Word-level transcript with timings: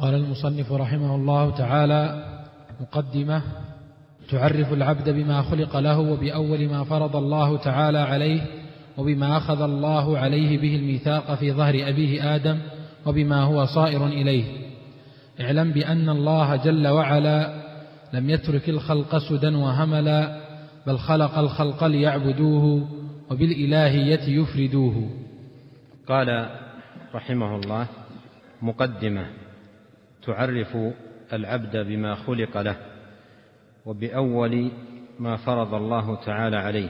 قال 0.00 0.14
المصنف 0.14 0.72
رحمه 0.72 1.14
الله 1.14 1.50
تعالى 1.56 2.24
مقدمة 2.80 3.42
تعرف 4.30 4.72
العبد 4.72 5.08
بما 5.08 5.42
خلق 5.42 5.76
له 5.76 5.98
وبأول 5.98 6.68
ما 6.68 6.84
فرض 6.84 7.16
الله 7.16 7.56
تعالى 7.58 7.98
عليه 7.98 8.46
وبما 8.98 9.36
أخذ 9.36 9.60
الله 9.60 10.18
عليه 10.18 10.58
به 10.58 10.76
الميثاق 10.76 11.34
في 11.34 11.52
ظهر 11.52 11.74
أبيه 11.88 12.34
آدم 12.34 12.58
وبما 13.06 13.42
هو 13.42 13.64
صائر 13.66 14.06
إليه 14.06 14.44
اعلم 15.40 15.72
بأن 15.72 16.08
الله 16.08 16.56
جل 16.56 16.88
وعلا 16.88 17.62
لم 18.12 18.30
يترك 18.30 18.68
الخلق 18.68 19.18
سدى 19.18 19.46
وهملا 19.54 20.40
بل 20.86 20.98
خلق 20.98 21.38
الخلق 21.38 21.84
ليعبدوه 21.84 22.88
وبالإلهية 23.30 24.40
يفردوه 24.40 25.10
قال 26.08 26.48
رحمه 27.14 27.56
الله 27.56 27.86
مقدمة 28.62 29.26
تعرف 30.26 30.76
العبد 31.32 31.76
بما 31.76 32.14
خلق 32.14 32.58
له 32.60 32.76
وباول 33.86 34.70
ما 35.18 35.36
فرض 35.36 35.74
الله 35.74 36.24
تعالى 36.24 36.56
عليه 36.56 36.88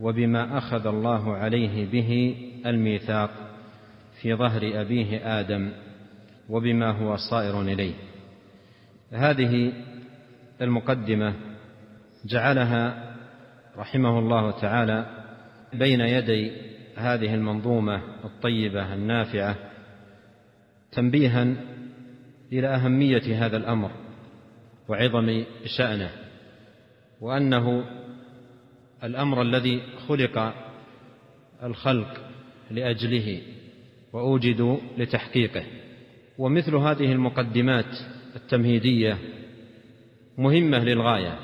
وبما 0.00 0.58
اخذ 0.58 0.86
الله 0.86 1.36
عليه 1.36 1.86
به 1.90 2.36
الميثاق 2.66 3.30
في 4.20 4.34
ظهر 4.34 4.60
ابيه 4.80 5.40
ادم 5.40 5.72
وبما 6.48 6.90
هو 6.90 7.16
صائر 7.30 7.62
اليه 7.62 7.94
هذه 9.12 9.72
المقدمه 10.62 11.34
جعلها 12.24 13.14
رحمه 13.76 14.18
الله 14.18 14.50
تعالى 14.60 15.06
بين 15.72 16.00
يدي 16.00 16.50
هذه 16.96 17.34
المنظومه 17.34 18.00
الطيبه 18.24 18.94
النافعه 18.94 19.56
تنبيها 20.92 21.46
إلى 22.52 22.66
أهمية 22.66 23.46
هذا 23.46 23.56
الأمر 23.56 23.90
وعظم 24.88 25.44
شأنه 25.78 26.10
وأنه 27.20 27.84
الأمر 29.04 29.42
الذي 29.42 29.82
خلق 30.08 30.54
الخلق 31.62 32.20
لأجله 32.70 33.42
وأوجدوا 34.12 34.76
لتحقيقه 34.98 35.64
ومثل 36.38 36.74
هذه 36.74 37.12
المقدمات 37.12 37.94
التمهيدية 38.36 39.18
مهمة 40.38 40.78
للغاية 40.78 41.38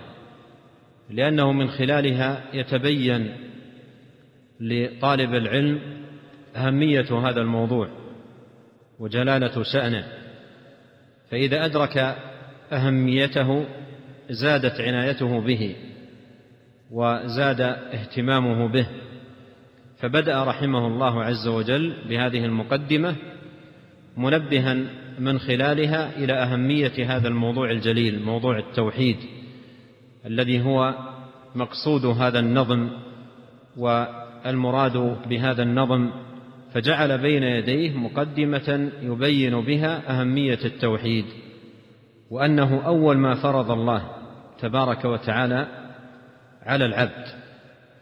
لأنه 1.11 1.53
من 1.53 1.69
خلالها 1.71 2.45
يتبين 2.55 3.37
لطالب 4.61 5.35
العلم 5.35 5.81
أهمية 6.57 7.19
هذا 7.29 7.41
الموضوع 7.41 7.89
وجلالة 8.99 9.63
شأنه 9.63 10.22
فإذا 11.33 11.65
أدرك 11.65 12.17
أهميته 12.73 13.65
زادت 14.31 14.81
عنايته 14.81 15.41
به 15.41 15.77
وزاد 16.91 17.61
اهتمامه 17.61 18.69
به 18.69 18.87
فبدأ 19.99 20.45
رحمه 20.45 20.87
الله 20.87 21.25
عز 21.25 21.49
وجل 21.49 21.93
بهذه 22.09 22.45
المقدمة 22.45 23.15
منبها 24.17 24.77
من 25.19 25.39
خلالها 25.39 26.17
إلى 26.25 26.33
أهمية 26.33 27.17
هذا 27.17 27.29
الموضوع 27.29 27.71
الجليل 27.71 28.23
موضوع 28.23 28.59
التوحيد 28.59 29.17
الذي 30.27 30.63
هو 30.65 30.95
مقصود 31.55 32.07
هذا 32.07 32.39
النظم 32.39 32.91
والمراد 33.77 35.17
بهذا 35.29 35.63
النظم 35.63 36.11
فجعل 36.75 37.19
بين 37.19 37.43
يديه 37.43 37.97
مقدمه 37.99 38.91
يبين 39.03 39.61
بها 39.61 40.21
اهميه 40.21 40.59
التوحيد 40.65 41.25
وانه 42.31 42.83
اول 42.87 43.17
ما 43.19 43.35
فرض 43.35 43.71
الله 43.71 44.11
تبارك 44.61 45.05
وتعالى 45.05 45.67
على 46.67 46.87
العبد 46.87 47.27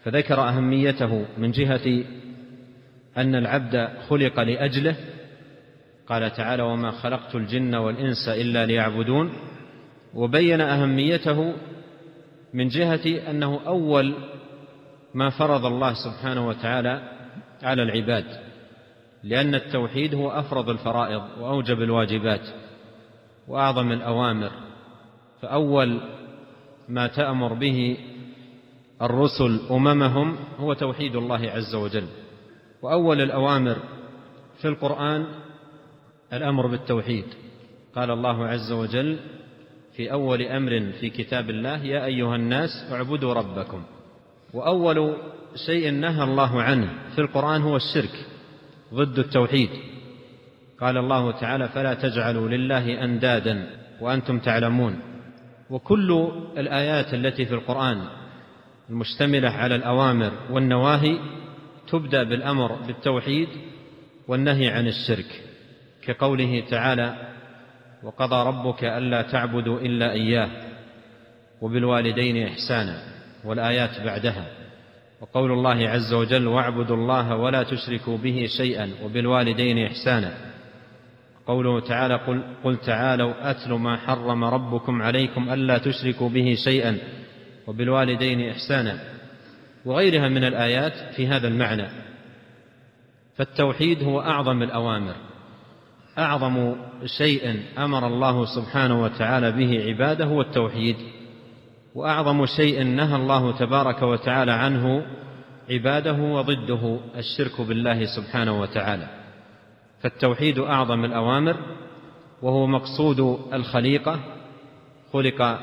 فذكر 0.05 0.49
اهميته 0.49 1.25
من 1.39 1.51
جهه 1.51 2.05
ان 3.19 3.35
العبد 3.35 3.89
خلق 4.09 4.41
لاجله 4.41 4.97
قال 6.07 6.31
تعالى 6.33 6.63
وما 6.63 6.91
خلقت 6.91 7.35
الجن 7.35 7.75
والانس 7.75 8.29
الا 8.29 8.67
ليعبدون 8.67 9.33
وبين 10.15 10.61
اهميته 10.61 11.53
من 12.55 12.69
جهه 12.69 13.31
انه 13.31 13.61
اول 13.67 14.15
ما 15.15 15.31
فرض 15.31 15.65
الله 15.67 15.93
سبحانه 15.95 16.49
وتعالى 16.49 17.03
على 17.63 17.83
العباد 17.83 18.25
لأن 19.23 19.55
التوحيد 19.55 20.15
هو 20.15 20.31
أفرض 20.31 20.69
الفرائض 20.71 21.23
وأوجب 21.41 21.83
الواجبات 21.83 22.41
وأعظم 23.49 23.93
الأوامر 23.93 24.51
فأول 25.43 26.01
ما 26.89 27.07
تأمر 27.07 27.53
به 27.55 27.97
الرسل 29.03 29.61
أممهم 29.71 30.37
هو 30.59 30.73
توحيد 30.75 31.17
الله 31.17 31.51
عز 31.51 31.75
وجل 31.75 32.07
وأول 32.83 33.21
الأوامر 33.21 33.77
في 34.63 34.69
القرآن 34.69 35.27
الأمر 36.33 36.67
بالتوحيد 36.67 37.25
قال 37.95 38.11
الله 38.11 38.47
عز 38.47 38.73
وجل 38.73 39.19
في 39.97 40.13
أول 40.13 40.43
أمر 40.43 40.93
في 41.01 41.11
كتاب 41.11 41.51
الله 41.51 41.85
يا 41.85 42.05
أيها 42.05 42.37
الناس 42.37 42.71
اعبدوا 42.93 43.35
ربكم 43.35 43.83
وأول 44.55 45.17
شيء 45.67 45.91
نهى 45.93 46.23
الله 46.25 46.63
عنه 46.63 46.95
في 47.15 47.21
القرآن 47.21 47.63
هو 47.63 47.77
الشرك 47.77 48.30
ضد 48.95 49.19
التوحيد 49.19 49.71
قال 50.81 50.97
الله 50.97 51.31
تعالى 51.33 51.69
فلا 51.69 51.95
تجعلوا 51.95 52.49
لله 52.49 53.05
اندادا 53.05 53.67
وانتم 54.01 54.39
تعلمون 54.39 55.01
وكل 55.71 56.29
الايات 56.59 57.15
التي 57.15 57.47
في 57.47 57.55
القران 57.55 58.05
المشتمله 58.91 59.49
على 59.51 59.75
الاوامر 59.75 60.33
والنواهي 60.51 61.19
تبدا 61.89 62.23
بالامر 62.23 62.73
بالتوحيد 62.73 63.49
والنهي 64.29 64.69
عن 64.69 64.89
الشرك 64.89 65.43
كقوله 66.03 66.65
تعالى 66.71 67.29
وقضى 68.03 68.49
ربك 68.49 68.85
الا 68.85 69.23
تعبدوا 69.23 69.81
الا 69.81 70.13
اياه 70.13 70.51
وبالوالدين 71.61 72.47
احسانا 72.47 73.03
والايات 73.45 74.01
بعدها 74.05 74.60
وقول 75.21 75.53
الله 75.53 75.89
عز 75.89 76.13
وجل 76.15 76.47
واعبدوا 76.47 76.97
الله 76.97 77.37
ولا 77.37 77.63
تشركوا 77.63 78.19
به 78.19 78.47
شيئا 78.57 78.91
وبالوالدين 79.05 79.79
إحسانا 79.87 80.35
قوله 81.47 81.81
تعالى 81.81 82.15
قل, 82.15 82.43
قل 82.65 82.77
تعالوا 82.77 83.51
أتل 83.51 83.73
ما 83.73 83.97
حرم 83.97 84.45
ربكم 84.45 85.03
عليكم 85.03 85.53
ألا 85.53 85.79
تشركوا 85.79 86.29
به 86.29 86.55
شيئا 86.55 86.99
وبالوالدين 87.67 88.51
إحسانا 88.51 88.99
وغيرها 89.85 90.29
من 90.29 90.45
الآيات 90.45 91.15
في 91.17 91.27
هذا 91.27 91.49
المعنى 91.49 91.87
فالتوحيد 93.37 94.03
هو 94.03 94.21
أعظم 94.21 94.63
الأوامر 94.63 95.15
أعظم 96.19 96.75
شيء 97.05 97.63
أمر 97.79 98.07
الله 98.07 98.45
سبحانه 98.45 99.03
وتعالى 99.03 99.53
به 99.53 99.85
عباده 99.85 100.25
هو 100.25 100.41
التوحيد 100.41 100.97
واعظم 101.95 102.47
شيء 102.47 102.83
نهى 102.83 103.17
الله 103.17 103.59
تبارك 103.59 104.03
وتعالى 104.03 104.53
عنه 104.53 105.07
عباده 105.71 106.23
وضده 106.23 107.01
الشرك 107.17 107.61
بالله 107.61 108.05
سبحانه 108.17 108.61
وتعالى 108.61 109.09
فالتوحيد 110.03 110.59
اعظم 110.59 111.05
الاوامر 111.05 111.57
وهو 112.43 112.67
مقصود 112.67 113.39
الخليقه 113.53 114.21
خلق 115.13 115.59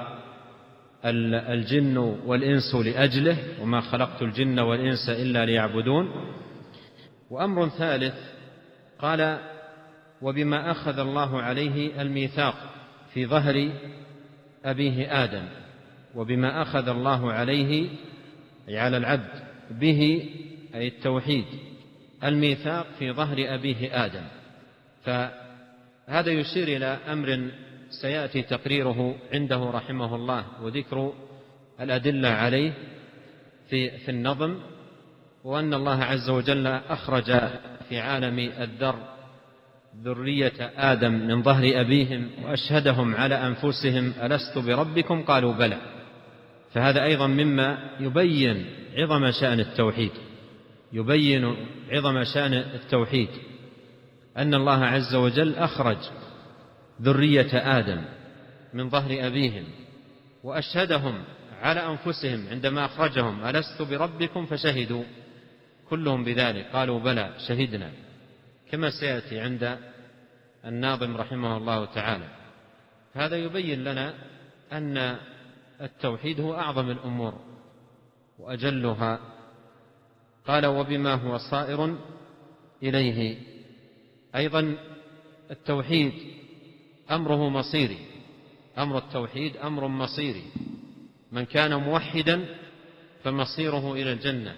الجن 1.49 1.97
والانس 1.97 2.75
لاجله 2.75 3.37
وما 3.61 3.81
خلقت 3.81 4.21
الجن 4.21 4.59
والانس 4.59 5.09
الا 5.09 5.45
ليعبدون 5.45 6.07
وامر 7.29 7.67
ثالث 7.69 8.13
قال 8.99 9.37
وبما 10.21 10.71
اخذ 10.71 10.99
الله 10.99 11.41
عليه 11.41 12.01
الميثاق 12.01 12.55
في 13.13 13.25
ظهر 13.25 13.69
ابيه 14.65 15.23
ادم 15.23 15.45
وبما 16.17 16.61
أخذ 16.61 16.87
الله 16.89 17.31
عليه 17.33 17.89
أي 18.69 18.79
على 18.79 18.97
العبد 18.97 19.29
به 19.71 20.29
أي 20.75 20.87
التوحيد 20.87 21.45
الميثاق 22.23 22.85
في 22.99 23.11
ظهر 23.11 23.35
أبيه 23.39 24.05
آدم 24.05 24.23
فهذا 25.05 26.31
يشير 26.31 26.67
إلى 26.67 26.85
أمر 27.11 27.49
سيأتي 28.01 28.41
تقريره 28.41 29.15
عنده 29.33 29.63
رحمه 29.69 30.15
الله 30.15 30.43
وذكر 30.61 31.13
الأدلة 31.81 32.29
عليه 32.29 32.73
في 33.69 33.97
في 33.97 34.11
النظم 34.11 34.59
وأن 35.43 35.73
الله 35.73 36.03
عز 36.03 36.29
وجل 36.29 36.67
أخرج 36.67 37.39
في 37.89 37.99
عالم 37.99 38.39
الذر 38.39 38.95
ذرية 40.03 40.71
آدم 40.77 41.11
من 41.13 41.43
ظهر 41.43 41.71
أبيهم 41.81 42.29
وأشهدهم 42.43 43.15
على 43.15 43.35
أنفسهم 43.35 44.13
ألست 44.21 44.57
بربكم 44.57 45.23
قالوا 45.23 45.53
بلى 45.53 45.77
فهذا 46.77 47.03
ايضا 47.03 47.27
مما 47.27 47.77
يبين 47.99 48.65
عظم 48.97 49.31
شان 49.31 49.59
التوحيد 49.59 50.11
يبين 50.93 51.55
عظم 51.91 52.23
شان 52.23 52.53
التوحيد 52.53 53.29
ان 54.37 54.53
الله 54.53 54.85
عز 54.85 55.15
وجل 55.15 55.55
اخرج 55.55 55.97
ذريه 57.01 57.49
ادم 57.77 58.03
من 58.73 58.89
ظهر 58.89 59.27
ابيهم 59.27 59.63
واشهدهم 60.43 61.23
على 61.61 61.79
انفسهم 61.87 62.47
عندما 62.51 62.85
اخرجهم 62.85 63.45
الست 63.45 63.81
بربكم 63.81 64.45
فشهدوا 64.45 65.03
كلهم 65.89 66.23
بذلك 66.23 66.65
قالوا 66.73 66.99
بلى 66.99 67.29
شهدنا 67.47 67.91
كما 68.71 68.89
سياتي 68.89 69.39
عند 69.39 69.77
الناظم 70.65 71.17
رحمه 71.17 71.57
الله 71.57 71.85
تعالى 71.85 72.27
هذا 73.13 73.35
يبين 73.37 73.83
لنا 73.83 74.13
ان 74.73 75.17
التوحيد 75.81 76.41
هو 76.41 76.53
أعظم 76.55 76.91
الأمور 76.91 77.33
وأجلها 78.39 79.19
قال 80.47 80.65
وبما 80.65 81.13
هو 81.13 81.37
صائر 81.37 81.95
إليه 82.83 83.37
أيضا 84.35 84.75
التوحيد 85.51 86.13
أمره 87.11 87.49
مصيري 87.49 87.97
أمر 88.77 88.97
التوحيد 88.97 89.57
أمر 89.57 89.87
مصيري 89.87 90.43
من 91.31 91.45
كان 91.45 91.75
موحدا 91.75 92.45
فمصيره 93.23 93.93
إلى 93.93 94.13
الجنة 94.13 94.55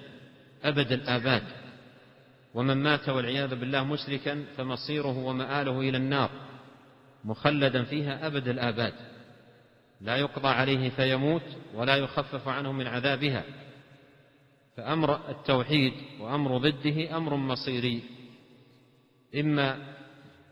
أبد 0.64 0.92
الآباد 0.92 1.44
ومن 2.54 2.78
مات 2.78 3.10
والعياذ 3.10 3.56
بالله 3.56 3.84
مشركا 3.84 4.44
فمصيره 4.58 5.18
ومآله 5.26 5.80
إلى 5.80 5.98
النار 5.98 6.30
مخلدا 7.26 7.84
فيها 7.84 8.28
أبد 8.28 8.48
الآباد 8.48 8.94
لا 10.02 10.18
يقضى 10.18 10.48
عليه 10.48 10.90
فيموت 10.90 11.42
ولا 11.74 11.96
يخفف 11.96 12.48
عنه 12.48 12.72
من 12.72 12.88
عذابها 12.88 13.44
فأمر 14.78 15.30
التوحيد 15.30 15.94
وأمر 16.20 16.58
ضده 16.58 17.18
أمر 17.18 17.36
مصيري 17.36 18.02
إما 19.36 19.94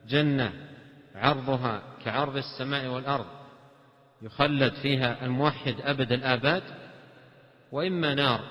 جنة 0.08 0.54
عرضها 1.16 1.82
كعرض 2.06 2.38
السماء 2.38 2.88
والأرض 2.88 3.26
يخلد 4.22 4.74
فيها 4.74 5.26
الموحد 5.26 5.76
أبد 5.82 6.12
الآباد 6.12 6.64
وإما 7.72 8.16
نار 8.16 8.42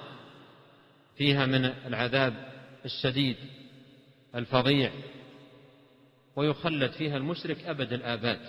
فيها 1.16 1.46
من 1.46 1.64
العذاب 1.64 2.34
الشديد 2.84 3.37
الفظيع 4.34 4.92
ويخلد 6.37 6.90
فيها 6.92 7.16
المشرك 7.16 7.64
أبد 7.66 7.92
الآباد 7.92 8.40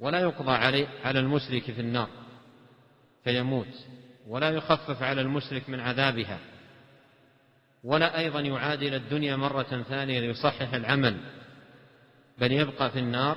ولا 0.00 0.20
يقضى 0.20 0.52
عليه 0.52 0.86
على 1.04 1.20
المشرك 1.20 1.62
في 1.62 1.80
النار 1.80 2.08
فيموت 3.24 3.86
ولا 4.28 4.50
يخفف 4.50 5.02
على 5.02 5.20
المشرك 5.20 5.68
من 5.70 5.80
عذابها 5.80 6.38
ولا 7.84 8.18
أيضا 8.18 8.40
يعاد 8.40 8.82
إلى 8.82 8.96
الدنيا 8.96 9.36
مرة 9.36 9.82
ثانية 9.88 10.20
ليصحح 10.20 10.74
العمل 10.74 11.16
بل 12.38 12.52
يبقى 12.52 12.90
في 12.90 12.98
النار 12.98 13.36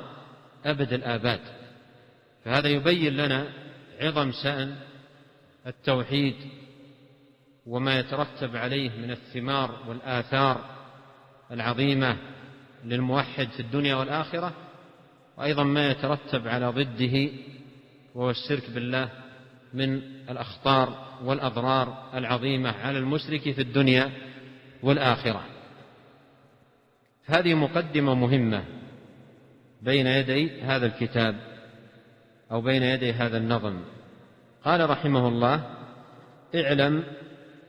أبد 0.66 0.94
الآباد 0.94 1.40
فهذا 2.46 2.68
يبين 2.70 3.18
لنا 3.18 3.48
عظم 4.00 4.32
شأن 4.44 4.76
التوحيد 5.68 6.36
وما 7.66 8.00
يترتب 8.00 8.56
عليه 8.56 8.90
من 8.98 9.12
الثمار 9.12 9.80
والآثار 9.88 10.66
العظيمة 11.52 12.18
للموحد 12.86 13.48
في 13.52 13.60
الدنيا 13.60 13.96
والآخرة 13.96 14.54
وأيضا 15.42 15.64
ما 15.64 15.90
يترتب 15.90 16.48
على 16.48 16.66
ضده 16.68 17.30
وهو 18.16 18.30
الشرك 18.30 18.64
بالله 18.70 19.10
من 19.74 19.94
الأخطار 20.30 21.08
والأضرار 21.24 22.10
العظيمة 22.14 22.76
على 22.84 22.98
المشرك 23.00 23.42
في 23.42 23.62
الدنيا 23.62 24.12
والآخرة 24.84 25.44
هذه 27.26 27.54
مقدمة 27.54 28.16
مهمة 28.16 28.64
بين 29.82 30.08
يدي 30.08 30.62
هذا 30.62 30.86
الكتاب 30.86 31.36
أو 32.52 32.62
بين 32.62 32.84
يدي 32.84 33.14
هذا 33.14 33.38
النظم 33.38 33.80
قال 34.66 34.90
رحمه 34.90 35.28
الله 35.28 35.64
اعلم 36.56 37.04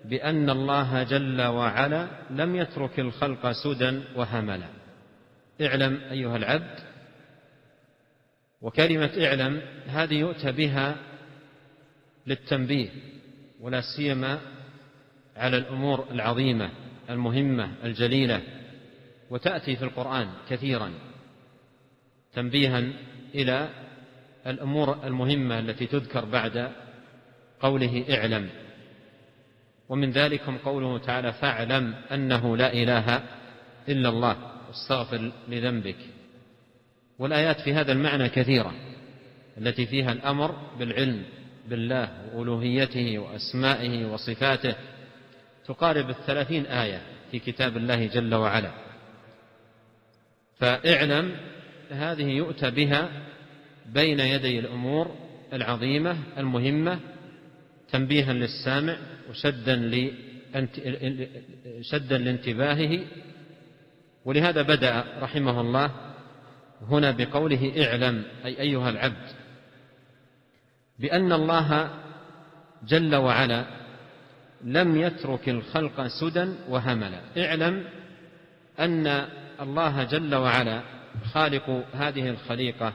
بأن 0.04 0.50
الله 0.50 1.02
جل 1.02 1.42
وعلا 1.42 2.06
لم 2.30 2.56
يترك 2.56 3.00
الخلق 3.00 3.50
سدى 3.52 4.00
وهملا 4.16 4.68
اعلم 5.64 6.00
أيها 6.10 6.36
العبد 6.36 6.91
وكلمة 8.62 9.10
اعلم 9.26 9.62
هذه 9.86 10.14
يؤتى 10.14 10.52
بها 10.52 10.96
للتنبيه 12.26 12.88
ولا 13.60 13.80
سيما 13.96 14.40
على 15.36 15.56
الأمور 15.56 16.06
العظيمة 16.10 16.70
المهمة 17.10 17.70
الجليلة 17.84 18.42
وتأتي 19.30 19.76
في 19.76 19.84
القرآن 19.84 20.28
كثيرا 20.50 20.90
تنبيها 22.34 22.82
إلى 23.34 23.68
الأمور 24.46 25.06
المهمة 25.06 25.58
التي 25.58 25.86
تذكر 25.86 26.24
بعد 26.24 26.72
قوله 27.60 28.04
اعلم 28.14 28.48
ومن 29.88 30.10
ذلكم 30.10 30.58
قوله 30.58 30.98
تعالى 30.98 31.32
فاعلم 31.32 31.94
أنه 32.12 32.56
لا 32.56 32.72
إله 32.72 33.22
إلا 33.88 34.08
الله 34.08 34.36
استغفر 34.70 35.32
لذنبك 35.48 35.96
والآيات 37.18 37.60
في 37.60 37.74
هذا 37.74 37.92
المعنى 37.92 38.28
كثيرة 38.28 38.74
التي 39.58 39.86
فيها 39.86 40.12
الأمر 40.12 40.56
بالعلم 40.78 41.22
بالله 41.68 42.08
وألوهيته 42.34 43.18
وأسمائه 43.18 44.06
وصفاته 44.06 44.74
تقارب 45.66 46.10
الثلاثين 46.10 46.66
آية 46.66 47.02
في 47.30 47.38
كتاب 47.38 47.76
الله 47.76 48.06
جل 48.06 48.34
وعلا 48.34 48.70
فاعلم 50.58 51.36
هذه 51.90 52.24
يؤتى 52.30 52.70
بها 52.70 53.08
بين 53.86 54.20
يدي 54.20 54.58
الأمور 54.58 55.14
العظيمة 55.52 56.16
المهمة 56.38 57.00
تنبيها 57.92 58.32
للسامع 58.32 58.96
وشدا 59.30 59.90
شدا 61.80 62.18
لانتباهه 62.18 63.00
ولهذا 64.24 64.62
بدأ 64.62 65.04
رحمه 65.20 65.60
الله 65.60 65.90
هنا 66.90 67.10
بقوله 67.10 67.72
اعلم 67.84 68.22
أي 68.44 68.60
أيها 68.60 68.90
العبد 68.90 69.28
بأن 70.98 71.32
الله 71.32 71.90
جل 72.88 73.14
وعلا 73.16 73.64
لم 74.64 74.96
يترك 74.96 75.48
الخلق 75.48 76.06
سدى 76.06 76.52
وهملا 76.68 77.20
اعلم 77.38 77.84
أن 78.78 79.06
الله 79.60 80.04
جل 80.04 80.34
وعلا 80.34 80.82
خالق 81.32 81.84
هذه 81.94 82.30
الخليقة 82.30 82.92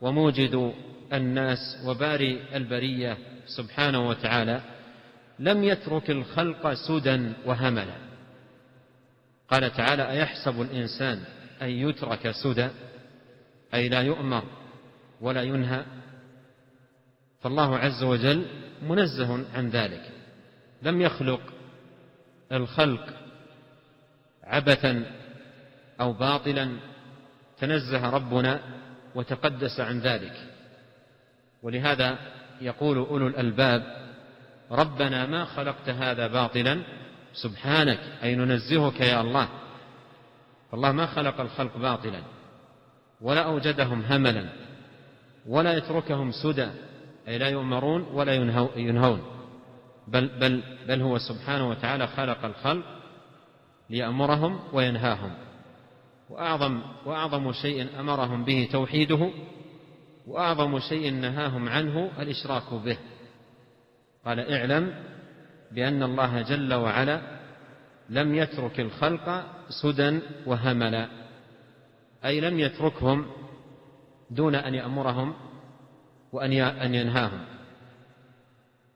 وموجد 0.00 0.72
الناس 1.12 1.58
وباري 1.86 2.40
البرية 2.54 3.16
سبحانه 3.46 4.08
وتعالى 4.08 4.60
لم 5.38 5.64
يترك 5.64 6.10
الخلق 6.10 6.72
سدى 6.72 7.32
وهملا 7.46 7.96
قال 9.50 9.72
تعالى 9.74 10.10
أيحسب 10.10 10.60
الإنسان 10.62 11.20
أن 11.62 11.68
يترك 11.70 12.30
سدى 12.30 12.68
أي 13.74 13.88
لا 13.88 14.00
يؤمر 14.02 14.44
ولا 15.20 15.42
ينهى 15.42 15.84
فالله 17.40 17.78
عز 17.78 18.02
وجل 18.02 18.46
منزه 18.82 19.44
عن 19.54 19.68
ذلك 19.68 20.10
لم 20.82 21.00
يخلق 21.00 21.40
الخلق 22.52 23.04
عبثا 24.44 25.04
أو 26.00 26.12
باطلا 26.12 26.76
تنزه 27.60 28.10
ربنا 28.10 28.60
وتقدس 29.14 29.80
عن 29.80 29.98
ذلك 29.98 30.36
ولهذا 31.62 32.18
يقول 32.60 32.96
أولو 32.98 33.26
الألباب 33.26 34.10
ربنا 34.70 35.26
ما 35.26 35.44
خلقت 35.44 35.88
هذا 35.88 36.26
باطلا 36.26 36.82
سبحانك 37.34 38.00
أي 38.22 38.34
ننزهك 38.34 39.00
يا 39.00 39.20
الله 39.20 39.48
فالله 40.72 40.92
ما 40.92 41.06
خلق 41.06 41.40
الخلق 41.40 41.76
باطلا 41.76 42.20
ولا 43.20 43.40
أوجدهم 43.42 44.00
هملا 44.02 44.44
ولا 45.46 45.76
يتركهم 45.76 46.30
سدى 46.42 46.68
أي 47.28 47.38
لا 47.38 47.48
يؤمرون 47.48 48.02
ولا 48.02 48.34
ينهون 48.76 49.22
بل, 50.08 50.38
بل, 50.40 50.62
بل 50.88 51.00
هو 51.02 51.18
سبحانه 51.18 51.68
وتعالى 51.70 52.06
خلق 52.06 52.44
الخلق 52.44 52.84
ليأمرهم 53.90 54.60
وينهاهم 54.72 55.30
وأعظم, 56.30 56.82
وأعظم 57.06 57.52
شيء 57.52 57.86
أمرهم 58.00 58.44
به 58.44 58.68
توحيده 58.72 59.30
وأعظم 60.26 60.78
شيء 60.78 61.12
نهاهم 61.12 61.68
عنه 61.68 62.10
الإشراك 62.18 62.74
به 62.74 62.98
قال 64.24 64.52
اعلم 64.54 64.94
بأن 65.72 66.02
الله 66.02 66.42
جل 66.42 66.74
وعلا 66.74 67.20
لم 68.10 68.34
يترك 68.34 68.80
الخلق 68.80 69.44
سدى 69.68 70.18
وهملا 70.46 71.23
أي 72.24 72.40
لم 72.40 72.58
يتركهم 72.60 73.26
دون 74.30 74.54
أن 74.54 74.74
يأمرهم 74.74 75.34
وأن 76.32 76.52
أن 76.52 76.94
ينهاهم 76.94 77.44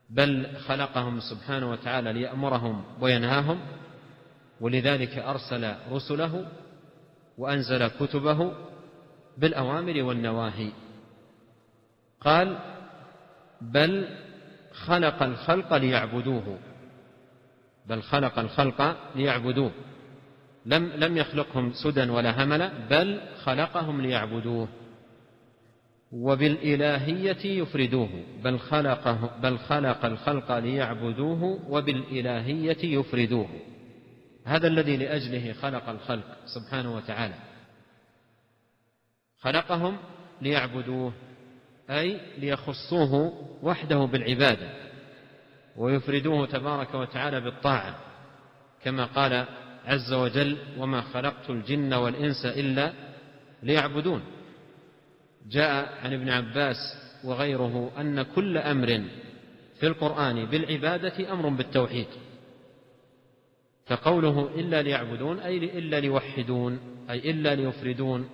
بل 0.09 0.55
خلقهم 0.57 1.19
سبحانه 1.19 1.71
وتعالى 1.71 2.13
ليأمرهم 2.13 2.83
وينهاهم 3.01 3.59
ولذلك 4.61 5.17
أرسل 5.17 5.75
رسله 5.91 6.47
وأنزل 7.37 7.87
كتبه 7.87 8.51
بالأوامر 9.37 10.03
والنواهي 10.03 10.69
قال 12.21 12.59
بل 13.61 14.07
خلق 14.73 15.23
الخلق 15.23 15.73
ليعبدوه 15.73 16.57
بل 17.87 18.01
خلق 18.01 18.39
الخلق 18.39 18.97
ليعبدوه 19.15 19.71
لم 20.69 20.91
لم 20.95 21.17
يخلقهم 21.17 21.71
سدى 21.73 22.09
ولا 22.09 22.43
هملا 22.43 22.71
بل 22.89 23.19
خلقهم 23.43 24.01
ليعبدوه 24.01 24.67
وبالإلهية 26.11 27.61
يفردوه 27.61 28.09
بل 28.43 28.59
خلقه 28.59 29.39
بل 29.43 29.57
خلق 29.57 30.05
الخلق 30.05 30.51
ليعبدوه 30.57 31.43
وبالإلهية 31.69 32.99
يفردوه 32.99 33.49
هذا 34.45 34.67
الذي 34.67 34.97
لأجله 34.97 35.53
خلق 35.53 35.89
الخلق 35.89 36.37
سبحانه 36.45 36.95
وتعالى 36.95 37.35
خلقهم 39.39 39.97
ليعبدوه 40.41 41.13
أي 41.89 42.19
ليخصوه 42.37 43.33
وحده 43.63 44.05
بالعبادة 44.05 44.69
ويفردوه 45.77 46.45
تبارك 46.47 46.93
وتعالى 46.93 47.41
بالطاعة 47.41 47.95
كما 48.83 49.05
قال 49.05 49.45
عز 49.85 50.13
وجل 50.13 50.57
وما 50.77 51.01
خلقت 51.01 51.49
الجن 51.49 51.93
والإنس 51.93 52.45
إلا 52.45 52.93
ليعبدون 53.63 54.21
جاء 55.49 55.97
عن 56.03 56.13
ابن 56.13 56.29
عباس 56.29 56.75
وغيره 57.23 57.91
أن 57.97 58.21
كل 58.21 58.57
أمر 58.57 58.87
في 59.79 59.87
القرآن 59.87 60.45
بالعبادة 60.45 61.33
أمر 61.33 61.49
بالتوحيد 61.49 62.07
فقوله 63.85 64.49
إلا 64.59 64.81
ليعبدون 64.81 65.39
أي 65.39 65.57
إلا 65.79 65.99
ليوحدون 65.99 66.79
أي 67.09 67.31
إلا 67.31 67.55
ليفردون 67.55 68.29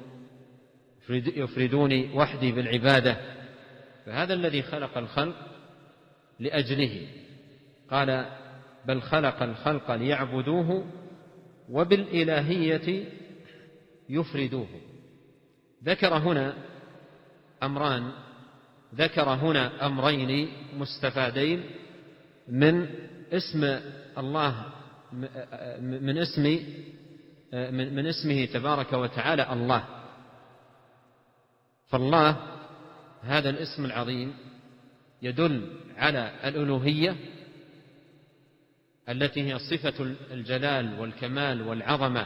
يفردوني 1.09 2.09
وحدي 2.13 2.51
بالعبادة 2.51 3.17
فهذا 4.05 4.33
الذي 4.33 4.61
خلق 4.61 4.97
الخلق 4.97 5.35
لأجله 6.39 7.07
قال 7.91 8.25
بل 8.87 9.01
خلق 9.01 9.43
الخلق 9.43 9.91
ليعبدوه 9.91 10.85
وبالإلهية 11.69 13.05
يفردوه 14.09 14.67
ذكر 15.83 16.13
هنا 16.17 16.53
أمران 17.63 18.11
ذكر 18.95 19.29
هنا 19.29 19.85
أمرين 19.85 20.49
مستفادين 20.77 21.63
من 22.47 22.89
اسم 23.31 23.79
الله 24.17 24.65
من 25.81 26.17
اسم 26.17 26.43
من 27.95 28.05
اسمه 28.07 28.45
تبارك 28.45 28.93
وتعالى 28.93 29.53
الله 29.53 29.83
فالله 31.87 32.35
هذا 33.23 33.49
الاسم 33.49 33.85
العظيم 33.85 34.33
يدل 35.21 35.69
على 35.97 36.33
الألوهية 36.45 37.15
التي 39.09 39.53
هي 39.53 39.59
صفة 39.59 40.15
الجلال 40.31 40.99
والكمال 40.99 41.61
والعظمة 41.61 42.25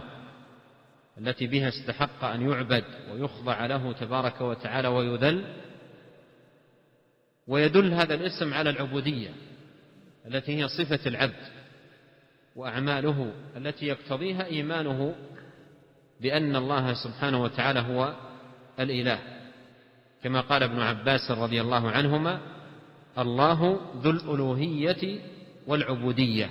التي 1.17 1.47
بها 1.47 1.67
استحق 1.67 2.23
أن 2.23 2.49
يعبد 2.49 2.83
ويخضع 3.11 3.65
له 3.65 3.91
تبارك 3.91 4.41
وتعالى 4.41 4.87
ويذل 4.87 5.43
ويدل 7.47 7.93
هذا 7.93 8.13
الاسم 8.13 8.53
على 8.53 8.69
العبودية 8.69 9.29
التي 10.27 10.59
هي 10.63 10.67
صفة 10.67 10.99
العبد 11.05 11.47
وأعماله 12.55 13.31
التي 13.57 13.85
يقتضيها 13.87 14.45
إيمانه 14.45 15.15
بأن 16.21 16.55
الله 16.55 16.93
سبحانه 16.93 17.43
وتعالى 17.43 17.79
هو 17.79 18.13
الإله 18.79 19.19
كما 20.23 20.41
قال 20.41 20.63
ابن 20.63 20.79
عباس 20.79 21.31
رضي 21.31 21.61
الله 21.61 21.91
عنهما 21.91 22.39
الله 23.17 23.79
ذو 23.97 24.09
الألوهية 24.11 25.19
والعبودية 25.67 26.49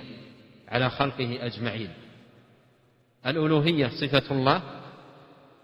على 0.71 0.89
خلقه 0.89 1.45
أجمعين 1.45 1.89
الألوهية 3.25 3.87
صفة 4.01 4.31
الله 4.31 4.61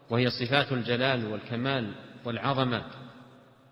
وهي 0.10 0.30
صفات 0.30 0.72
الجلال 0.72 1.26
والكمال 1.32 1.92
والعظمة 2.26 2.84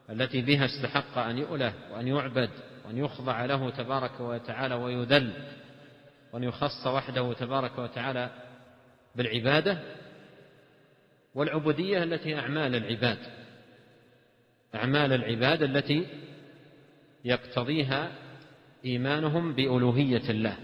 التي 0.09 0.41
بها 0.41 0.65
استحق 0.65 1.17
أن 1.17 1.37
يؤله 1.37 1.73
وأن 1.91 2.07
يعبد 2.07 2.49
وأن 2.85 2.97
يخضع 2.97 3.45
له 3.45 3.69
تبارك 3.69 4.19
وتعالى 4.19 4.75
ويذل 4.75 5.33
وأن 6.33 6.43
يخص 6.43 6.87
وحده 6.87 7.33
تبارك 7.33 7.77
وتعالى 7.79 8.29
بالعبادة 9.15 9.79
والعبودية 11.35 12.03
التي 12.03 12.39
أعمال 12.39 12.75
العباد 12.75 13.17
أعمال 14.75 15.13
العباد 15.13 15.61
التي 15.63 16.05
يقتضيها 17.25 18.11
إيمانهم 18.85 19.53
بألوهية 19.53 20.29
الله 20.29 20.57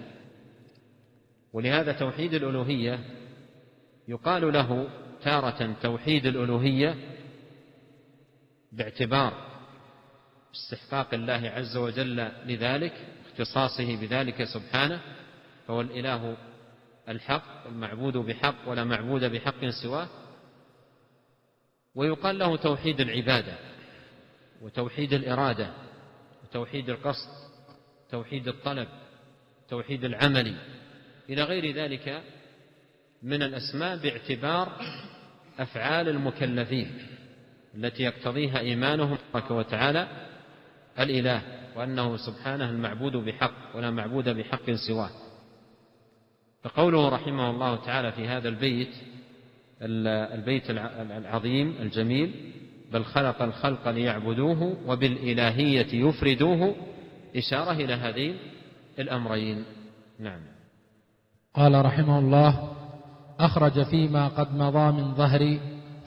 ولهذا 1.54 1.92
توحيد 1.92 2.34
الألوهية 2.34 3.00
يقال 4.08 4.54
له 4.54 4.88
تارة 5.22 5.76
توحيد 5.82 6.26
الألوهية 6.26 6.96
باعتبار 8.72 9.50
استحقاق 10.56 11.14
الله 11.14 11.34
عز 11.56 11.78
وجل 11.78 12.32
لذلك 12.46 12.94
اختصاصه 13.30 13.96
بذلك 14.02 14.44
سبحانه 14.44 15.02
فهو 15.68 15.82
الإله 15.82 16.38
الحق 17.10 17.68
المعبود 17.68 18.18
بحق 18.18 18.56
ولا 18.68 18.84
معبود 18.84 19.24
بحق 19.24 19.66
سواه 19.84 20.08
ويقال 21.96 22.40
له 22.40 22.56
توحيد 22.56 23.00
العبادة 23.02 23.54
وتوحيد 24.62 25.14
الإرادة 25.14 25.70
وتوحيد 26.44 26.90
القصد 26.90 27.30
توحيد 28.12 28.48
الطلب 28.48 28.88
توحيد 29.70 30.04
العملي 30.06 30.56
إلى 31.30 31.44
غير 31.44 31.72
ذلك 31.76 32.22
من 33.24 33.44
الأسماء 33.44 33.98
باعتبار 33.98 34.82
أفعال 35.60 36.10
المكلفين 36.10 36.92
التي 37.76 38.04
يقتضيها 38.04 38.60
إيمانهم 38.60 39.18
تبارك 39.34 39.52
وتعالى 39.52 40.08
الإله 41.00 41.42
وأنه 41.76 42.18
سبحانه 42.18 42.70
المعبود 42.70 43.12
بحق 43.16 43.76
ولا 43.76 43.92
معبود 43.92 44.30
بحق 44.30 44.72
سواه 44.88 45.10
فقوله 46.64 47.10
رحمه 47.10 47.50
الله 47.50 47.76
تعالى 47.76 48.12
في 48.12 48.28
هذا 48.28 48.50
البيت 48.50 48.92
البيت 49.82 50.70
العظيم 51.20 51.76
الجميل 51.82 52.54
بل 52.92 53.04
خلق 53.04 53.42
الخلق 53.42 53.88
ليعبدوه 53.88 54.78
وبالإلهية 54.90 56.06
يفردوه 56.10 56.76
إشارة 57.36 57.72
إلى 57.72 57.94
هذين 57.94 58.38
الأمرين 59.00 59.64
نعم 60.20 60.42
قال 61.60 61.86
رحمه 61.86 62.20
الله 62.20 62.70
أخرج 63.40 63.84
فيما 63.84 64.28
قد 64.28 64.54
مضى 64.56 64.92
من 65.02 65.16
ظهر 65.16 65.58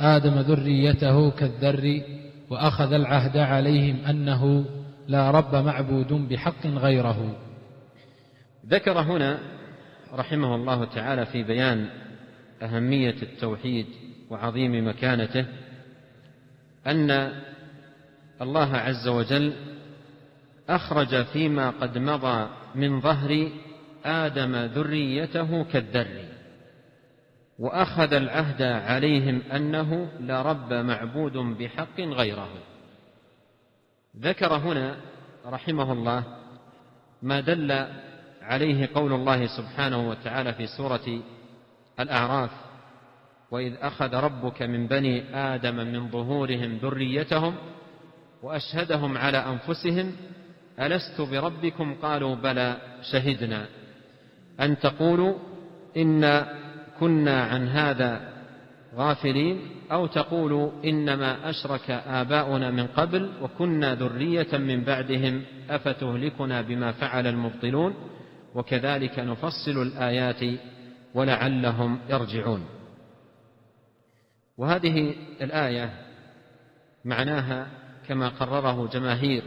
آدم 0.01 0.35
ذريته 0.39 1.31
كالذر 1.31 2.03
وأخذ 2.51 2.93
العهد 2.93 3.37
عليهم 3.37 4.05
أنه 4.05 4.65
لا 5.09 5.31
رب 5.31 5.55
معبود 5.55 6.13
بحق 6.13 6.67
غيره 6.67 7.35
ذكر 8.67 9.01
هنا 9.01 9.39
رحمه 10.15 10.55
الله 10.55 10.85
تعالى 10.85 11.27
في 11.27 11.43
بيان 11.43 11.89
أهمية 12.63 13.17
التوحيد 13.23 13.87
وعظيم 14.31 14.89
مكانته 14.89 15.45
أن 16.87 17.33
الله 18.43 18.77
عز 18.77 19.09
وجل 19.09 19.53
أخرج 20.69 21.25
فيما 21.25 21.71
قد 21.71 21.99
مضى 21.99 22.49
من 22.75 23.01
ظهر 23.01 23.49
آدم 24.05 24.57
ذريته 24.67 25.65
كالذر 25.73 26.07
وأخذ 27.59 28.13
العهد 28.15 28.63
عليهم 28.63 29.43
أنه 29.53 30.09
لرب 30.21 30.73
معبود 30.73 31.33
بحق 31.33 32.01
غيره 32.01 32.49
ذكر 34.19 34.57
هنا 34.57 34.97
رحمه 35.47 35.93
الله 35.93 36.23
ما 37.23 37.41
دل 37.41 37.87
عليه 38.43 38.89
قول 38.95 39.13
الله 39.13 39.47
سبحانه 39.57 40.09
وتعالى 40.09 40.53
في 40.53 40.67
سورة 40.67 41.21
الأعراف 42.01 42.51
وإذ 43.51 43.73
أخذ 43.81 44.15
ربك 44.15 44.63
من 44.63 44.87
بني 44.87 45.37
آدم 45.55 45.77
من 45.77 46.09
ظهورهم 46.11 46.77
ذريتهم 46.77 47.55
وأشهدهم 48.43 49.19
على 49.19 49.39
أنفسهم 49.39 50.13
ألست 50.81 51.21
بربكم 51.21 51.95
قالوا 52.03 52.35
بلى 52.35 52.77
شهدنا 53.13 53.67
أن 54.61 54.79
تقولوا 54.79 55.35
إن 55.97 56.47
كنا 57.01 57.43
عن 57.43 57.69
هذا 57.69 58.33
غافلين 58.95 59.61
أو 59.93 60.07
تقولوا 60.07 60.71
إنما 60.85 61.51
أشرك 61.51 61.91
آباؤنا 61.91 62.71
من 62.71 62.87
قبل 62.87 63.31
وكنا 63.43 63.95
ذرية 63.95 64.57
من 64.59 64.85
بعدهم 64.85 65.43
أفتهلكنا 65.71 66.61
بما 66.63 66.93
فعل 66.93 67.27
المبطلون 67.27 67.95
وكذلك 68.55 69.19
نفصل 69.19 69.83
الآيات 69.83 70.61
ولعلهم 71.15 71.99
يرجعون 72.11 72.65
وهذه 74.59 75.15
الآية 75.43 75.91
معناها 77.05 77.67
كما 78.09 78.29
قرره 78.29 78.89
جماهير 78.93 79.43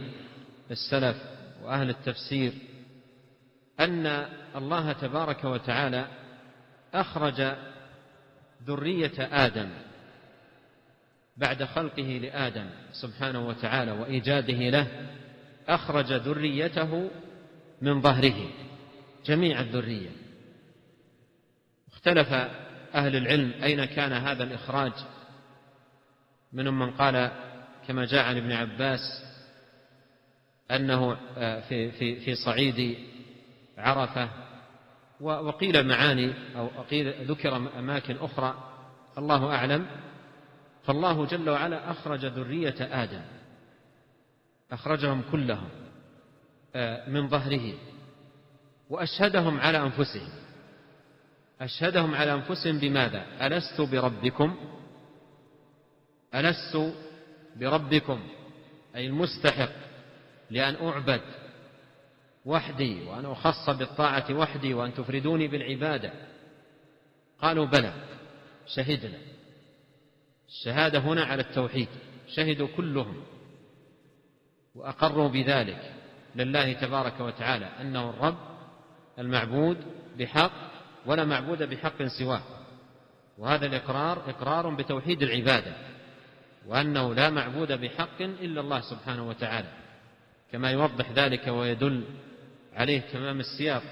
السلف 0.72 1.16
وأهل 1.64 1.90
التفسير 1.90 2.52
أن 3.80 4.26
الله 4.56 4.92
تبارك 4.92 5.44
وتعالى 5.44 6.06
أخرج 6.94 7.54
ذرية 8.66 9.12
آدم 9.18 9.68
بعد 11.36 11.64
خلقه 11.64 12.02
لآدم 12.02 12.70
سبحانه 12.92 13.48
وتعالى 13.48 13.90
وإيجاده 13.92 14.54
له 14.70 14.86
أخرج 15.68 16.12
ذريته 16.12 17.10
من 17.82 18.00
ظهره 18.00 18.50
جميع 19.26 19.60
الذرية 19.60 20.10
اختلف 21.92 22.32
أهل 22.94 23.16
العلم 23.16 23.52
أين 23.62 23.84
كان 23.84 24.12
هذا 24.12 24.44
الإخراج 24.44 24.92
منهم 26.52 26.78
من 26.78 26.90
قال 26.90 27.30
كما 27.88 28.04
جاء 28.04 28.24
عن 28.24 28.36
ابن 28.36 28.52
عباس 28.52 29.00
أنه 30.70 31.16
آه، 31.38 31.60
في 31.60 31.90
في 31.90 32.16
في 32.20 32.34
صعيد 32.34 32.98
عرفة 33.78 34.28
وقيل 35.20 35.88
معاني 35.88 36.32
أو 36.56 36.68
قيل 36.90 37.14
ذكر 37.30 37.56
أماكن 37.56 38.16
أخرى 38.16 38.54
الله 39.18 39.54
أعلم 39.54 39.86
فالله 40.84 41.26
جل 41.26 41.50
وعلا 41.50 41.90
أخرج 41.90 42.24
ذرية 42.26 42.74
آدم 42.80 43.22
أخرجهم 44.72 45.22
كلهم 45.32 45.68
آه، 46.74 47.10
من 47.10 47.28
ظهره 47.28 47.72
وأشهدهم 48.90 49.60
على 49.60 49.78
أنفسهم 49.78 50.28
أشهدهم 51.60 52.14
على 52.14 52.34
أنفسهم 52.34 52.78
بماذا؟ 52.78 53.24
ألست 53.46 53.80
بربكم؟ 53.80 54.56
ألست 56.34 56.94
بربكم 57.56 58.20
أي 58.96 59.06
المستحق 59.06 59.70
لأن 60.50 60.86
أعبد 60.88 61.20
وحدي 62.46 63.02
وأنا 63.08 63.32
أخص 63.32 63.70
بالطاعة 63.70 64.24
وحدي 64.30 64.74
وأن 64.74 64.94
تفردوني 64.94 65.48
بالعبادة 65.48 66.12
قالوا 67.42 67.64
بلى 67.66 67.92
شهدنا 68.66 69.18
الشهادة 70.48 70.98
هنا 70.98 71.24
على 71.24 71.42
التوحيد 71.42 71.88
شهدوا 72.28 72.68
كلهم 72.76 73.22
وأقروا 74.74 75.28
بذلك 75.28 75.92
لله 76.36 76.72
تبارك 76.72 77.20
وتعالى 77.20 77.66
أنه 77.80 78.10
الرب 78.10 78.36
المعبود 79.18 79.76
بحق 80.18 80.52
ولا 81.06 81.24
معبود 81.24 81.62
بحق 81.62 82.02
سواه 82.02 82.42
وهذا 83.38 83.66
الإقرار 83.66 84.30
إقرار 84.30 84.74
بتوحيد 84.74 85.22
العبادة 85.22 85.72
وأنه 86.66 87.14
لا 87.14 87.30
معبود 87.30 87.72
بحق 87.72 88.22
إلا 88.22 88.60
الله 88.60 88.80
سبحانه 88.80 89.28
وتعالى 89.28 89.68
كما 90.52 90.70
يوضح 90.70 91.10
ذلك 91.10 91.46
ويدل 91.48 92.04
عليه 92.76 93.00
تمام 93.12 93.40
السياق 93.40 93.82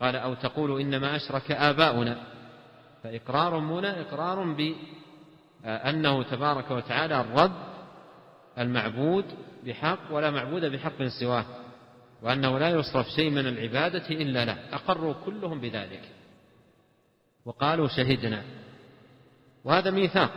قال 0.00 0.16
أو 0.16 0.34
تقول 0.34 0.80
إنما 0.80 1.16
أشرك 1.16 1.50
آباؤنا 1.52 2.22
فإقرار 3.02 3.58
هنا 3.58 4.00
إقرار 4.00 4.42
بأنه 5.64 6.22
تبارك 6.22 6.70
وتعالى 6.70 7.20
الرب 7.20 7.52
المعبود 8.58 9.24
بحق 9.66 9.98
ولا 10.10 10.30
معبود 10.30 10.64
بحق 10.64 11.02
سواه 11.02 11.44
وأنه 12.22 12.58
لا 12.58 12.70
يصرف 12.70 13.06
شيء 13.08 13.30
من 13.30 13.46
العبادة 13.46 14.06
إلا 14.10 14.44
له 14.44 14.58
أقروا 14.72 15.14
كلهم 15.24 15.60
بذلك 15.60 16.02
وقالوا 17.44 17.88
شهدنا 17.88 18.42
وهذا 19.64 19.90
ميثاق 19.90 20.30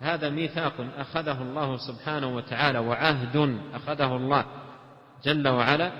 هذا 0.00 0.28
ميثاق 0.30 0.72
أخذه 0.96 1.42
الله 1.42 1.76
سبحانه 1.76 2.36
وتعالى 2.36 2.78
وعهد 2.78 3.58
أخذه 3.74 4.16
الله 4.16 4.46
جل 5.24 5.48
وعلا 5.48 5.92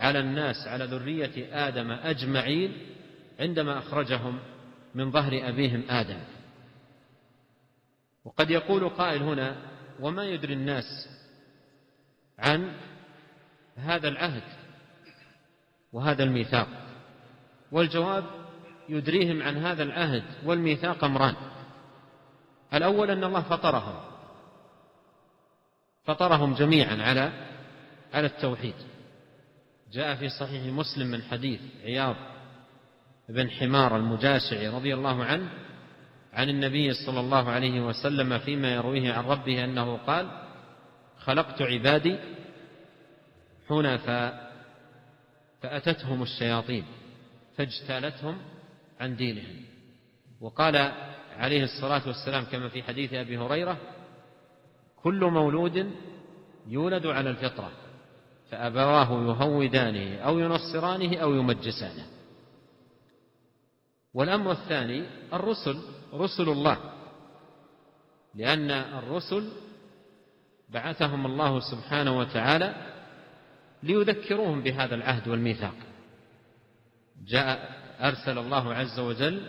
على 0.00 0.18
الناس 0.20 0.68
على 0.68 0.84
ذرية 0.84 1.66
آدم 1.68 1.90
أجمعين 1.90 2.72
عندما 3.40 3.78
أخرجهم 3.78 4.38
من 4.94 5.10
ظهر 5.10 5.32
أبيهم 5.48 5.82
آدم 5.90 6.18
وقد 8.24 8.50
يقول 8.50 8.88
قائل 8.88 9.22
هنا 9.22 9.56
وما 10.00 10.24
يدري 10.24 10.52
الناس 10.52 11.08
عن 12.38 12.72
هذا 13.76 14.08
العهد 14.08 14.42
وهذا 15.92 16.22
الميثاق 16.24 16.68
والجواب 17.72 18.24
يدريهم 18.88 19.42
عن 19.42 19.56
هذا 19.56 19.82
العهد 19.82 20.22
والميثاق 20.44 21.04
امران 21.04 21.34
الاول 22.74 23.10
ان 23.10 23.24
الله 23.24 23.42
فطرهم 23.42 24.00
فطرهم 26.04 26.54
جميعا 26.54 26.96
على 27.02 27.48
على 28.14 28.26
التوحيد 28.26 28.74
جاء 29.92 30.14
في 30.14 30.28
صحيح 30.28 30.66
مسلم 30.72 31.06
من 31.10 31.22
حديث 31.22 31.60
عياض 31.84 32.16
بن 33.28 33.50
حمار 33.50 33.96
المجاشعي 33.96 34.68
رضي 34.68 34.94
الله 34.94 35.24
عنه 35.24 35.50
عن 36.32 36.48
النبي 36.48 36.92
صلى 36.94 37.20
الله 37.20 37.50
عليه 37.50 37.80
وسلم 37.80 38.38
فيما 38.38 38.74
يرويه 38.74 39.12
عن 39.14 39.24
ربه 39.24 39.64
انه 39.64 39.96
قال 39.96 40.30
خلقت 41.18 41.62
عبادي 41.62 42.16
حنفاء 43.68 44.52
فاتتهم 45.62 46.22
الشياطين 46.22 46.84
فاجتالتهم 47.56 48.38
عن 49.00 49.16
دينهم 49.16 49.62
وقال 50.40 50.76
عليه 51.36 51.64
الصلاه 51.64 52.02
والسلام 52.06 52.44
كما 52.44 52.68
في 52.68 52.82
حديث 52.82 53.12
ابي 53.14 53.38
هريره 53.38 53.76
كل 55.02 55.24
مولود 55.24 55.90
يولد 56.66 57.06
على 57.06 57.30
الفطره 57.30 57.70
فأبواه 58.50 59.04
يهودانه 59.40 60.18
أو 60.18 60.38
ينصرانه 60.38 61.18
أو 61.18 61.34
يمجسانه 61.34 62.06
والأمر 64.14 64.50
الثاني 64.52 65.04
الرسل 65.32 65.78
رسل 66.14 66.48
الله 66.48 66.78
لأن 68.34 68.70
الرسل 68.70 69.48
بعثهم 70.68 71.26
الله 71.26 71.60
سبحانه 71.60 72.18
وتعالى 72.18 72.74
ليذكروهم 73.82 74.62
بهذا 74.62 74.94
العهد 74.94 75.28
والميثاق 75.28 75.74
جاء 77.26 77.80
أرسل 78.00 78.38
الله 78.38 78.74
عز 78.74 79.00
وجل 79.00 79.42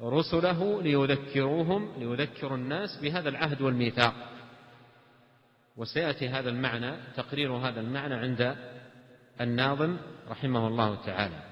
رسله 0.00 0.82
ليذكروهم 0.82 1.92
ليذكروا 1.98 2.56
الناس 2.58 2.98
بهذا 3.02 3.28
العهد 3.28 3.62
والميثاق 3.62 4.33
وسيأتي 5.76 6.28
هذا 6.28 6.50
المعنى 6.50 6.92
تقرير 7.16 7.52
هذا 7.52 7.80
المعنى 7.80 8.14
عند 8.14 8.56
الناظم 9.40 9.96
رحمه 10.28 10.66
الله 10.66 11.06
تعالى 11.06 11.42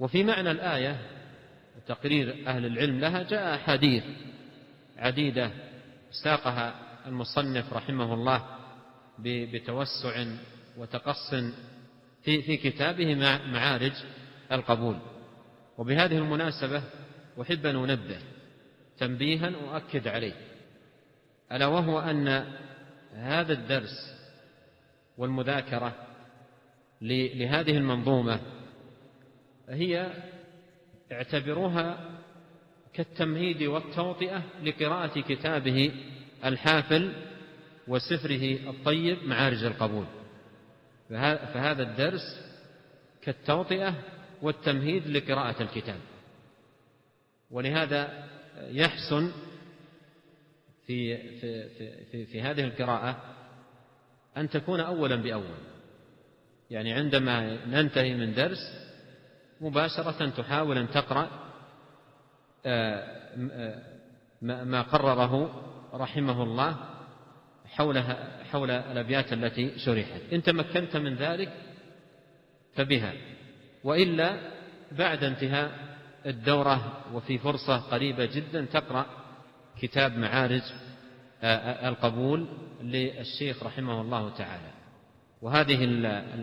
وفي 0.00 0.24
معنى 0.24 0.50
الآية 0.50 0.96
تقرير 1.88 2.44
أهل 2.46 2.66
العلم 2.66 3.00
لها 3.00 3.22
جاء 3.22 3.54
أحاديث 3.54 4.04
عديدة 4.98 5.50
ساقها 6.24 6.74
المصنف 7.06 7.72
رحمه 7.74 8.14
الله 8.14 8.44
بتوسع 9.18 10.24
وتقص 10.76 11.34
في 12.22 12.42
في 12.42 12.56
كتابه 12.56 13.14
مع 13.14 13.46
معارج 13.46 13.92
القبول 14.52 14.98
وبهذه 15.78 16.18
المناسبة 16.18 16.82
أحب 17.42 17.66
أن 17.66 17.76
أنبه 17.90 18.18
تنبيها 18.98 19.48
أؤكد 19.74 20.08
عليه 20.08 20.34
ألا 21.52 21.66
وهو 21.66 22.00
أن 22.00 22.48
هذا 23.18 23.52
الدرس 23.52 24.14
والمذاكرة 25.18 25.94
لهذه 27.00 27.76
المنظومة 27.76 28.40
هي 29.68 30.12
اعتبروها 31.12 32.10
كالتمهيد 32.92 33.62
والتوطئة 33.62 34.42
لقراءة 34.62 35.20
كتابه 35.20 35.92
الحافل 36.44 37.12
وسفره 37.88 38.70
الطيب 38.70 39.18
معارج 39.24 39.64
القبول 39.64 40.04
فهذا 41.50 41.82
الدرس 41.82 42.52
كالتوطئة 43.22 43.94
والتمهيد 44.42 45.06
لقراءة 45.06 45.62
الكتاب 45.62 45.98
ولهذا 47.50 48.28
يحسن 48.60 49.30
في 50.88 51.16
في 51.40 51.68
في 52.10 52.24
في 52.26 52.42
هذه 52.42 52.64
القراءة 52.64 53.16
أن 54.36 54.48
تكون 54.48 54.80
أولا 54.80 55.16
بأول 55.16 55.58
يعني 56.70 56.92
عندما 56.92 57.66
ننتهي 57.66 58.14
من 58.14 58.34
درس 58.34 58.88
مباشرة 59.60 60.30
تحاول 60.30 60.78
أن 60.78 60.90
تقرأ 60.90 61.28
آه، 62.66 63.28
آه، 63.52 63.82
ما 64.42 64.82
قرره 64.82 65.62
رحمه 65.94 66.42
الله 66.42 66.76
حولها 67.66 68.44
حول 68.44 68.70
الأبيات 68.70 69.32
التي 69.32 69.78
شرحت 69.78 70.20
إن 70.32 70.42
تمكنت 70.42 70.96
من 70.96 71.14
ذلك 71.14 71.52
فبها 72.74 73.12
وإلا 73.84 74.36
بعد 74.92 75.24
انتهاء 75.24 75.70
الدورة 76.26 77.04
وفي 77.14 77.38
فرصة 77.38 77.76
قريبة 77.90 78.24
جدا 78.24 78.64
تقرأ 78.64 79.06
كتاب 79.82 80.18
معارج 80.18 80.62
آه، 81.42 81.46
آه، 81.56 81.88
القبول 81.88 82.46
للشيخ 82.82 83.62
رحمه 83.62 84.00
الله 84.00 84.30
تعالى 84.30 84.70
وهذه 85.42 85.78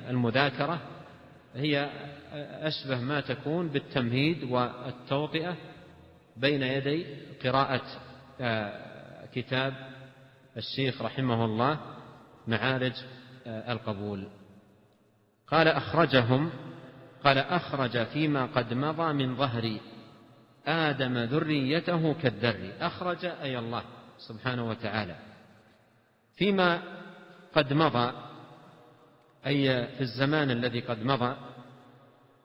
المذاكرة 0.10 0.82
هي 1.56 1.90
أشبه 2.62 3.00
ما 3.00 3.22
تكون 3.22 3.68
بالتمهيد 3.68 4.44
والتوطئة 4.44 5.56
بين 6.38 6.64
يدي 6.64 7.06
قراءة 7.44 7.82
آه، 8.42 9.26
كتاب 9.34 9.74
الشيخ 10.58 11.02
رحمه 11.02 11.46
الله 11.46 11.80
معارج 12.48 12.94
القبول 13.48 14.28
قال 15.48 15.68
أخرجهم 15.68 16.50
قال 17.24 17.38
أخرج 17.38 18.06
فيما 18.06 18.46
قد 18.46 18.74
مضى 18.74 19.14
من 19.14 19.36
ظهري 19.36 19.82
آدم 20.68 21.18
ذريته 21.26 22.14
كالذر 22.14 22.72
أخرج 22.82 23.26
أي 23.26 23.60
الله 23.60 23.84
سبحانه 24.20 24.70
وتعالى 24.70 25.16
فيما 26.38 26.82
قد 27.56 27.74
مضى 27.74 28.12
أي 29.48 29.88
في 29.88 30.02
الزمان 30.02 30.52
الذي 30.52 30.80
قد 30.80 31.00
مضى 31.04 31.36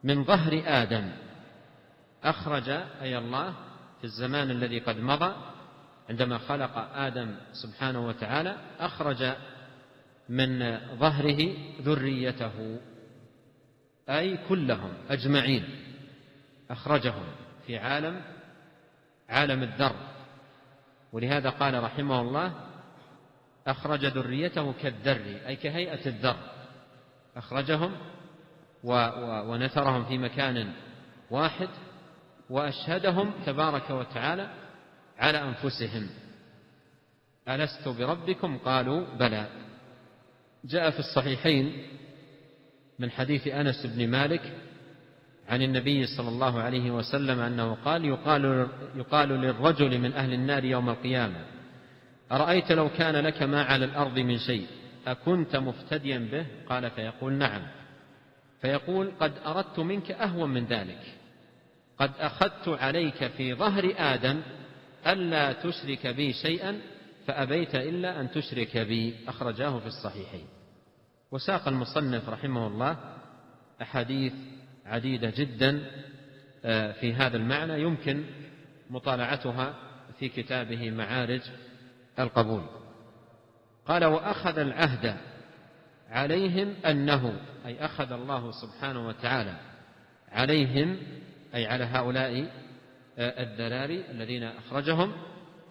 من 0.03 0.23
ظهر 0.25 0.61
آدم 0.65 1.11
أخرج 2.23 2.69
أي 3.01 3.17
الله 3.17 3.49
في 3.99 4.03
الزمان 4.03 4.51
الذي 4.51 4.79
قد 4.79 4.97
مضى 4.97 5.35
عندما 6.09 6.37
خلق 6.37 6.77
آدم 6.77 7.35
سبحانه 7.53 8.07
وتعالى 8.07 8.57
أخرج 8.79 9.33
من 10.29 10.77
ظهره 10.99 11.53
ذريته 11.81 12.79
أي 14.09 14.37
كلهم 14.49 14.93
أجمعين 15.09 15.63
أخرجهم 16.71 17.23
في 17.67 17.77
عالم 17.77 18.21
عالم 19.29 19.63
الذر 19.63 19.95
ولهذا 21.13 21.49
قال 21.49 21.83
رحمه 21.83 22.21
الله 22.21 22.53
أخرج 23.67 24.05
ذريته 24.05 24.73
كالذر 24.73 25.47
أي 25.47 25.55
كهيئة 25.55 26.05
الذر 26.05 26.35
أخرجهم 27.37 27.95
و 28.83 28.91
و 28.93 29.51
ونثرهم 29.51 30.05
في 30.05 30.17
مكان 30.17 30.73
واحد 31.31 31.67
وأشهدهم 32.49 33.33
تبارك 33.45 33.89
وتعالى 33.89 34.49
على 35.17 35.41
أنفسهم 35.41 36.09
ألست 37.49 37.87
بربكم 37.87 38.57
قالوا 38.57 39.05
بلى 39.15 39.47
جاء 40.65 40.89
في 40.89 40.99
الصحيحين 40.99 41.87
من 42.99 43.11
حديث 43.11 43.47
أنس 43.47 43.85
بن 43.85 44.07
مالك 44.07 44.53
عن 45.49 45.61
النبي 45.61 46.05
صلى 46.05 46.29
الله 46.29 46.59
عليه 46.61 46.91
وسلم 46.91 47.39
أنه 47.39 47.77
قال 47.85 48.05
يقال, 48.05 48.67
يقال 48.95 49.29
للرجل 49.29 49.99
من 49.99 50.13
أهل 50.13 50.33
النار 50.33 50.63
يوم 50.65 50.89
القيامة 50.89 51.45
أرأيت 52.31 52.71
لو 52.71 52.89
كان 52.89 53.15
لك 53.15 53.43
ما 53.43 53.63
على 53.63 53.85
الأرض 53.85 54.19
من 54.19 54.37
شيء 54.37 54.67
أكنت 55.07 55.55
مفتديا 55.55 56.17
به 56.31 56.45
قال 56.69 56.89
فيقول 56.91 57.33
نعم 57.33 57.61
فيقول 58.61 59.11
قد 59.19 59.33
أردت 59.47 59.79
منك 59.79 60.11
أهون 60.11 60.49
من 60.49 60.65
ذلك 60.65 61.03
قد 61.99 62.11
أخذت 62.19 62.67
عليك 62.67 63.27
في 63.27 63.53
ظهر 63.53 63.93
آدم 63.97 64.41
ألا 65.07 65.51
تشرك 65.53 66.07
بي 66.07 66.33
شيئا 66.33 66.81
فأبيت 67.27 67.75
إلا 67.75 68.21
أن 68.21 68.31
تشرك 68.31 68.77
بي 68.77 69.13
أخرجاه 69.27 69.79
في 69.79 69.87
الصحيحين 69.87 70.45
وساق 71.31 71.67
المصنف 71.67 72.29
رحمه 72.29 72.67
الله 72.67 72.97
أحاديث 73.81 74.33
عديدة 74.91 75.33
جدا 75.37 75.81
آه، 76.65 76.91
في 76.91 77.13
هذا 77.13 77.37
المعنى 77.37 77.81
يمكن 77.81 78.23
مطالعتها 78.89 79.73
في 80.19 80.29
كتابه 80.29 80.91
معارج 80.91 81.41
القبول 82.19 82.61
قال 83.85 84.05
واخذ 84.05 84.59
العهد 84.59 85.15
عليهم 86.09 86.73
انه 86.85 87.33
اي 87.65 87.85
اخذ 87.85 88.11
الله 88.11 88.51
سبحانه 88.51 89.07
وتعالى 89.07 89.53
عليهم 90.31 90.97
اي 91.55 91.65
على 91.65 91.83
هؤلاء 91.83 92.43
آه، 93.17 93.43
الذراري 93.43 94.03
الذين 94.11 94.43
اخرجهم 94.43 95.11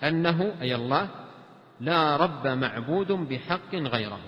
انه 0.02 0.54
اي 0.60 0.74
الله 0.74 1.08
لا 1.80 2.16
رب 2.16 2.46
معبود 2.46 3.12
بحق 3.12 3.74
غيره 3.74 4.20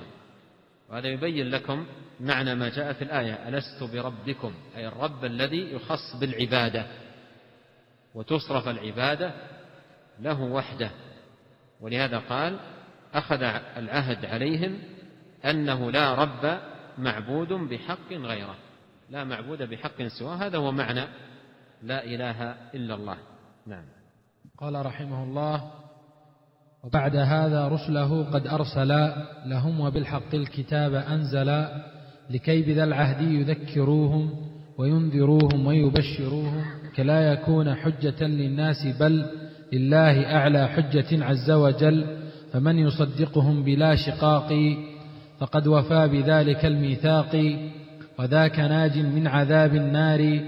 وهذا 0.90 1.08
يبين 1.08 1.50
لكم 1.50 1.86
معنى 2.22 2.54
ما 2.54 2.68
جاء 2.68 2.92
في 2.92 3.04
الآية 3.04 3.48
ألست 3.48 3.82
بربكم 3.82 4.52
أي 4.76 4.88
الرب 4.88 5.24
الذي 5.24 5.72
يخص 5.74 6.16
بالعبادة 6.20 6.86
وتصرف 8.14 8.68
العبادة 8.68 9.32
له 10.20 10.40
وحده 10.40 10.90
ولهذا 11.80 12.18
قال 12.18 12.58
أخذ 13.14 13.42
العهد 13.76 14.24
عليهم 14.24 14.78
أنه 15.44 15.90
لا 15.90 16.14
رب 16.14 16.58
معبود 16.98 17.52
بحق 17.52 18.12
غيره 18.12 18.54
لا 19.10 19.24
معبود 19.24 19.62
بحق 19.62 20.02
سواه 20.02 20.34
هذا 20.36 20.58
هو 20.58 20.72
معنى 20.72 21.04
لا 21.82 22.04
إله 22.04 22.42
إلا 22.74 22.94
الله 22.94 23.16
نعم 23.66 23.84
قال 24.58 24.86
رحمه 24.86 25.22
الله 25.24 25.70
وبعد 26.84 27.16
هذا 27.16 27.68
رسله 27.68 28.24
قد 28.30 28.46
أرسل 28.46 28.88
لهم 29.46 29.80
وبالحق 29.80 30.34
الكتاب 30.34 30.94
أنزل 30.94 31.48
لكي 32.30 32.62
بذا 32.62 32.84
العهد 32.84 33.22
يذكروهم 33.30 34.30
وينذروهم 34.78 35.66
ويبشروهم 35.66 36.62
كلا 36.96 37.32
يكون 37.32 37.74
حجة 37.74 38.24
للناس 38.24 38.86
بل 39.00 39.26
لله 39.72 40.36
أعلى 40.36 40.68
حجة 40.68 41.24
عز 41.24 41.50
وجل 41.50 42.04
فمن 42.52 42.78
يصدقهم 42.78 43.62
بلا 43.62 43.94
شقاق 43.96 44.76
فقد 45.40 45.66
وفى 45.66 46.08
بذلك 46.08 46.64
الميثاق 46.66 47.56
وذاك 48.18 48.60
ناج 48.60 48.98
من 48.98 49.26
عذاب 49.26 49.74
النار 49.74 50.40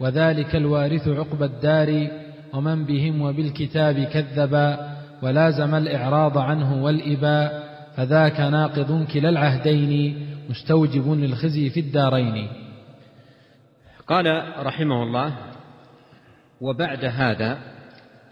وذلك 0.00 0.56
الوارث 0.56 1.08
عقب 1.08 1.42
الدار 1.42 2.08
ومن 2.54 2.84
بهم 2.84 3.20
وبالكتاب 3.22 4.00
كذبا 4.04 4.92
ولازم 5.22 5.74
الإعراض 5.74 6.38
عنه 6.38 6.84
والإباء 6.84 7.70
فذاك 7.96 8.40
ناقض 8.40 9.06
كلا 9.12 9.28
العهدين 9.28 10.18
مستوجب 10.50 11.08
للخزي 11.10 11.70
في 11.70 11.80
الدارين 11.80 12.48
قال 14.06 14.52
رحمه 14.66 15.02
الله 15.02 15.36
وبعد 16.60 17.04
هذا 17.04 17.58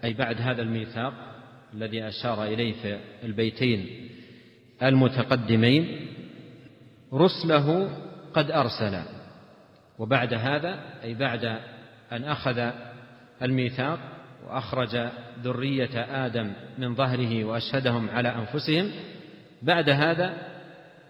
أي 0.03 0.13
بعد 0.13 0.41
هذا 0.41 0.61
الميثاق 0.61 1.13
الذي 1.73 2.07
أشار 2.07 2.43
إليه 2.45 2.73
في 2.81 2.99
البيتين 3.23 4.09
المتقدمين 4.83 6.07
رسله 7.13 7.89
قد 8.33 8.51
أرسل 8.51 8.99
وبعد 9.99 10.33
هذا 10.33 10.79
أي 11.03 11.13
بعد 11.13 11.45
أن 12.11 12.23
أخذ 12.23 12.69
الميثاق 13.41 13.99
وأخرج 14.47 15.09
ذرية 15.43 16.25
آدم 16.25 16.53
من 16.77 16.95
ظهره 16.95 17.43
وأشهدهم 17.45 18.09
على 18.09 18.35
أنفسهم 18.35 18.91
بعد 19.61 19.89
هذا 19.89 20.48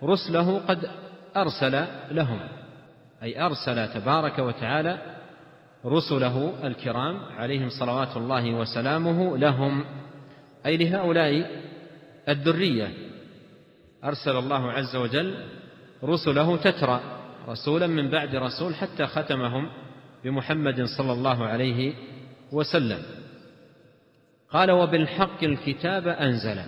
رسله 0.04 0.60
قد 0.60 0.90
أرسل 1.38 1.86
لهم 2.12 2.40
أي 3.24 3.42
أرسل 3.42 3.94
تبارك 3.94 4.40
وتعالى 4.40 4.98
رسله 5.86 6.54
الكرام 6.68 7.20
عليهم 7.38 7.70
صلوات 7.80 8.18
الله 8.18 8.54
وسلامه 8.54 9.38
لهم 9.38 9.86
أي 10.66 10.78
لهؤلاء 10.78 11.62
الذرية 12.30 12.92
أرسل 14.04 14.32
الله 14.36 14.72
عز 14.72 14.96
وجل 14.96 15.36
رسله 16.04 16.58
تترى 16.58 17.02
رسولا 17.48 17.88
من 17.88 18.10
بعد 18.10 18.36
رسول 18.36 18.76
حتى 18.76 19.06
ختمهم 19.08 19.70
بمحمد 20.24 20.84
صلى 20.98 21.12
الله 21.12 21.46
عليه 21.46 21.94
وسلم 22.52 23.02
قال 24.52 24.72
وبالحق 24.72 25.44
الكتاب 25.44 26.08
أنزل 26.08 26.60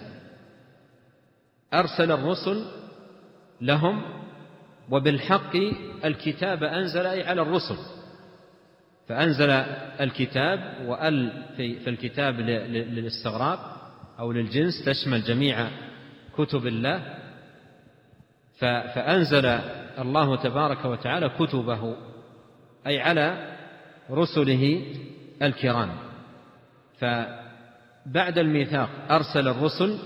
أرسل 1.74 2.12
الرسل 2.12 2.65
لهم 3.62 4.02
وبالحق 4.89 5.56
الكتاب 6.06 6.63
أنزل 6.63 7.06
أي 7.06 7.24
على 7.24 7.41
الرسل 7.41 7.76
فأنزل 9.10 9.50
الكتاب 10.02 10.86
وأل 10.86 11.43
في 11.58 11.89
الكتاب 11.89 12.34
للاستغراق 12.69 13.78
أو 14.19 14.32
للجنس 14.32 14.86
تشمل 14.86 15.24
جميع 15.24 15.67
كتب 16.38 16.67
الله 16.67 17.15
فأنزل 18.93 19.45
الله 20.00 20.36
تبارك 20.36 20.86
وتعالى 20.86 21.30
كتبه 21.30 21.95
أي 22.88 23.02
على 23.02 23.58
رسله 24.12 24.86
الكرام 25.41 25.89
فبعد 27.00 28.38
الميثاق 28.38 28.89
أرسل 29.12 29.47
الرسل 29.47 29.97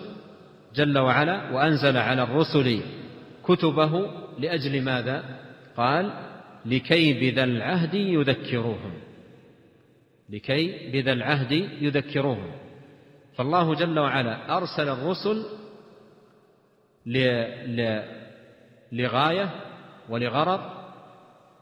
جل 0.75 0.97
وعلا 0.97 1.51
وأنزل 1.51 1.97
على 1.97 2.23
الرسل 2.23 2.81
كتبه 3.47 4.09
لأجل 4.39 4.81
ماذا 4.81 5.23
قال 5.77 6.13
لكي 6.65 7.13
بذا 7.13 7.43
العهد 7.43 7.93
يذكروهم 7.93 8.93
لكي 10.29 10.91
بذا 10.91 11.13
العهد 11.13 11.51
يذكروهم 11.81 12.51
فالله 13.37 13.75
جل 13.75 13.99
وعلا 13.99 14.57
أرسل 14.57 14.89
الرسل 14.89 15.45
لغاية 18.91 19.49
ولغرض 20.09 20.59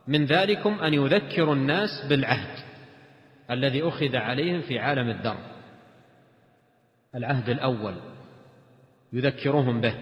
من 0.08 0.26
ذلكم 0.26 0.74
أن 0.80 0.94
يذكروا 0.94 1.56
الناس 1.56 1.90
بالعهد 2.10 2.64
الذي 3.52 3.82
أخذ 3.84 4.16
عليهم 4.16 4.62
في 4.62 4.80
عالم 4.80 5.10
الذر 5.10 5.38
العهد 7.16 7.50
الأول 7.50 7.96
يذكرهم 9.14 9.82
به 9.82 9.96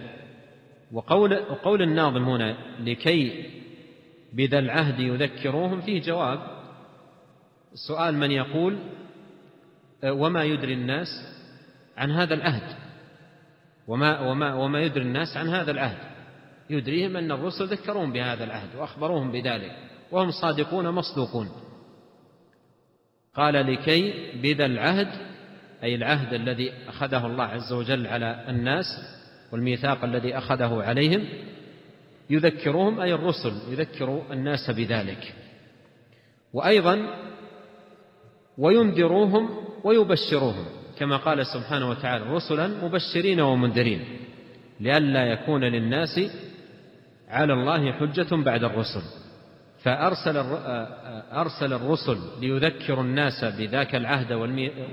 وقول 0.92 1.34
وقول 1.36 1.82
الناظم 1.82 2.24
هنا 2.28 2.56
لكي 2.80 3.50
بذا 4.32 4.58
العهد 4.58 5.00
يذكروهم 5.00 5.80
فيه 5.80 6.02
جواب 6.02 6.40
سؤال 7.88 8.14
من 8.18 8.30
يقول 8.30 8.78
وما 10.04 10.44
يدري 10.44 10.74
الناس 10.74 11.08
عن 11.96 12.10
هذا 12.10 12.34
العهد 12.34 12.76
وما 13.88 14.20
وما 14.20 14.54
وما 14.54 14.80
يدري 14.82 15.02
الناس 15.04 15.36
عن 15.36 15.48
هذا 15.48 15.70
العهد 15.70 15.98
يدريهم 16.70 17.16
ان 17.16 17.32
الرسل 17.32 17.64
ذكرهم 17.66 18.12
بهذا 18.12 18.44
العهد 18.44 18.76
واخبروهم 18.76 19.32
بذلك 19.32 19.72
وهم 20.10 20.30
صادقون 20.30 20.88
مصدوقون 20.88 21.48
قال 23.34 23.54
لكي 23.72 24.32
بذا 24.42 24.66
العهد 24.66 25.08
اي 25.82 25.94
العهد 25.94 26.32
الذي 26.34 26.72
اخذه 26.88 27.26
الله 27.26 27.44
عز 27.44 27.72
وجل 27.72 28.06
على 28.06 28.44
الناس 28.48 28.86
والميثاق 29.52 30.04
الذي 30.04 30.38
أخذه 30.38 30.82
عليهم 30.82 31.24
يذكرهم 32.30 33.00
أي 33.00 33.14
الرسل 33.14 33.52
يذكر 33.70 34.22
الناس 34.30 34.70
بذلك 34.70 35.32
وأيضا 36.52 37.00
وينذروهم 38.58 39.50
ويبشروهم 39.84 40.64
كما 40.98 41.16
قال 41.16 41.46
سبحانه 41.46 41.90
وتعالى 41.90 42.24
رسلا 42.24 42.66
مبشرين 42.84 43.40
ومنذرين 43.40 44.04
لئلا 44.80 45.26
يكون 45.26 45.64
للناس 45.64 46.20
على 47.28 47.52
الله 47.52 47.92
حجة 47.92 48.36
بعد 48.36 48.64
الرسل 48.64 49.02
فأرسل 49.82 50.36
أرسل 51.32 51.72
الرسل 51.72 52.16
ليذكروا 52.40 53.04
الناس 53.04 53.44
بذاك 53.44 53.94
العهد 53.94 54.32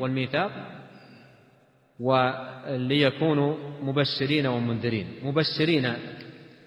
والميثاق 0.02 0.52
وليكونوا 2.00 3.56
مبشرين 3.82 4.48
ومنذرين 4.48 5.08
مبشرين 5.24 5.94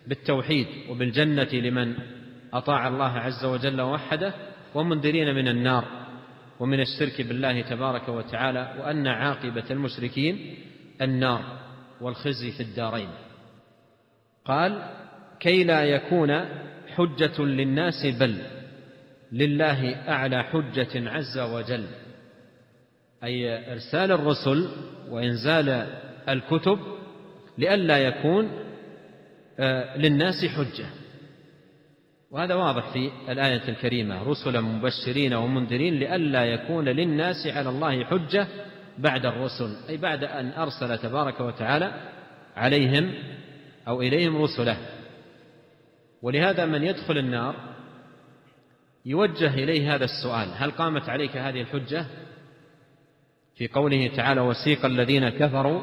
بالتوحيد 0.07 0.67
وبالجنة 0.91 1.49
لمن 1.53 1.95
أطاع 2.53 2.89
الله 2.89 3.19
عز 3.19 3.45
وجل 3.45 3.81
ووحده 3.81 4.35
ومنذرين 4.75 5.35
من 5.35 5.49
النار 5.49 5.85
ومن 6.61 6.81
الشرك 6.81 7.23
بالله 7.23 7.63
تبارك 7.63 8.09
وتعالى 8.09 8.75
وأن 8.81 9.07
عاقبة 9.07 9.65
المشركين 9.71 10.57
النار 11.03 11.43
والخزي 12.01 12.51
في 12.53 12.61
الدارين 12.63 13.09
قال 14.45 14.83
كي 15.41 15.65
لا 15.65 15.85
يكون 15.85 16.45
حجة 16.97 17.43
للناس 17.45 18.07
بل 18.21 18.37
لله 19.33 19.95
أعلى 20.09 20.43
حجة 20.43 21.11
عز 21.11 21.39
وجل 21.39 21.87
أي 23.25 23.73
إرسال 23.73 24.13
الرسل 24.13 24.69
وإنزال 25.11 25.69
الكتب 26.29 26.79
لئلا 27.59 27.99
يكون 27.99 28.51
آه، 29.59 29.97
للناس 29.97 30.45
حجة 30.45 30.87
وهذا 32.31 32.55
واضح 32.55 32.93
في 32.93 33.11
الآية 33.29 33.69
الكريمة 33.69 34.23
رسلا 34.23 34.61
مبشرين 34.61 35.35
ومنذرين 35.35 35.95
لئلا 35.95 36.45
يكون 36.45 36.85
للناس 36.85 37.47
على 37.47 37.69
الله 37.69 38.05
حجة 38.05 38.47
بعد 38.99 39.27
الرسل 39.27 39.77
أي 39.89 39.97
بعد 39.97 40.25
أن 40.25 40.51
أرسل 40.53 40.99
تبارك 40.99 41.41
وتعالى 41.41 41.93
عليهم 42.57 43.15
أو 43.89 44.03
إليهم 44.03 44.43
رسله 44.43 44.77
ولهذا 46.23 46.67
من 46.67 46.83
يدخل 46.83 47.19
النار 47.19 47.55
يوجه 49.07 49.55
إليه 49.55 49.95
هذا 49.95 50.05
السؤال 50.05 50.49
هل 50.57 50.71
قامت 50.71 51.09
عليك 51.09 51.37
هذه 51.37 51.61
الحجة 51.61 52.07
في 53.57 53.69
قوله 53.69 54.09
تعالى 54.17 54.41
وسيق 54.41 54.85
الذين 54.87 55.29
كفروا 55.29 55.83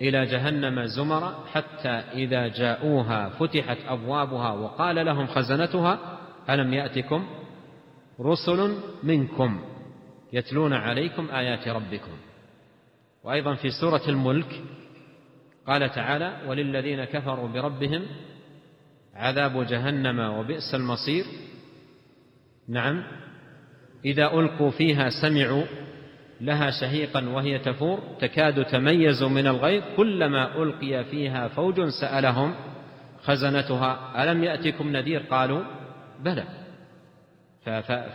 إلى 0.00 0.26
جهنم 0.26 0.84
زمرا 0.86 1.44
حتى 1.52 1.88
إذا 1.88 2.48
جاءوها 2.48 3.28
فتحت 3.28 3.78
أبوابها 3.86 4.52
وقال 4.52 5.06
لهم 5.06 5.26
خزنتها 5.26 6.18
ألم 6.50 6.74
يأتكم 6.74 7.26
رسل 8.20 8.74
منكم 9.02 9.60
يتلون 10.32 10.72
عليكم 10.72 11.30
آيات 11.30 11.68
ربكم 11.68 12.12
وأيضا 13.24 13.54
في 13.54 13.70
سورة 13.80 14.02
الملك 14.08 14.62
قال 15.66 15.90
تعالى 15.90 16.36
وللذين 16.46 17.04
كفروا 17.04 17.48
بربهم 17.48 18.02
عذاب 19.14 19.66
جهنم 19.66 20.18
وبئس 20.20 20.74
المصير 20.74 21.24
نعم 22.68 23.02
إذا 24.04 24.32
ألقوا 24.34 24.70
فيها 24.70 25.10
سمعوا 25.22 25.64
لها 26.40 26.70
شهيقا 26.70 27.28
وهي 27.28 27.58
تفور 27.58 28.00
تكاد 28.20 28.64
تميز 28.64 29.22
من 29.22 29.46
الغيظ 29.46 29.82
كلما 29.96 30.62
ألقي 30.62 31.04
فيها 31.04 31.48
فوج 31.48 31.88
سألهم 32.00 32.54
خزنتها 33.22 34.22
ألم 34.22 34.44
يأتكم 34.44 34.92
نذير 34.96 35.20
قالوا 35.22 35.62
بلى 36.20 36.44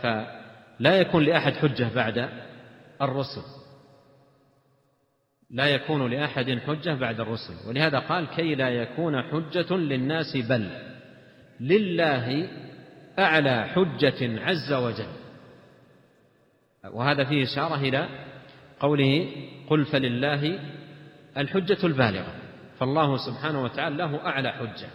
فلا 0.02 0.96
يكون 1.00 1.24
لأحد 1.24 1.54
حجة 1.54 1.88
بعد 1.96 2.30
الرسل 3.02 3.42
لا 5.52 5.66
يكون 5.66 6.12
لأحد 6.12 6.60
حجة 6.68 6.94
بعد 6.96 7.20
الرسل 7.20 7.54
ولهذا 7.70 8.00
قال 8.00 8.26
كي 8.28 8.56
لا 8.56 8.70
يكون 8.70 9.22
حجة 9.22 9.74
للناس 9.76 10.38
بل 10.38 10.70
لله 11.60 12.48
أعلى 13.20 13.66
حجة 13.68 14.46
عز 14.46 14.74
وجل 14.74 15.25
وهذا 16.94 17.24
فيه 17.24 17.44
إشارة 17.44 17.76
إلى 17.76 18.08
قوله 18.80 19.28
قل 19.70 19.86
فلله 19.86 20.60
الحجة 21.38 21.78
البالغة 21.86 22.34
فالله 22.80 23.18
سبحانه 23.18 23.64
وتعالى 23.64 23.96
له 23.96 24.22
أعلى 24.26 24.52
حجة 24.52 24.88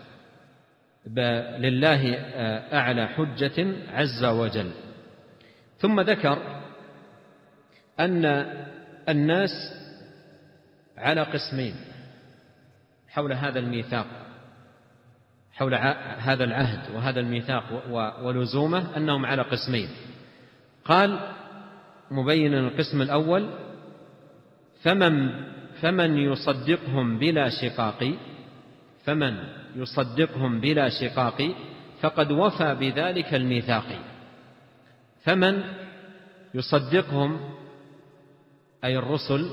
لله 1.59 2.15
آه، 2.15 2.79
أعلى 2.79 3.07
حجة 3.09 3.67
عز 3.93 4.25
وجل 4.25 4.71
ثم 5.79 6.01
ذكر 6.01 6.39
أن 8.01 8.25
الناس 9.09 9.51
على 10.99 11.21
قسمين 11.23 11.75
حول 13.09 13.33
هذا 13.33 13.59
الميثاق 13.59 14.07
حول 15.53 15.75
هذا 16.19 16.45
العهد 16.45 16.95
وهذا 16.95 17.21
الميثاق 17.21 17.65
ولزومه 18.23 18.97
أنهم 18.97 19.27
على 19.27 19.43
قسمين 19.43 19.89
قال 20.85 21.21
مبينا 22.11 22.59
القسم 22.61 23.03
الأول 23.03 23.49
فمن 24.83 25.31
فمن 25.81 26.17
يصدقهم 26.19 27.19
بلا 27.19 27.49
شقاق 27.51 28.13
فمن 29.05 29.35
يصدقهم 29.77 30.61
بلا 30.61 30.89
شقاق 30.89 31.43
فقد 32.01 32.31
وفى 32.33 32.75
بذلك 32.75 33.35
الميثاق 33.35 33.85
فمن 35.25 35.63
يصدقهم 36.55 37.41
أي 38.85 38.97
الرسل 38.99 39.51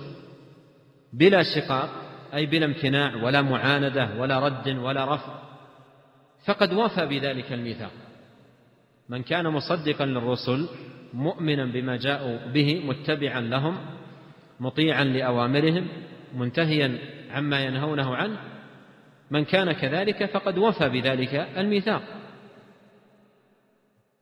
بلا 1.14 1.44
شقاق 1.44 1.90
أي 2.34 2.46
بلا 2.46 2.66
امتناع 2.66 3.16
ولا 3.24 3.42
معاندة 3.42 4.10
ولا 4.18 4.40
رد 4.40 4.68
ولا 4.70 5.16
رفض 5.16 5.34
فقد 6.46 6.74
وفى 6.74 7.06
بذلك 7.06 7.54
الميثاق 7.54 7.92
من 9.10 9.24
كان 9.24 9.48
مصدقا 9.48 10.06
للرسل 10.06 10.68
مؤمنا 11.18 11.66
بما 11.66 11.98
جاءوا 11.98 12.38
به 12.54 12.84
متبعا 12.86 13.42
لهم 13.42 13.78
مطيعا 14.60 15.04
لاوامرهم 15.04 15.88
منتهيا 16.36 16.98
عما 17.32 17.64
ينهونه 17.64 18.16
عنه 18.16 18.38
من 19.32 19.46
كان 19.46 19.72
كذلك 19.72 20.26
فقد 20.26 20.58
وفى 20.58 20.90
بذلك 20.90 21.36
الميثاق 21.58 22.02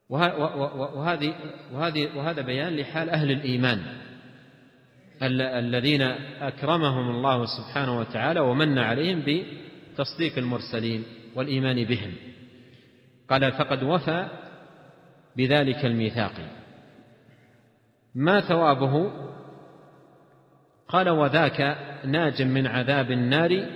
وهذه 0.08 1.34
وهذه 1.72 2.08
وهذا 2.16 2.42
بيان 2.42 2.76
لحال 2.76 3.10
اهل 3.10 3.30
الايمان 3.30 3.82
الذين 5.62 6.02
اكرمهم 6.40 7.10
الله 7.10 7.44
سبحانه 7.46 7.98
وتعالى 7.98 8.40
ومن 8.40 8.78
عليهم 8.78 9.20
بتصديق 9.20 10.38
المرسلين 10.38 11.02
والايمان 11.34 11.84
بهم 11.84 12.12
قال 13.30 13.52
فقد 13.52 13.82
وفى 13.82 14.26
بذلك 15.36 15.84
الميثاق 15.84 16.55
ما 18.16 18.40
ثوابه 18.40 19.10
قال 20.88 21.08
وذاك 21.08 21.78
ناج 22.04 22.42
من 22.42 22.66
عذاب 22.66 23.10
النار 23.10 23.66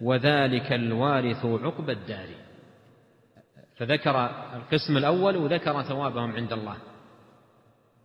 وذلك 0.00 0.72
الوارث 0.72 1.44
عقب 1.44 1.90
الدار 1.90 2.28
فذكر 3.76 4.30
القسم 4.56 4.96
الاول 4.96 5.36
وذكر 5.36 5.82
ثوابهم 5.82 6.32
عند 6.32 6.52
الله 6.52 6.76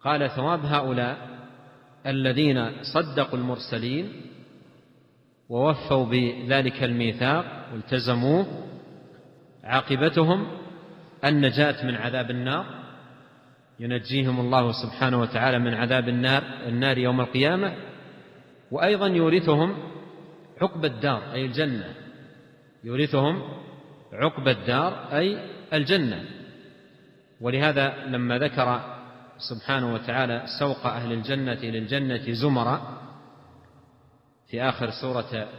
قال 0.04 0.30
ثواب 0.36 0.66
هؤلاء 0.66 1.18
الذين 2.08 2.72
صدقوا 2.94 3.40
المرسلين 3.40 4.12
ووفوا 5.50 6.06
بذلك 6.06 6.84
الميثاق 6.84 7.46
والتزموه 7.74 8.46
عاقبتهم 9.64 10.48
النجاه 11.26 11.86
من 11.86 11.96
عذاب 11.96 12.32
النار 12.32 12.79
ينجيهم 13.80 14.40
الله 14.40 14.72
سبحانه 14.84 15.20
وتعالى 15.22 15.60
من 15.60 15.74
عذاب 15.74 16.08
النار 16.10 16.44
النار 16.68 16.98
يوم 16.98 17.22
القيامة 17.22 17.76
وأيضا 18.72 19.08
يورثهم 19.08 19.78
عقب 20.62 20.86
الدار 20.86 21.34
أي 21.34 21.46
الجنة 21.46 21.94
يورثهم 22.84 23.42
عقب 24.14 24.48
الدار 24.48 25.18
أي 25.18 25.38
الجنة 25.74 26.24
ولهذا 27.42 28.06
لما 28.06 28.38
ذكر 28.38 28.82
سبحانه 29.38 29.94
وتعالى 29.94 30.44
سوق 30.60 30.86
أهل 30.86 31.12
الجنة 31.14 31.54
للجنة 31.64 32.34
زمرا 32.34 32.98
في 34.50 34.62
آخر 34.64 34.90
سورة 35.02 35.50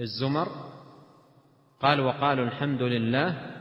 الزمر 0.00 0.48
قال 1.80 2.00
وقالوا 2.00 2.46
الحمد 2.46 2.82
لله 2.82 3.57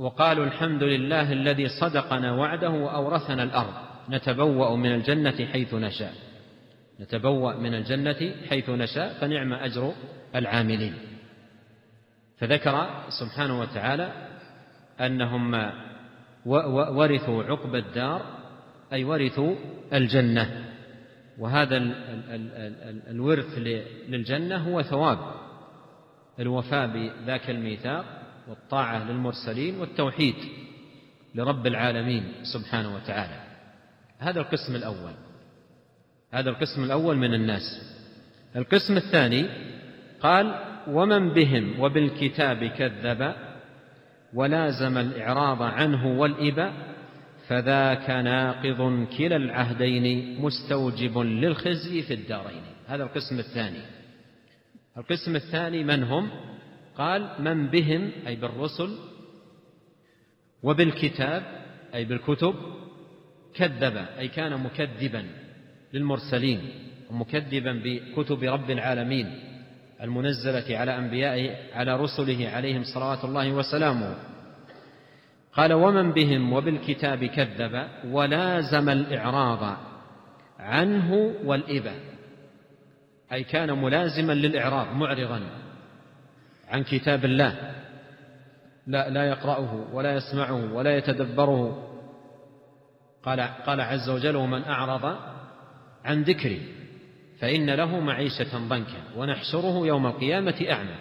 وقالوا 0.00 0.44
الحمد 0.44 0.82
لله 0.82 1.32
الذي 1.32 1.68
صدقنا 1.80 2.32
وعده 2.32 2.70
وأورثنا 2.70 3.42
الأرض 3.42 3.72
نتبوأ 4.10 4.76
من 4.76 4.92
الجنة 4.94 5.46
حيث 5.52 5.74
نشاء 5.74 6.14
نتبوأ 7.00 7.54
من 7.54 7.74
الجنة 7.74 8.34
حيث 8.50 8.70
نشاء 8.70 9.12
فنعم 9.20 9.52
أجر 9.52 9.92
العاملين 10.34 10.94
فذكر 12.38 12.86
سبحانه 13.08 13.60
وتعالى 13.60 14.12
أنهم 15.00 15.70
ورثوا 16.96 17.44
عقب 17.44 17.74
الدار 17.74 18.22
أي 18.92 19.04
ورثوا 19.04 19.54
الجنة 19.92 20.64
وهذا 21.38 21.76
الورث 23.10 23.58
للجنة 24.08 24.56
هو 24.56 24.82
ثواب 24.82 25.18
الوفاء 26.40 26.86
بذاك 26.88 27.50
الميثاق 27.50 28.19
والطاعة 28.50 29.04
للمرسلين 29.10 29.80
والتوحيد 29.80 30.34
لرب 31.34 31.66
العالمين 31.66 32.32
سبحانه 32.42 32.94
وتعالى 32.94 33.40
هذا 34.18 34.40
القسم 34.40 34.74
الأول 34.76 35.12
هذا 36.32 36.50
القسم 36.50 36.84
الأول 36.84 37.16
من 37.16 37.34
الناس 37.34 37.64
القسم 38.56 38.96
الثاني 38.96 39.46
قال 40.20 40.54
ومن 40.88 41.34
بهم 41.34 41.80
وبالكتاب 41.80 42.64
كذب 42.64 43.34
ولازم 44.34 44.98
الإعراض 44.98 45.62
عنه 45.62 46.18
والإباء 46.20 46.72
فذاك 47.48 48.10
ناقض 48.10 49.06
كلا 49.18 49.36
العهدين 49.36 50.40
مستوجب 50.42 51.18
للخزي 51.18 52.02
في 52.02 52.14
الدارين 52.14 52.62
هذا 52.86 53.02
القسم 53.02 53.38
الثاني 53.38 53.80
القسم 54.96 55.36
الثاني 55.36 55.84
من 55.84 56.02
هم 56.02 56.30
قال 57.00 57.30
من 57.38 57.66
بهم 57.66 58.10
أي 58.26 58.36
بالرسل 58.36 58.96
وبالكتاب 60.62 61.42
أي 61.94 62.04
بالكتب 62.04 62.54
كذب 63.54 64.06
أي 64.18 64.28
كان 64.28 64.60
مكذبا 64.62 65.24
للمرسلين 65.92 66.60
ومكذبا 67.10 67.82
بكتب 67.84 68.42
رب 68.42 68.70
العالمين 68.70 69.38
المنزلة 70.02 70.78
على 70.78 70.98
أنبيائه 70.98 71.74
على 71.74 71.96
رسله 71.96 72.48
عليهم 72.48 72.82
صلوات 72.94 73.24
الله 73.24 73.52
وسلامه 73.52 74.16
قال 75.52 75.72
ومن 75.72 76.12
بهم 76.12 76.52
وبالكتاب 76.52 77.24
كذب 77.24 77.88
ولازم 78.04 78.88
الإعراض 78.88 79.76
عنه 80.58 81.34
والإبا 81.44 81.94
أي 83.32 83.44
كان 83.44 83.72
ملازما 83.82 84.32
للإعراض 84.32 84.86
معرضا 84.96 85.40
عن 86.70 86.84
كتاب 86.84 87.24
الله 87.24 87.74
لا 88.86 89.10
لا 89.10 89.24
يقرأه 89.28 89.84
ولا 89.92 90.14
يسمعه 90.14 90.74
ولا 90.74 90.96
يتدبره 90.96 91.86
قال 93.22 93.40
قال 93.40 93.80
عز 93.80 94.08
وجل 94.10 94.36
ومن 94.36 94.62
أعرض 94.64 95.16
عن 96.04 96.22
ذكري 96.22 96.62
فإن 97.40 97.70
له 97.70 98.00
معيشة 98.00 98.58
ضنكا 98.68 99.02
ونحشره 99.16 99.86
يوم 99.86 100.06
القيامة 100.06 100.66
أعمى 100.70 100.94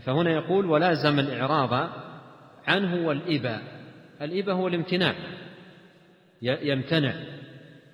فهنا 0.00 0.30
يقول 0.30 0.66
ولازم 0.66 1.18
الإعراض 1.18 1.90
عنه 2.66 3.06
والإبا 3.08 3.58
الإبا 4.20 4.52
هو 4.52 4.68
الامتناع 4.68 5.14
يمتنع 6.42 7.14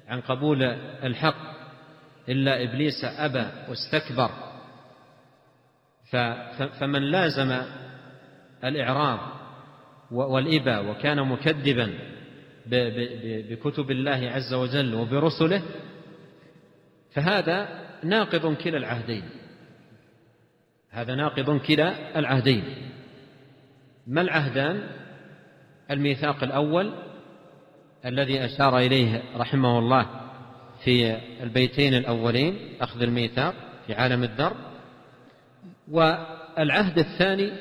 عن 0.08 0.20
قبول 0.20 0.62
الحق 1.02 1.54
إلا 2.28 2.62
إبليس 2.62 3.04
أبى 3.04 3.46
واستكبر 3.68 4.30
فمن 6.80 7.02
لازم 7.02 7.62
الإعراض 8.64 9.18
والإبا 10.10 10.78
وكان 10.78 11.20
مكذبا 11.28 11.92
بكتب 13.50 13.90
الله 13.90 14.30
عز 14.34 14.54
وجل 14.54 14.94
وبرسله 14.94 15.62
فهذا 17.12 17.68
ناقض 18.04 18.54
كلا 18.54 18.76
العهدين 18.78 19.22
هذا 20.90 21.14
ناقض 21.14 21.58
كلا 21.58 22.18
العهدين 22.18 22.64
ما 24.06 24.20
العهدان 24.20 24.82
الميثاق 25.90 26.44
الأول 26.44 26.92
الذي 28.06 28.44
أشار 28.44 28.78
إليه 28.78 29.22
رحمه 29.36 29.78
الله 29.78 30.06
في 30.84 31.16
البيتين 31.42 31.94
الأولين 31.94 32.58
أخذ 32.80 33.02
الميثاق 33.02 33.54
في 33.86 33.94
عالم 33.94 34.22
الذر 34.22 34.56
والعهد 35.90 36.98
الثاني 36.98 37.52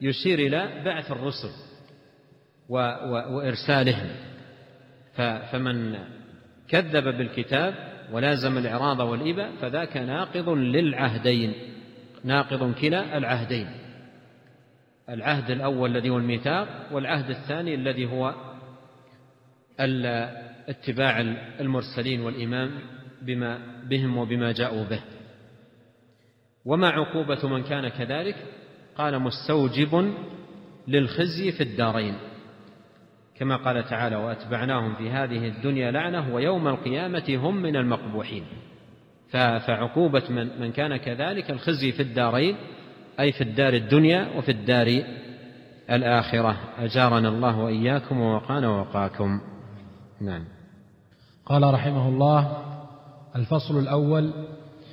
يشير 0.00 0.38
إلى 0.38 0.82
بعث 0.84 1.10
الرسل 1.10 1.48
وإرسالهم 3.32 4.08
فمن 5.52 5.96
كذب 6.68 7.04
بالكتاب 7.04 7.74
ولازم 8.12 8.58
الإعراض 8.58 9.00
والإبا 9.00 9.56
فذاك 9.56 9.96
ناقض 9.96 10.48
للعهدين 10.48 11.52
ناقض 12.24 12.74
كلا 12.74 13.18
العهدين 13.18 13.66
العهد 15.08 15.50
الأول 15.50 15.96
الذي 15.96 16.10
هو 16.10 16.16
الميثاق 16.18 16.68
والعهد 16.92 17.30
الثاني 17.30 17.74
الذي 17.74 18.06
هو 18.06 18.34
اتباع 20.68 21.20
المرسلين 21.60 22.20
والإيمان 22.20 22.70
بما 23.22 23.58
بهم 23.88 24.16
وبما 24.16 24.52
جاءوا 24.52 24.84
به 24.84 25.00
وما 26.64 26.88
عقوبة 26.88 27.48
من 27.48 27.62
كان 27.62 27.88
كذلك 27.88 28.36
قال 28.98 29.22
مستوجب 29.22 30.14
للخزي 30.88 31.52
في 31.52 31.60
الدارين 31.62 32.14
كما 33.38 33.56
قال 33.56 33.84
تعالى 33.84 34.16
واتبعناهم 34.16 34.94
في 34.94 35.10
هذه 35.10 35.48
الدنيا 35.48 35.90
لعنه 35.90 36.34
ويوم 36.34 36.68
القيامه 36.68 37.24
هم 37.40 37.56
من 37.56 37.76
المقبوحين 37.76 38.44
فعقوبه 39.32 40.22
من, 40.30 40.60
من 40.60 40.72
كان 40.72 40.96
كذلك 40.96 41.50
الخزي 41.50 41.92
في 41.92 42.02
الدارين 42.02 42.56
اي 43.20 43.32
في 43.32 43.40
الدار 43.40 43.74
الدنيا 43.74 44.28
وفي 44.38 44.48
الدار 44.50 44.86
الاخره 45.90 46.56
اجارنا 46.78 47.28
الله 47.28 47.58
واياكم 47.58 48.20
ووقانا 48.20 48.68
ووقاكم 48.68 49.40
نعم 50.20 50.44
قال 51.46 51.74
رحمه 51.74 52.08
الله 52.08 52.62
الفصل 53.36 53.78
الاول 53.78 54.32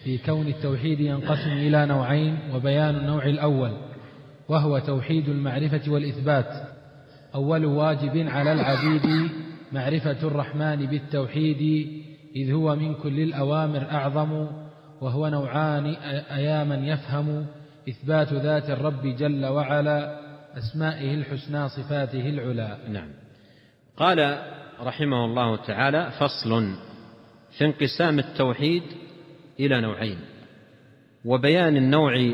في 0.03 0.17
كون 0.17 0.47
التوحيد 0.47 0.99
ينقسم 0.99 1.51
إلى 1.51 1.85
نوعين 1.85 2.39
وبيان 2.53 2.95
النوع 2.95 3.25
الأول 3.25 3.71
وهو 4.49 4.79
توحيد 4.79 5.29
المعرفة 5.29 5.81
والإثبات 5.87 6.51
أول 7.35 7.65
واجب 7.65 8.27
على 8.27 8.53
العبيد 8.53 9.29
معرفة 9.71 10.27
الرحمن 10.27 10.75
بالتوحيد 10.85 11.87
إذ 12.35 12.51
هو 12.53 12.75
من 12.75 12.95
كل 12.95 13.19
الأوامر 13.19 13.87
أعظم 13.91 14.47
وهو 15.01 15.27
نوعان 15.27 15.85
أيا 16.31 16.63
من 16.63 16.83
يفهم 16.85 17.45
إثبات 17.89 18.33
ذات 18.33 18.69
الرب 18.69 19.01
جل 19.07 19.45
وعلا 19.45 20.19
أسمائه 20.57 21.13
الحسنى 21.13 21.69
صفاته 21.69 22.29
العلا 22.29 22.77
نعم 22.89 23.09
قال 23.97 24.37
رحمه 24.83 25.25
الله 25.25 25.55
تعالى 25.65 26.09
فصل 26.19 26.73
في 27.57 27.65
انقسام 27.65 28.19
التوحيد 28.19 28.83
الى 29.59 29.81
نوعين 29.81 30.17
وبيان 31.25 31.77
النوع 31.77 32.33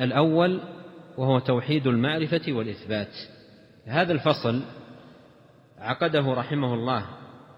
الاول 0.00 0.60
وهو 1.16 1.38
توحيد 1.38 1.86
المعرفه 1.86 2.40
والاثبات 2.52 3.12
هذا 3.86 4.12
الفصل 4.12 4.62
عقده 5.78 6.34
رحمه 6.34 6.74
الله 6.74 7.06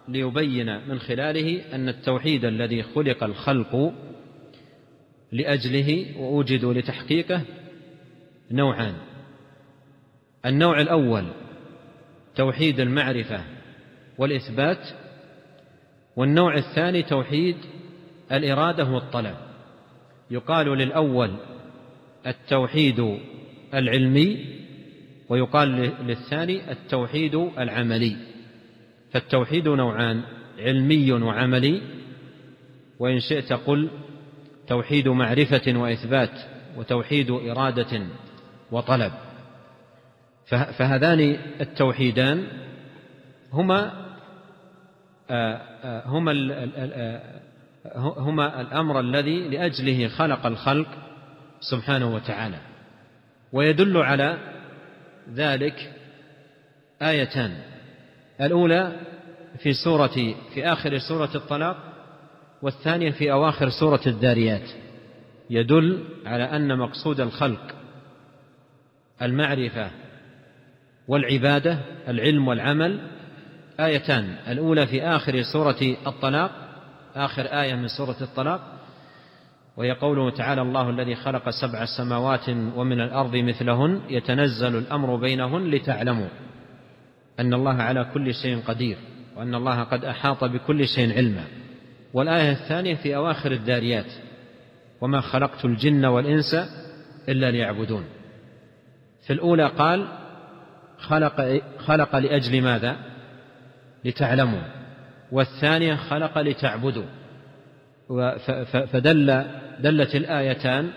ليبين 0.09 0.89
من 0.89 0.99
خلاله 0.99 1.75
ان 1.75 1.89
التوحيد 1.89 2.45
الذي 2.45 2.83
خلق 2.83 3.25
الخلق 3.25 3.93
لاجله 5.33 6.07
ووجدوا 6.21 6.75
لتحقيقه 6.75 7.43
نوعان 8.51 8.95
النوع 10.47 10.81
الاول 10.81 11.25
توحيد 12.35 12.81
المعرفه 12.81 13.41
والاثبات 14.19 14.79
والنوع 16.17 16.55
الثاني 16.55 17.03
توحيد 17.03 17.57
الإرادة 18.33 18.85
والطلب 18.85 19.35
يقال 20.31 20.67
للأول 20.79 21.37
التوحيد 22.27 23.19
العلمي 23.75 24.47
ويقال 25.29 25.71
للثاني 26.07 26.73
التوحيد 26.73 27.35
العملي 27.35 28.17
فالتوحيد 29.13 29.69
نوعان 29.69 30.21
علمي 30.59 31.13
وعملي 31.13 31.83
وإن 32.99 33.21
شئت 33.21 33.53
قل 33.53 33.91
توحيد 34.67 35.09
معرفة 35.09 35.63
وإثبات 35.79 36.41
وتوحيد 36.77 37.31
إرادة 37.31 38.07
وطلب 38.73 39.13
فهذان 40.47 41.37
التوحيدان 41.61 42.45
هما 43.53 44.11
آه، 45.31 45.57
آه، 45.85 46.03
هما 46.09 46.33
آه، 46.77 47.40
هما 47.97 48.61
الامر 48.61 49.01
الذي 49.01 49.49
لاجله 49.49 50.09
خلق 50.09 50.47
الخلق 50.47 50.89
سبحانه 51.61 52.15
وتعالى 52.15 52.59
ويدل 53.53 53.97
على 53.97 54.39
ذلك 55.35 55.93
ايتان 57.03 57.57
الاولى 58.41 58.93
في 59.63 59.73
سوره 59.85 60.35
في 60.55 60.73
اخر 60.73 60.99
سوره 60.99 61.31
الطلاق 61.35 61.77
والثانيه 62.63 63.11
في 63.11 63.33
اواخر 63.33 63.69
سوره 63.71 64.01
الذاريات 64.07 64.71
يدل 65.51 66.05
على 66.27 66.45
ان 66.45 66.79
مقصود 66.79 67.21
الخلق 67.21 67.75
المعرفه 69.23 69.91
والعباده 71.09 71.79
العلم 72.09 72.49
والعمل 72.49 73.11
ايتان 73.81 74.37
الاولى 74.49 74.87
في 74.87 75.03
اخر 75.03 75.43
سوره 75.53 75.97
الطلاق 76.07 76.60
آخر 77.17 77.47
آية 77.47 77.75
من 77.75 77.89
سورة 77.89 78.17
الطلاق 78.21 78.61
وهي 79.77 79.93
قوله 79.93 80.31
تعالى 80.31 80.63
الله 80.63 80.91
الذي 80.91 81.15
خلق 81.17 81.51
سبع 81.51 81.85
سماوات 81.99 82.49
ومن 82.49 83.01
الأرض 83.01 83.37
مثلهن 83.37 84.01
يتنزل 84.09 84.79
الأمر 84.79 85.17
بينهن 85.17 85.71
لتعلموا 85.71 86.29
أن 87.41 87.55
الله 87.55 87.83
على 87.83 88.11
كل 88.15 88.35
شيء 88.35 88.63
قدير 88.67 88.97
وأن 89.37 89.55
الله 89.55 89.83
قد 89.85 90.05
أحاط 90.05 90.45
بكل 90.45 90.89
شيء 90.89 91.17
علما 91.17 91.45
والآية 92.13 92.53
الثانية 92.53 92.95
في 92.95 93.17
أواخر 93.17 93.53
الداريات 93.53 94.13
وما 95.01 95.21
خلقت 95.21 95.65
الجن 95.65 96.05
والإنس 96.05 96.55
إلا 97.29 97.51
ليعبدون 97.51 98.05
في 99.27 99.33
الأولى 99.33 99.69
قال 99.69 100.09
خلق 100.99 101.61
خلق 101.79 102.17
لأجل 102.17 102.63
ماذا؟ 102.63 102.97
لتعلموا 104.05 104.63
والثانية 105.33 105.95
خلق 105.95 106.39
لتعبدوا 106.39 107.05
فدل 108.87 109.45
دلت 109.81 110.17
الآيتان 110.17 110.91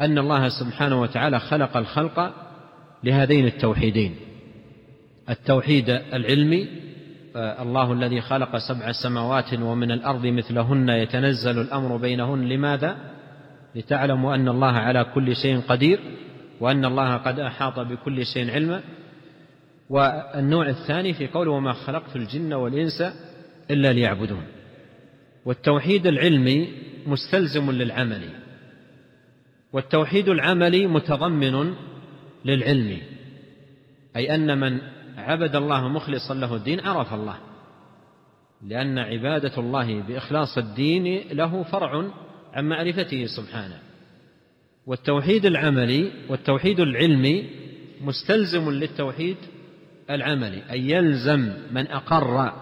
أن 0.00 0.18
الله 0.18 0.48
سبحانه 0.48 1.00
وتعالى 1.00 1.40
خلق 1.40 1.76
الخلق 1.76 2.32
لهذين 3.04 3.46
التوحيدين 3.46 4.16
التوحيد 5.30 5.90
العلمي 5.90 6.68
آه، 7.36 7.62
الله 7.62 7.92
الذي 7.92 8.20
خلق 8.20 8.56
سبع 8.56 8.92
سماوات 8.92 9.54
ومن 9.54 9.90
الأرض 9.92 10.26
مثلهن 10.26 10.88
يتنزل 10.88 11.60
الأمر 11.60 11.96
بينهن 11.96 12.48
لماذا؟ 12.48 12.96
لتعلموا 13.74 14.34
أن 14.34 14.48
الله 14.48 14.72
على 14.72 15.04
كل 15.04 15.36
شيء 15.36 15.60
قدير 15.68 16.00
وأن 16.60 16.84
الله 16.84 17.16
قد 17.16 17.38
أحاط 17.40 17.78
بكل 17.80 18.26
شيء 18.26 18.50
علما 18.50 18.80
والنوع 19.90 20.68
الثاني 20.68 21.12
في 21.12 21.26
قوله 21.26 21.50
وما 21.50 21.72
خلقت 21.72 22.16
الجن 22.16 22.52
والإنس 22.52 23.02
إلا 23.72 23.92
ليعبدون 23.92 24.42
والتوحيد 25.44 26.06
العلمي 26.06 26.68
مستلزم 27.06 27.70
للعمل 27.70 28.22
والتوحيد 29.72 30.28
العملي 30.28 30.86
متضمن 30.86 31.74
للعلم 32.44 32.98
أي 34.16 34.34
أن 34.34 34.60
من 34.60 34.78
عبد 35.16 35.56
الله 35.56 35.88
مخلصا 35.88 36.34
له 36.34 36.56
الدين 36.56 36.80
عرف 36.80 37.14
الله 37.14 37.36
لأن 38.66 38.98
عبادة 38.98 39.58
الله 39.58 40.00
بإخلاص 40.00 40.58
الدين 40.58 41.24
له 41.32 41.62
فرع 41.62 42.04
عن 42.52 42.68
معرفته 42.68 43.26
سبحانه 43.26 43.78
والتوحيد 44.86 45.46
العملي 45.46 46.12
والتوحيد 46.28 46.80
العلمي 46.80 47.50
مستلزم 48.00 48.70
للتوحيد 48.70 49.36
العملي 50.10 50.62
أي 50.70 50.90
يلزم 50.90 51.52
من 51.72 51.86
أقر 51.86 52.52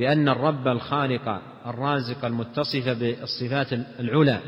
بأن 0.00 0.28
الرب 0.28 0.68
الخالق 0.68 1.40
الرازق 1.66 2.24
المتصف 2.24 2.88
بالصفات 2.88 3.72
العلى 4.00 4.40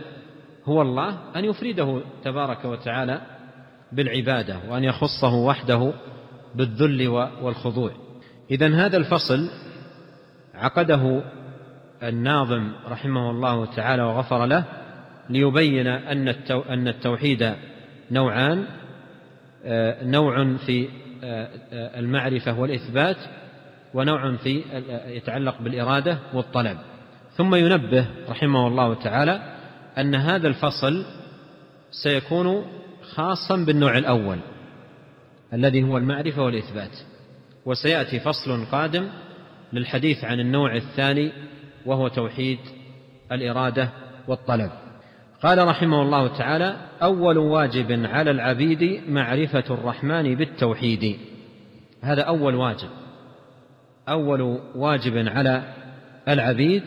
هو 0.64 0.82
الله 0.82 1.18
أن 1.36 1.44
يفرده 1.44 2.00
تبارك 2.24 2.64
وتعالى 2.64 3.20
بالعبادة 3.92 4.60
وأن 4.68 4.84
يخصه 4.84 5.34
وحده 5.34 5.92
بالذل 6.54 7.08
والخضوع 7.42 7.90
إذا 8.50 8.74
هذا 8.86 8.96
الفصل 8.96 9.48
عقده 10.54 11.24
الناظم 12.02 12.72
رحمه 12.88 13.30
الله 13.30 13.66
تعالى 13.74 14.02
وغفر 14.02 14.46
له 14.46 14.64
ليبين 15.30 15.86
أن 15.86 16.28
أن 16.68 16.88
التوحيد 16.88 17.54
نوعان 18.10 18.64
آه، 19.64 20.04
نوع 20.04 20.56
في 20.66 20.88
آه، 21.24 21.48
آه، 21.72 21.98
المعرفة 22.00 22.60
والإثبات 22.60 23.16
ونوع 23.94 24.36
في 24.36 24.64
يتعلق 25.06 25.62
بالإرادة 25.62 26.18
والطلب 26.34 26.78
ثم 27.36 27.54
ينبه 27.54 28.06
رحمه 28.28 28.66
الله 28.66 28.94
تعالى 28.94 29.42
أن 29.98 30.14
هذا 30.14 30.48
الفصل 30.48 31.04
سيكون 31.90 32.64
خاصا 33.14 33.56
بالنوع 33.64 33.98
الأول 33.98 34.38
الذي 35.52 35.82
هو 35.82 35.96
المعرفة 35.98 36.42
والإثبات 36.42 36.98
وسيأتي 37.66 38.20
فصل 38.20 38.64
قادم 38.72 39.08
للحديث 39.72 40.24
عن 40.24 40.40
النوع 40.40 40.76
الثاني 40.76 41.32
وهو 41.86 42.08
توحيد 42.08 42.58
الإرادة 43.32 43.88
والطلب 44.28 44.70
قال 45.42 45.66
رحمه 45.68 46.02
الله 46.02 46.38
تعالى 46.38 46.76
أول 47.02 47.38
واجب 47.38 48.06
على 48.06 48.30
العبيد 48.30 49.02
معرفة 49.08 49.64
الرحمن 49.70 50.34
بالتوحيد 50.34 51.18
هذا 52.02 52.22
أول 52.22 52.54
واجب 52.54 52.88
أول 54.08 54.40
واجب 54.74 55.28
على 55.28 55.74
العبيد 56.28 56.82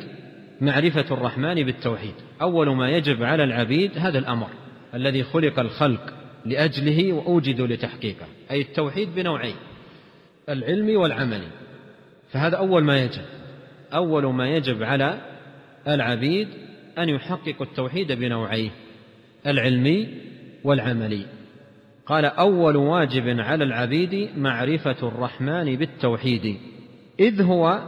معرفة 0.61 1.05
الرحمن 1.13 1.55
بالتوحيد 1.63 2.13
أول 2.41 2.75
ما 2.75 2.89
يجب 2.89 3.23
على 3.23 3.43
العبيد 3.43 3.91
هذا 3.97 4.19
الأمر 4.19 4.47
الذي 4.93 5.23
خلق 5.23 5.59
الخلق 5.59 6.13
لأجله 6.45 7.13
وأوجدوا 7.13 7.67
لتحقيقه 7.67 8.25
أي 8.51 8.61
التوحيد 8.61 9.15
بنوعين 9.15 9.55
العلمي 10.49 10.95
والعملي 10.95 11.47
فهذا 12.31 12.57
أول 12.57 12.83
ما 12.83 12.97
يجب 13.03 13.21
أول 13.93 14.25
ما 14.25 14.49
يجب 14.49 14.83
على 14.83 15.17
العبيد 15.87 16.47
أن 16.97 17.09
يحققوا 17.09 17.65
التوحيد 17.65 18.11
بنوعيه 18.11 18.69
العلمي 19.47 20.07
والعملي 20.63 21.25
قال 22.05 22.25
أول 22.25 22.75
واجب 22.75 23.39
على 23.39 23.63
العبيد 23.63 24.29
معرفة 24.37 25.07
الرحمن 25.07 25.75
بالتوحيد 25.75 26.57
إذ 27.19 27.41
هو 27.41 27.81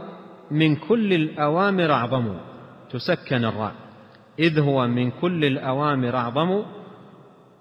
من 0.50 0.76
كل 0.76 1.12
الأوامر 1.12 1.92
أعظم 1.92 2.36
تسكن 2.90 3.44
الراء 3.44 3.74
إذ 4.38 4.58
هو 4.60 4.86
من 4.86 5.10
كل 5.10 5.44
الأوامر 5.44 6.16
أعظم 6.16 6.62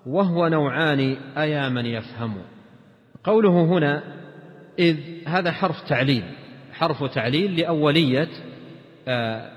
وهو 0.05 0.47
نوعان 0.47 0.99
أيا 1.37 1.69
من 1.69 1.85
يفهم 1.85 2.37
قوله 3.23 3.61
هنا 3.65 4.03
إذ 4.79 4.97
هذا 5.27 5.51
حرف 5.51 5.81
تعليل 5.89 6.23
حرف 6.73 7.03
تعليل 7.03 7.55
لأولية 7.59 8.27
آه، 9.07 9.51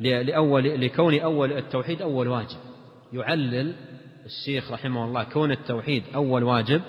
لأول 0.00 0.80
لكون 0.80 1.20
أول 1.20 1.52
التوحيد 1.52 2.02
أول 2.02 2.28
واجب 2.28 2.58
يعلل 3.12 3.74
الشيخ 4.26 4.72
رحمه 4.72 5.04
الله 5.04 5.24
كون 5.24 5.50
التوحيد 5.50 6.02
أول 6.14 6.42
واجب 6.42 6.80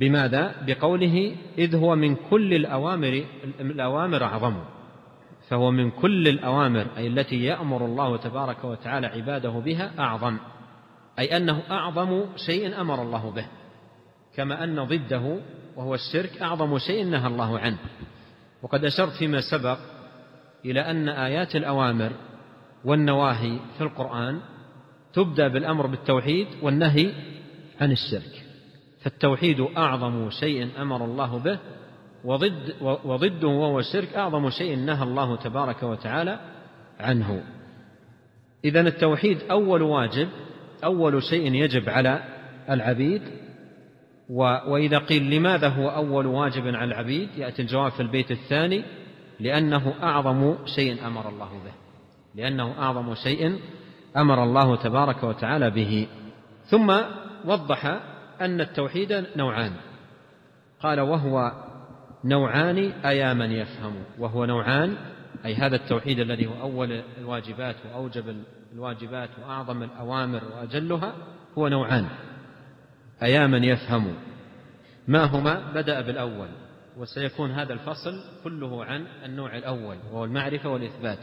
بماذا؟ 0.00 0.54
بقوله 0.66 1.36
إذ 1.58 1.76
هو 1.76 1.96
من 1.96 2.16
كل 2.30 2.54
الأوامر 2.54 3.24
الأوامر 3.60 4.24
أعظم 4.24 4.56
فهو 5.48 5.70
من 5.70 5.90
كل 5.90 6.28
الأوامر 6.28 6.86
أي 6.96 7.06
التي 7.06 7.44
يأمر 7.44 7.84
الله 7.84 8.16
تبارك 8.16 8.64
وتعالى 8.64 9.06
عباده 9.06 9.50
بها 9.50 9.90
أعظم 9.98 10.36
أي 11.18 11.36
أنه 11.36 11.62
أعظم 11.70 12.24
شيء 12.36 12.80
أمر 12.80 13.02
الله 13.02 13.30
به 13.30 13.46
كما 14.36 14.64
أن 14.64 14.84
ضده 14.84 15.40
وهو 15.76 15.94
الشرك 15.94 16.42
أعظم 16.42 16.78
شيء 16.78 17.04
نهى 17.04 17.26
الله 17.26 17.58
عنه 17.58 17.78
وقد 18.62 18.84
أشرت 18.84 19.12
فيما 19.12 19.40
سبق 19.50 19.78
إلى 20.64 20.80
أن 20.80 21.08
آيات 21.08 21.56
الأوامر 21.56 22.12
والنواهي 22.84 23.58
في 23.78 23.84
القرآن 23.84 24.40
تبدأ 25.12 25.48
بالأمر 25.48 25.86
بالتوحيد 25.86 26.46
والنهي 26.62 27.12
عن 27.80 27.92
الشرك 27.92 28.43
فالتوحيد 29.04 29.60
أعظم 29.60 30.30
شيء 30.30 30.82
أمر 30.82 31.04
الله 31.04 31.38
به 31.38 31.58
وضد 32.24 32.74
وضده 32.82 33.48
وهو 33.48 33.78
الشرك 33.78 34.14
أعظم 34.16 34.50
شيء 34.50 34.76
نهى 34.76 35.02
الله 35.04 35.36
تبارك 35.36 35.82
وتعالى 35.82 36.40
عنه 37.00 37.42
إذا 38.64 38.80
التوحيد 38.80 39.38
أول 39.50 39.82
واجب 39.82 40.28
أول 40.84 41.22
شيء 41.22 41.54
يجب 41.54 41.88
على 41.88 42.24
العبيد 42.70 43.22
وإذا 44.68 44.98
قيل 44.98 45.30
لماذا 45.30 45.68
هو 45.68 45.88
أول 45.88 46.26
واجب 46.26 46.66
على 46.66 46.84
العبيد 46.84 47.28
يأتي 47.38 47.62
الجواب 47.62 47.92
في 47.92 48.00
البيت 48.00 48.30
الثاني 48.30 48.84
لأنه 49.40 49.94
أعظم 50.02 50.54
شيء 50.76 51.06
أمر 51.06 51.28
الله 51.28 51.50
به 51.64 51.72
لأنه 52.34 52.78
أعظم 52.78 53.14
شيء 53.14 53.58
أمر 54.16 54.42
الله 54.44 54.76
تبارك 54.76 55.24
وتعالى 55.24 55.70
به 55.70 56.06
ثم 56.70 56.96
وضح 57.44 58.00
أن 58.40 58.60
التوحيد 58.60 59.12
نوعان 59.36 59.72
قال 60.80 61.00
وهو 61.00 61.52
نوعان 62.24 62.78
أيا 63.04 63.32
من 63.34 63.50
يفهم 63.50 63.94
وهو 64.18 64.44
نوعان 64.44 64.96
أي 65.44 65.54
هذا 65.54 65.76
التوحيد 65.76 66.18
الذي 66.18 66.46
هو 66.46 66.60
أول 66.62 67.02
الواجبات 67.18 67.76
وأوجب 67.90 68.42
الواجبات 68.72 69.28
وأعظم 69.38 69.82
الأوامر 69.82 70.42
وأجلها 70.54 71.12
هو 71.58 71.68
نوعان 71.68 72.06
أيا 73.22 73.46
من 73.46 73.64
يفهم 73.64 74.14
ما 75.08 75.24
هما 75.24 75.72
بدأ 75.74 76.00
بالأول 76.00 76.48
وسيكون 76.98 77.50
هذا 77.50 77.72
الفصل 77.72 78.12
كله 78.44 78.84
عن 78.84 79.06
النوع 79.24 79.56
الأول 79.58 79.96
وهو 80.12 80.24
المعرفة 80.24 80.68
والإثبات 80.68 81.18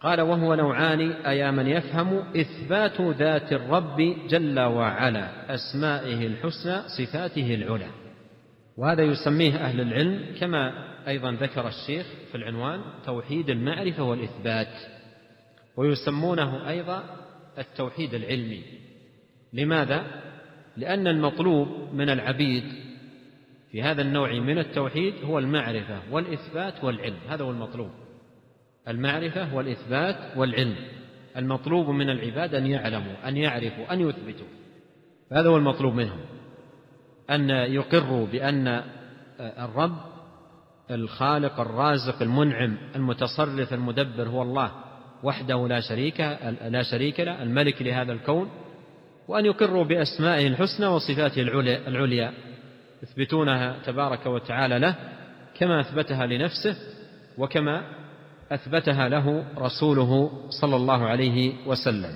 قال 0.00 0.20
وهو 0.20 0.54
نوعان 0.54 1.00
أيا 1.10 1.50
من 1.50 1.66
يفهم 1.66 2.24
إثبات 2.36 3.00
ذات 3.00 3.52
الرب 3.52 4.16
جل 4.28 4.60
وعلا 4.60 5.54
أسمائه 5.54 6.26
الحسنى 6.26 6.76
صفاته 6.98 7.54
العلى 7.54 7.86
وهذا 8.76 9.02
يسميه 9.02 9.56
أهل 9.56 9.80
العلم 9.80 10.34
كما 10.40 10.72
أيضا 11.08 11.32
ذكر 11.32 11.68
الشيخ 11.68 12.06
في 12.32 12.36
العنوان 12.36 12.80
توحيد 13.06 13.50
المعرفة 13.50 14.02
والإثبات 14.02 14.74
ويسمونه 15.76 16.70
أيضا 16.70 17.02
التوحيد 17.58 18.14
العلمي 18.14 18.62
لماذا؟ 19.52 20.02
لأن 20.76 21.06
المطلوب 21.06 21.68
من 21.94 22.10
العبيد 22.10 22.64
في 23.70 23.82
هذا 23.82 24.02
النوع 24.02 24.32
من 24.32 24.58
التوحيد 24.58 25.14
هو 25.24 25.38
المعرفة 25.38 25.98
والإثبات 26.10 26.84
والعلم 26.84 27.16
هذا 27.28 27.44
هو 27.44 27.50
المطلوب 27.50 27.90
المعرفة 28.88 29.54
والإثبات 29.54 30.16
والعلم 30.36 30.74
المطلوب 31.36 31.88
من 31.90 32.10
العباد 32.10 32.54
أن 32.54 32.66
يعلموا 32.66 33.28
أن 33.28 33.36
يعرفوا 33.36 33.92
أن 33.92 34.00
يثبتوا 34.00 34.46
هذا 35.32 35.48
هو 35.48 35.56
المطلوب 35.56 35.94
منهم 35.94 36.18
أن 37.30 37.50
يقروا 37.50 38.26
بأن 38.26 38.66
آه، 38.68 38.84
الرب 39.64 39.96
الخالق 40.90 41.60
الرازق 41.60 42.22
المنعم 42.22 42.76
المتصرف 42.96 43.74
المدبر 43.74 44.28
هو 44.28 44.42
الله 44.42 44.72
وحده 45.22 45.68
لا 45.68 45.80
شريك 45.80 46.20
لا 46.68 46.82
شريك 46.90 47.20
له 47.20 47.42
الملك 47.42 47.82
لهذا 47.82 48.12
الكون 48.12 48.50
وأن 49.28 49.44
يقروا 49.46 49.84
بأسمائه 49.84 50.46
الحسنى 50.48 50.86
وصفاته 50.86 51.42
العليا 51.88 52.32
يثبتونها 53.02 53.76
تبارك 53.84 54.26
وتعالى 54.26 54.78
له 54.78 54.94
كما 55.60 55.80
أثبتها 55.80 56.26
لنفسه 56.26 56.76
وكما 57.38 57.82
اثبتها 58.52 59.08
له 59.08 59.44
رسوله 59.58 60.30
صلى 60.60 60.76
الله 60.76 61.06
عليه 61.06 61.54
وسلم 61.66 62.10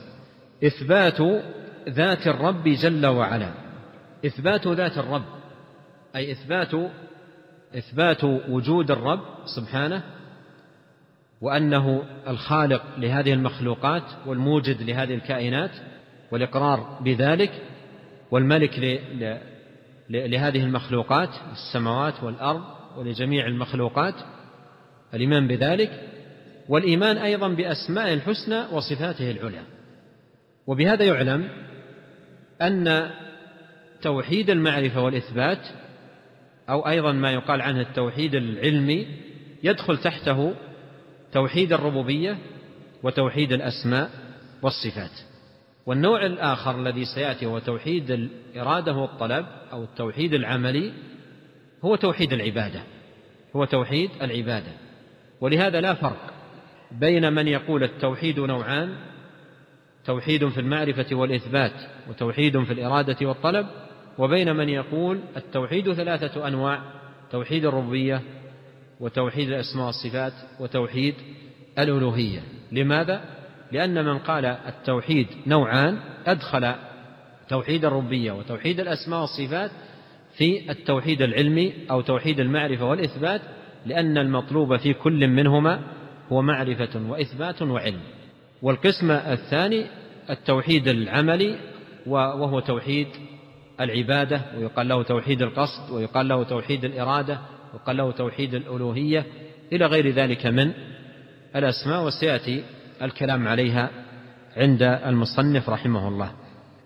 اثبات 0.65 1.21
ذات 1.89 2.27
الرب 2.27 2.65
جل 2.69 3.07
وعلا 3.07 3.53
اثبات 4.27 4.67
ذات 4.69 4.99
الرب 4.99 5.25
اي 6.17 6.33
اثبات 6.33 6.71
اثبات 7.79 8.25
وجود 8.25 8.91
الرب 8.91 9.21
سبحانه 9.57 10.03
وانه 11.41 12.03
الخالق 12.29 12.83
لهذه 12.99 13.33
المخلوقات 13.33 14.03
والموجد 14.27 14.83
لهذه 14.83 15.15
الكائنات 15.15 15.71
والاقرار 16.31 16.99
بذلك 17.05 17.63
والملك 18.31 18.79
لهذه 20.11 20.65
المخلوقات 20.65 21.29
السماوات 21.53 22.23
والارض 22.25 22.63
ولجميع 22.97 23.47
المخلوقات 23.47 24.15
الايمان 25.15 25.49
بذلك 25.49 26.12
والإيمان 26.73 27.17
أيضا 27.17 27.49
بأسماء 27.49 28.13
الحسنى 28.13 28.61
وصفاته 28.73 29.31
العلى 29.31 29.63
وبهذا 30.67 31.05
يعلم 31.05 31.49
أن 32.63 33.11
توحيد 34.03 34.51
المعرفة 34.51 35.03
والإثبات 35.05 35.67
أو 36.69 36.89
أيضا 36.89 37.13
ما 37.13 37.31
يقال 37.33 37.61
عنه 37.63 37.81
التوحيد 37.81 38.35
العلمي 38.35 39.07
يدخل 39.63 39.99
تحته 39.99 40.55
توحيد 41.33 41.73
الربوبية 41.73 42.39
وتوحيد 43.03 43.53
الأسماء 43.53 44.11
والصفات 44.63 45.21
والنوع 45.87 46.27
الآخر 46.27 46.81
الذي 46.81 47.05
سيأتي 47.05 47.47
هو 47.47 47.59
توحيد 47.59 48.11
الإرادة 48.11 48.93
والطلب 48.95 49.47
أو 49.73 49.85
التوحيد 49.85 50.35
العملي 50.35 50.93
هو 51.85 51.97
توحيد 51.97 52.33
العبادة 52.33 52.81
هو 53.57 53.65
توحيد 53.65 54.11
العبادة 54.23 54.73
ولهذا 55.41 55.81
لا 55.81 55.95
فرق 55.95 56.32
بين 57.01 57.33
من 57.33 57.49
يقول 57.49 57.83
التوحيد 57.83 58.41
نوعان 58.41 58.95
توحيد 60.05 60.49
في 60.49 60.61
المعرفة 60.61 61.17
والإثبات 61.17 61.73
وتوحيد 62.11 62.65
في 62.65 62.73
الإرادة 62.73 63.27
والطلب 63.29 63.67
وبين 64.19 64.57
من 64.57 64.69
يقول 64.69 65.21
التوحيد 65.37 65.93
ثلاثة 65.93 66.49
أنواع 66.49 66.81
توحيد 67.33 67.65
الربية 67.65 68.23
وتوحيد 69.01 69.49
الأسماء 69.49 69.87
والصفات 69.87 70.33
وتوحيد 70.61 71.15
الألوهية 71.79 72.41
لماذا؟ 72.73 73.21
لأن 73.73 74.05
من 74.05 74.19
قال 74.19 74.45
التوحيد 74.47 75.27
نوعان 75.47 75.99
أدخل 76.27 76.75
توحيد 77.49 77.85
الربية 77.85 78.33
وتوحيد 78.33 78.81
الأسماء 78.81 79.21
والصفات 79.21 79.71
في 80.37 80.71
التوحيد 80.71 81.23
العلمي 81.23 81.73
أو 81.91 82.01
توحيد 82.01 82.41
المعرفة 82.41 82.85
والإثبات 82.85 83.41
لأن 83.87 84.19
المطلوب 84.19 84.77
في 84.77 84.93
كل 84.95 85.29
منهما 85.29 85.81
هو 86.33 86.43
معرفة 86.43 87.11
وإثبات 87.11 87.63
وعلم 87.63 88.01
والقسم 88.63 89.11
الثاني 89.11 89.87
التوحيد 90.31 90.89
العملي 90.89 91.59
وهو 92.07 92.61
توحيد 92.61 93.07
العبادة 93.81 94.41
ويقال 94.59 94.89
له 94.89 95.03
توحيد 95.03 95.43
القصد 95.43 95.91
ويقال 95.91 96.29
له 96.29 96.43
توحيد 96.43 96.85
الإرادة 96.85 97.39
ويقال 97.75 97.97
له 97.97 98.13
توحيد 98.13 98.55
الألوهية 98.55 99.25
إلى 99.73 99.87
غير 99.87 100.11
ذلك 100.11 100.47
من 100.47 100.73
الأسماء 101.57 102.07
وسيأتي 102.07 102.65
الكلام 103.03 103.49
عليها 103.49 103.91
عند 104.57 104.83
المصنف 104.83 105.71
رحمه 105.71 106.09
الله 106.09 106.33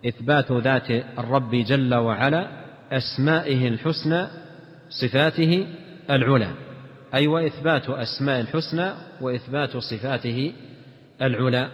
إثبات 0.07 0.51
ذات 0.51 0.91
الرب 1.19 1.51
جل 1.55 1.95
وعلا 1.95 2.47
أسمائه 2.91 3.67
الحسنى 3.67 4.27
صفاته 4.89 5.67
العلى 6.09 6.53
أي 7.17 7.27
وإثبات 7.27 7.89
أسماء 7.89 8.41
الحسنى 8.41 8.91
وإثبات 9.21 9.77
صفاته 9.77 10.53
العلى 11.21 11.69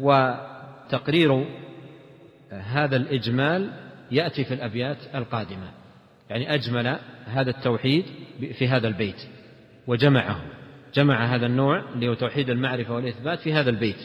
وتقرير 0.00 1.46
هذا 2.50 2.96
الإجمال 2.96 3.70
يأتي 4.10 4.44
في 4.44 4.54
الأبيات 4.54 4.96
القادمة 5.14 5.70
يعني 6.30 6.54
أجمل 6.54 6.98
هذا 7.26 7.50
التوحيد 7.50 8.04
في 8.58 8.68
هذا 8.68 8.88
البيت 8.88 9.16
وجمعه 9.86 10.40
جمع 10.94 11.24
هذا 11.34 11.46
النوع 11.46 11.82
اللي 11.94 12.08
هو 12.08 12.14
توحيد 12.14 12.50
المعرفة 12.50 12.94
والإثبات 12.94 13.38
في 13.38 13.52
هذا 13.52 13.70
البيت 13.70 13.96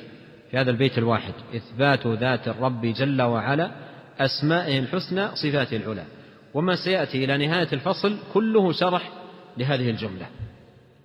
في 0.52 0.58
هذا 0.58 0.72
البيت 0.72 0.98
الواحد 0.98 1.34
إثبات 1.56 2.08
ذات 2.08 2.48
الرب 2.48 2.86
جل 2.86 3.22
وعلا 3.22 3.72
أسمائه 4.20 4.80
الحسنى 4.80 5.28
صفاته 5.36 5.78
العلى 5.78 6.06
وما 6.54 6.76
سيأتي 6.76 7.26
إلى 7.26 7.48
نهاية 7.48 7.68
الفصل 7.74 8.18
كله 8.34 8.72
شرح 8.72 9.12
لهذه 9.58 9.90
الجملة 9.90 10.26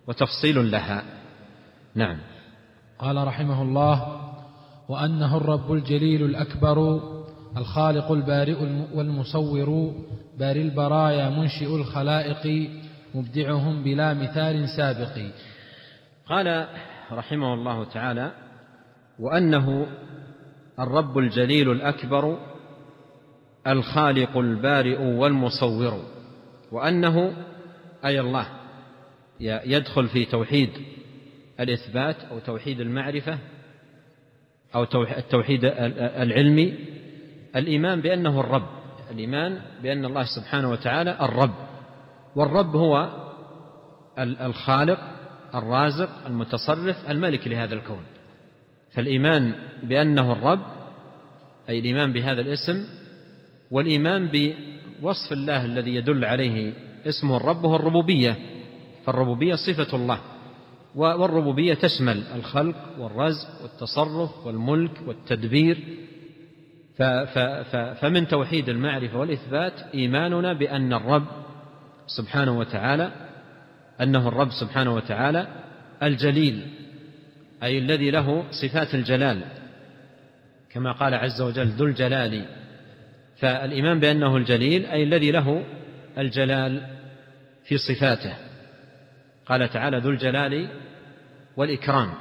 وتفصيل 0.07 0.71
لها 0.71 1.03
نعم 1.95 2.19
قال 2.99 3.27
رحمه 3.27 3.63
الله 3.63 4.19
وأنه 4.89 5.37
الرب 5.37 5.73
الجليل 5.73 6.25
الأكبر 6.25 7.01
الخالق 7.57 8.13
البارئ 8.13 8.63
والمصور 8.95 9.93
باري 10.39 10.63
البرايا 10.63 11.31
منشئ 11.31 11.67
الخلائق 11.77 12.71
مبدعهم 13.15 13.83
بلا 13.85 14.15
مثال 14.15 14.69
سابق 14.77 15.19
قال 16.29 16.67
رحمه 17.13 17.55
الله 17.55 17.85
تعالى 17.85 18.33
وأنه 19.19 19.87
الرب 20.81 21.19
الجليل 21.19 21.71
الأكبر 21.71 22.39
الخالق 23.67 24.37
البارئ 24.37 24.99
والمصور 25.05 26.01
وأنه 26.73 27.33
أي 28.05 28.21
الله 28.21 28.47
يدخل 29.43 30.09
في 30.09 30.25
توحيد 30.25 30.71
الإثبات 31.61 32.17
أو 32.31 32.39
توحيد 32.39 32.81
المعرفة 32.81 33.39
أو 34.75 34.83
التوحيد 35.19 35.65
العلمي 36.21 36.75
الإيمان 37.57 38.01
بأنه 38.01 38.41
الرب 38.41 38.67
الإيمان 39.11 39.61
بأن 39.83 40.05
الله 40.05 40.25
سبحانه 40.37 40.71
وتعالى 40.71 41.17
الرب 41.21 41.55
والرب 42.37 42.77
هو 42.77 43.09
الخالق 44.19 44.99
الرازق 45.55 46.27
المتصرف 46.27 47.11
الملك 47.11 47.49
لهذا 47.49 47.75
الكون 47.75 48.01
فالإيمان 48.93 49.53
بأنه 49.83 50.33
الرب 50.33 50.61
أي 51.69 51.79
الإيمان 51.79 52.13
بهذا 52.13 52.41
الاسم 52.41 52.85
والإيمان 53.71 54.29
بوصف 54.29 55.33
الله 55.33 55.65
الذي 55.65 55.95
يدل 55.95 56.25
عليه 56.25 56.73
اسمه 57.07 57.37
الرب 57.37 57.65
هو 57.67 57.77
الربوبية 57.77 58.39
فالربوبية 59.07 59.55
صفة 59.55 59.97
الله 59.97 60.19
والربوبية 60.95 61.75
تشمل 61.75 62.23
الخلق 62.35 62.75
والرزق 62.99 63.49
والتصرف 63.63 64.47
والملك 64.47 64.91
والتدبير 65.07 65.79
فمن 68.01 68.29
توحيد 68.29 68.69
المعرفة 68.69 69.19
والإثبات 69.19 69.81
إيماننا 69.95 70.53
بأن 70.53 70.93
الرب 70.93 71.25
سبحانه 72.07 72.59
وتعالى 72.59 73.13
أنه 74.01 74.29
الرب 74.29 74.51
سبحانه 74.61 74.95
وتعالى 74.95 75.47
الجليل 76.03 76.67
أي 77.63 77.79
الذي 77.79 78.11
له 78.11 78.45
صفات 78.63 78.95
الجلال 78.95 79.41
كما 80.73 80.93
قال 80.93 81.15
عز 81.15 81.41
وجل 81.41 81.67
ذو 81.69 81.87
الجلال 81.87 82.47
فالإيمان 83.37 84.01
بأنه 84.01 84.37
الجليل 84.37 84.87
أي 84.87 85.03
الذي 85.03 85.31
له 85.31 85.65
الجلال 86.19 86.83
في 87.65 87.79
صفاته 87.79 88.33
قال 89.47 89.69
تعالى 89.69 89.99
ذو 89.99 90.11
الجلال 90.11 90.69
والإكرام 91.57 92.15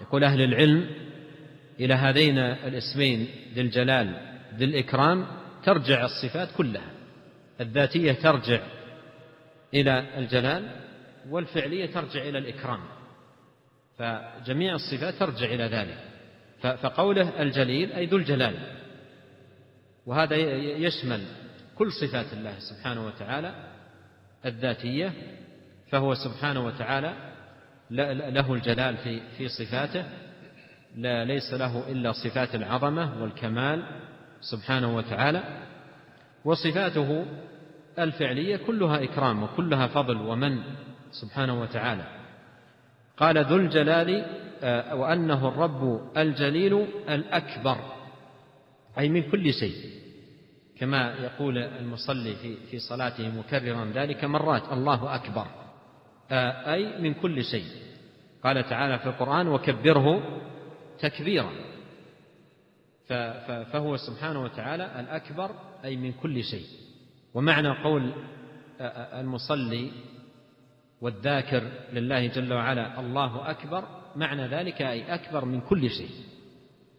يقول 0.00 0.24
أهل 0.24 0.40
العلم 0.40 0.90
إلى 1.80 1.94
هذين 1.94 2.38
الاسمين 2.38 3.28
ذي 3.54 3.60
الجلال 3.60 4.36
ذي 4.56 4.64
الإكرام 4.64 5.26
ترجع 5.64 6.04
الصفات 6.04 6.48
كلها 6.56 6.90
الذاتية 7.60 8.12
ترجع 8.12 8.60
إلى 9.74 10.18
الجلال 10.18 10.68
والفعلية 11.28 11.86
ترجع 11.86 12.22
إلى 12.22 12.38
الإكرام 12.38 12.80
فجميع 13.98 14.74
الصفات 14.74 15.14
ترجع 15.14 15.46
إلى 15.46 15.64
ذلك 15.64 15.98
فقوله 16.78 17.42
الجليل 17.42 17.92
أي 17.92 18.06
ذو 18.06 18.16
الجلال 18.16 18.54
وهذا 20.06 20.36
يشمل 20.62 21.20
كل 21.78 21.92
صفات 21.92 22.32
الله 22.32 22.54
سبحانه 22.58 23.06
وتعالى 23.06 23.54
الذاتية 24.46 25.12
فهو 25.90 26.14
سبحانه 26.14 26.66
وتعالى 26.66 27.14
له 28.30 28.54
الجلال 28.54 28.96
في 28.96 29.20
في 29.38 29.48
صفاته 29.48 30.04
لا 30.96 31.24
ليس 31.24 31.52
له 31.54 31.90
الا 31.90 32.12
صفات 32.12 32.54
العظمه 32.54 33.22
والكمال 33.22 33.82
سبحانه 34.40 34.96
وتعالى 34.96 35.44
وصفاته 36.44 37.26
الفعليه 37.98 38.56
كلها 38.56 39.02
اكرام 39.04 39.42
وكلها 39.42 39.86
فضل 39.86 40.16
ومن 40.16 40.58
سبحانه 41.12 41.60
وتعالى 41.60 42.04
قال 43.16 43.44
ذو 43.44 43.56
الجلال 43.56 44.26
آه، 44.62 44.94
وانه 44.94 45.48
الرب 45.48 46.10
الجليل 46.16 46.86
الاكبر 47.08 47.76
اي 48.98 49.08
من 49.08 49.30
كل 49.30 49.52
شيء 49.52 49.74
كما 50.80 51.14
يقول 51.20 51.58
المصلي 51.58 52.34
في 52.34 52.56
في 52.70 52.78
صلاته 52.78 53.28
مكررا 53.38 53.92
ذلك 53.94 54.24
مرات 54.24 54.62
الله 54.72 55.14
اكبر 55.14 55.46
آه، 56.30 56.72
أي 56.74 56.98
من 57.02 57.14
كل 57.14 57.44
شيء 57.44 57.64
قال 58.44 58.64
تعالى 58.68 58.98
في 58.98 59.06
القرآن 59.06 59.48
وكبره 59.48 60.22
تكبيرا 60.98 61.52
فهو 63.72 63.96
سبحانه 63.96 64.42
وتعالى 64.42 65.00
الأكبر 65.00 65.50
أي 65.84 65.96
من 65.96 66.12
كل 66.12 66.44
شيء 66.44 66.66
ومعنى 67.34 67.68
قول 67.84 68.12
آه، 68.80 68.82
آه، 68.82 69.20
المصلي 69.20 69.90
والذاكر 71.00 71.62
لله 71.92 72.26
جل 72.26 72.52
وعلا 72.52 73.00
الله 73.00 73.50
أكبر 73.50 73.84
معنى 74.16 74.46
ذلك 74.46 74.82
أي 74.82 75.14
أكبر 75.14 75.44
من 75.44 75.60
كل 75.60 75.90
شيء 75.90 76.10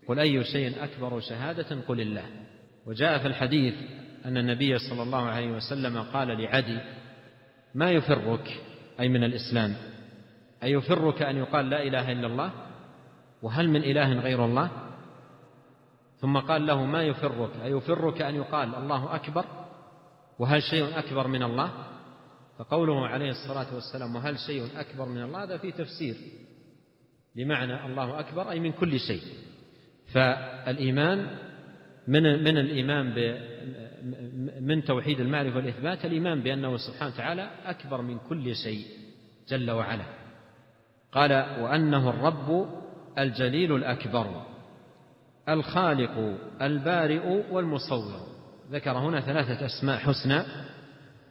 قل 0.08 0.20
أي 0.20 0.44
شيء 0.44 0.84
أكبر 0.84 1.20
شهادة 1.20 1.82
قل 1.88 2.02
الله 2.02 2.26
وجاء 2.86 3.18
في 3.20 3.28
الحديث 3.28 3.74
أن 4.26 4.38
النبي 4.38 4.78
صلى 4.78 5.04
الله 5.04 5.26
عليه 5.26 5.52
وسلم 5.52 6.02
قال 6.14 6.42
لعدي 6.42 6.78
ما 7.76 7.92
يفرك 7.92 8.62
أي 9.00 9.10
من 9.10 9.24
الإسلام 9.24 9.76
أيفرك 10.64 11.22
أن 11.22 11.38
يقال 11.38 11.70
لا 11.70 11.84
إله 11.84 12.12
إلا 12.12 12.28
الله 12.28 12.52
وهل 13.42 13.70
من 13.70 13.84
إله 13.84 14.14
غير 14.14 14.46
الله 14.46 14.72
ثم 16.22 16.38
قال 16.38 16.66
له 16.66 16.86
ما 16.86 17.04
يفرك 17.04 17.50
أيفرك 17.64 18.22
أن 18.22 18.36
يقال 18.36 18.76
الله 18.76 19.16
أكبر 19.16 19.46
وهل 20.40 20.62
شيء 20.64 21.00
أكبر 21.00 21.28
من 21.28 21.44
الله 21.44 21.72
فقوله 22.58 23.08
عليه 23.08 23.32
الصلاة 23.32 23.76
والسلام 23.76 24.16
وهل 24.16 24.40
شيء 24.40 24.64
أكبر 24.76 25.06
من 25.06 25.24
الله 25.24 25.44
هذا 25.44 25.58
في 25.58 25.72
تفسير 25.72 26.16
لمعنى 27.36 27.86
الله 27.86 28.20
أكبر 28.20 28.52
أي 28.52 28.60
من 28.60 28.72
كل 28.72 29.00
شيء 29.00 29.22
فالإيمان 30.14 31.20
من 32.08 32.24
من 32.24 32.58
الإيمان 32.58 33.08
من 34.70 34.84
توحيد 34.86 35.20
المعرفة 35.20 35.56
والإثبات 35.58 36.06
الإيمان 36.06 36.42
بأنه 36.42 36.78
سبحانه 36.78 37.14
وتعالى 37.14 37.50
أكبر 37.66 38.02
من 38.02 38.20
كل 38.30 38.56
شيء 38.56 38.86
جل 39.50 39.72
وعلا 39.72 40.06
قال 41.12 41.34
وأنه 41.62 42.10
الرب 42.10 42.68
الجليل 43.18 43.76
الأكبر 43.76 44.42
الخالق 45.50 46.38
البارئ 46.62 47.20
والمصور 47.52 48.28
ذكر 48.72 48.92
هنا 48.92 49.22
ثلاثة 49.22 49.66
أسماء 49.66 49.98
حسنى 49.98 50.44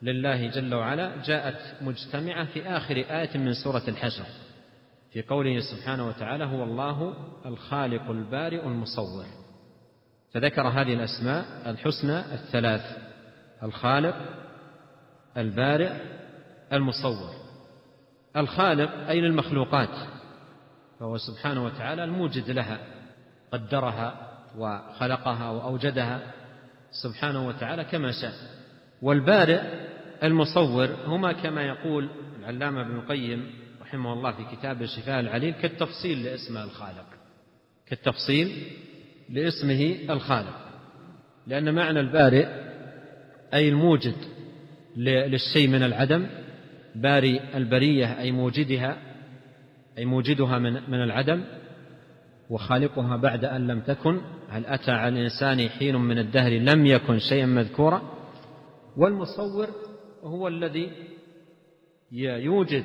لله 0.03 0.47
جل 0.47 0.75
وعلا 0.75 1.13
جاءت 1.25 1.83
مجتمعة 1.83 2.45
في 2.45 2.63
آخر 2.67 2.95
آية 2.97 3.37
من 3.39 3.53
سورة 3.65 3.83
الحشر 3.89 4.25
في 5.13 5.23
قوله 5.23 5.59
سبحانه 5.61 6.09
وتعالى 6.09 6.45
هو 6.45 6.65
الله 6.65 7.15
الخالق 7.47 8.11
البارئ 8.11 8.65
المصور 8.67 9.25
فذكر 10.35 10.63
هذه 10.63 10.95
الأسماء 10.95 11.71
الحسنى 11.71 12.21
الثلاث 12.35 13.08
الخالق 13.63 14.17
البارئ 15.37 15.93
المصور 16.73 17.31
الخالق 18.37 18.91
أي 19.09 19.19
المخلوقات 19.19 19.89
فهو 21.01 21.17
سبحانه 21.17 21.65
وتعالى 21.65 22.05
الموجد 22.05 22.51
لها 22.51 22.79
قدرها 23.53 24.29
وخلقها 24.59 25.51
وأوجدها 25.51 26.21
سبحانه 27.03 27.47
وتعالى 27.49 27.85
كما 27.85 28.11
شاء 28.23 28.33
والبارئ 29.03 29.61
المصور 30.23 30.89
هما 31.07 31.33
كما 31.33 31.63
يقول 31.63 32.09
العلامة 32.41 32.81
ابن 32.81 32.95
القيم 32.97 33.51
رحمه 33.83 34.13
الله 34.13 34.33
في 34.33 34.57
كتاب 34.57 34.83
الشفاء 34.83 35.21
العليل 35.21 35.55
كالتفصيل 35.55 36.23
لاسم 36.25 36.57
الخالق 36.57 37.05
كالتفصيل 37.87 38.63
لاسمه 39.29 39.97
الخالق 40.11 40.57
لأن 41.47 41.75
معنى 41.75 42.01
البارئ 42.01 42.68
أي 43.55 43.69
الموجد 43.69 44.15
للشيء 44.97 45.69
من 45.69 45.83
العدم 45.83 46.27
باري 46.95 47.41
البرية 47.55 48.21
أي 48.21 48.33
موجدها 48.33 48.99
أي 49.99 50.05
موجدها 50.05 50.59
من 50.59 50.73
من 50.73 51.03
العدم 51.03 51.45
وخالقها 52.51 53.17
بعد 53.17 53.45
أن 53.45 53.67
لم 53.67 53.81
تكن 53.81 54.21
هل 54.49 54.67
أتى 54.67 54.91
على 54.91 55.15
الإنسان 55.21 55.69
حين 55.69 55.97
من 55.97 56.19
الدهر 56.19 56.51
لم 56.51 56.87
يكن 56.87 57.19
شيئا 57.19 57.47
مذكورا 57.47 58.03
والمصور 58.97 59.67
هو 60.23 60.49
الذي 60.49 60.93
يوجد 62.21 62.85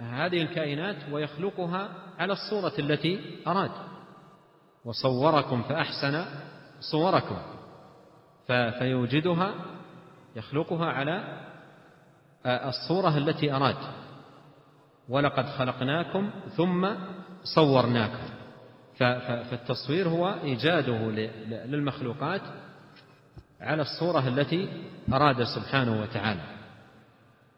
هذه 0.00 0.42
الكائنات 0.42 0.96
ويخلقها 1.12 1.88
على 2.18 2.32
الصورة 2.32 2.72
التي 2.78 3.18
أراد 3.46 3.70
وصوركم 4.84 5.62
فأحسن 5.62 6.24
صوركم 6.92 7.36
فيوجدها 8.48 9.54
يخلقها 10.36 10.86
على 10.86 11.42
آه، 12.46 12.68
الصورة 12.68 13.16
التي 13.18 13.52
أراد 13.52 13.76
ولقد 15.08 15.44
خلقناكم 15.46 16.30
ثم 16.56 16.88
صورناكم 17.54 18.28
فالتصوير 18.98 20.08
هو 20.08 20.34
إيجاده 20.42 20.98
للمخلوقات 21.66 22.40
على 23.60 23.82
الصورة 23.82 24.28
التي 24.28 24.68
أراد 25.12 25.42
سبحانه 25.42 26.02
وتعالى 26.02 26.40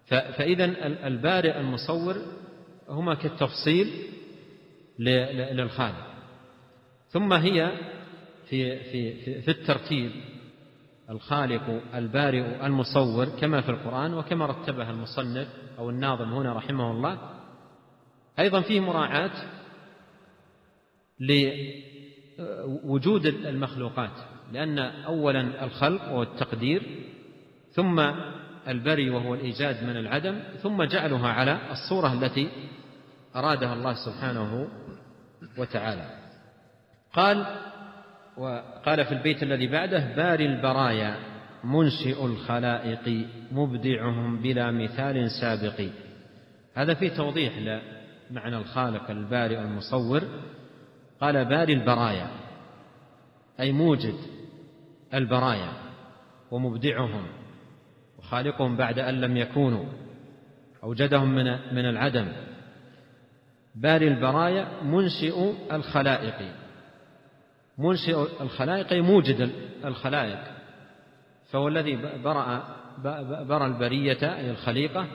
فإذا 0.08 0.64
البارئ 1.06 1.60
المصور 1.60 2.16
هما 2.88 3.14
كالتفصيل 3.14 3.92
للخالق 5.52 6.06
ثم 7.08 7.32
هي 7.32 7.72
في 8.48 8.78
في 8.80 9.20
في 9.42 9.50
الترتيب 9.50 10.10
الخالق 11.10 11.80
البارئ 11.94 12.66
المصور 12.66 13.24
كما 13.26 13.60
في 13.60 13.68
القرآن 13.68 14.14
وكما 14.14 14.46
رتبها 14.46 14.90
المصنف 14.90 15.48
أو 15.78 15.90
الناظم 15.90 16.32
هنا 16.32 16.52
رحمه 16.52 16.90
الله 16.90 17.18
أيضا 18.38 18.60
فيه 18.60 18.80
مراعاة 18.80 19.30
لوجود 21.20 23.26
المخلوقات 23.26 24.18
لأن 24.52 24.78
أولا 24.78 25.64
الخلق 25.64 26.08
والتقدير 26.12 27.04
ثم 27.72 28.00
البري 28.68 29.10
وهو 29.10 29.34
الإيجاد 29.34 29.84
من 29.84 29.96
العدم 29.96 30.40
ثم 30.62 30.82
جعلها 30.84 31.28
على 31.28 31.58
الصورة 31.70 32.12
التي 32.12 32.48
أرادها 33.36 33.74
الله 33.74 33.92
سبحانه 33.94 34.68
وتعالى 35.58 36.18
قال 37.12 37.46
وقال 38.38 39.04
في 39.04 39.12
البيت 39.12 39.42
الذي 39.42 39.66
بعده 39.66 40.14
باري 40.16 40.46
البرايا 40.46 41.16
منشئ 41.64 42.24
الخلائق 42.24 43.26
مبدعهم 43.52 44.42
بلا 44.42 44.70
مثال 44.70 45.28
سابق 45.40 45.82
هذا 46.74 46.94
فيه 46.94 47.08
توضيح 47.16 47.52
لمعنى 47.58 48.56
الخالق 48.58 49.10
البارئ 49.10 49.58
المصور 49.60 50.22
قال 51.20 51.44
باري 51.44 51.72
البرايا 51.72 52.26
أي 53.60 53.72
موجد 53.72 54.14
البرايا 55.14 55.72
ومبدعهم 56.50 57.26
وخالقهم 58.18 58.76
بعد 58.76 58.98
أن 58.98 59.20
لم 59.20 59.36
يكونوا 59.36 59.84
أوجدهم 60.84 61.34
من 61.34 61.44
من 61.74 61.88
العدم 61.88 62.28
باري 63.74 64.08
البرايا 64.08 64.82
منشئ 64.82 65.52
الخلائق 65.72 66.34
منشئ 67.78 68.42
الخلائق 68.42 68.92
أي 68.92 69.00
موجد 69.00 69.50
الخلائق 69.84 70.38
فهو 71.50 71.68
الذي 71.68 71.96
برأ 71.96 72.76
برى 73.48 73.66
البرية 73.66 74.34
أي 74.36 74.50
الخليقة 74.50 75.06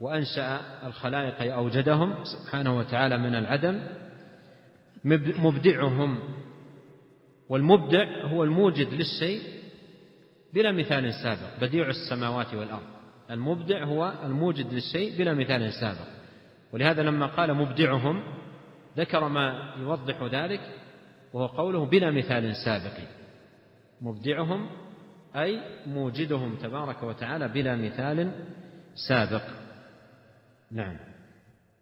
وأنشأ 0.00 0.60
الخلائق 0.86 1.40
أي 1.40 1.54
أوجدهم 1.54 2.14
سبحانه 2.24 2.78
وتعالى 2.78 3.18
من 3.18 3.34
العدم 3.34 3.80
مبدعهم 5.44 6.18
والمبدع 7.48 8.26
هو 8.26 8.44
الموجد 8.44 8.94
للشيء 8.94 9.40
بلا 10.54 10.72
مثال 10.72 11.14
سابق 11.14 11.58
بديع 11.60 11.88
السماوات 11.88 12.54
والأرض 12.54 12.86
المبدع 13.30 13.84
هو 13.84 14.12
الموجد 14.24 14.72
للشيء 14.74 15.18
بلا 15.18 15.34
مثال 15.34 15.72
سابق 15.80 16.08
ولهذا 16.72 17.02
لما 17.02 17.26
قال 17.26 17.54
مبدعهم 17.54 18.22
ذكر 18.96 19.28
ما 19.28 19.74
يوضح 19.80 20.22
ذلك 20.22 20.60
وهو 21.32 21.46
قوله 21.46 21.84
بلا 21.86 22.10
مثال 22.10 22.56
سابق 22.64 22.98
مبدعهم 24.00 24.66
أي 25.36 25.60
موجدهم 25.86 26.54
تبارك 26.56 27.02
وتعالى 27.02 27.48
بلا 27.48 27.76
مثال 27.76 28.30
سابق 29.08 29.42
نعم 30.72 30.96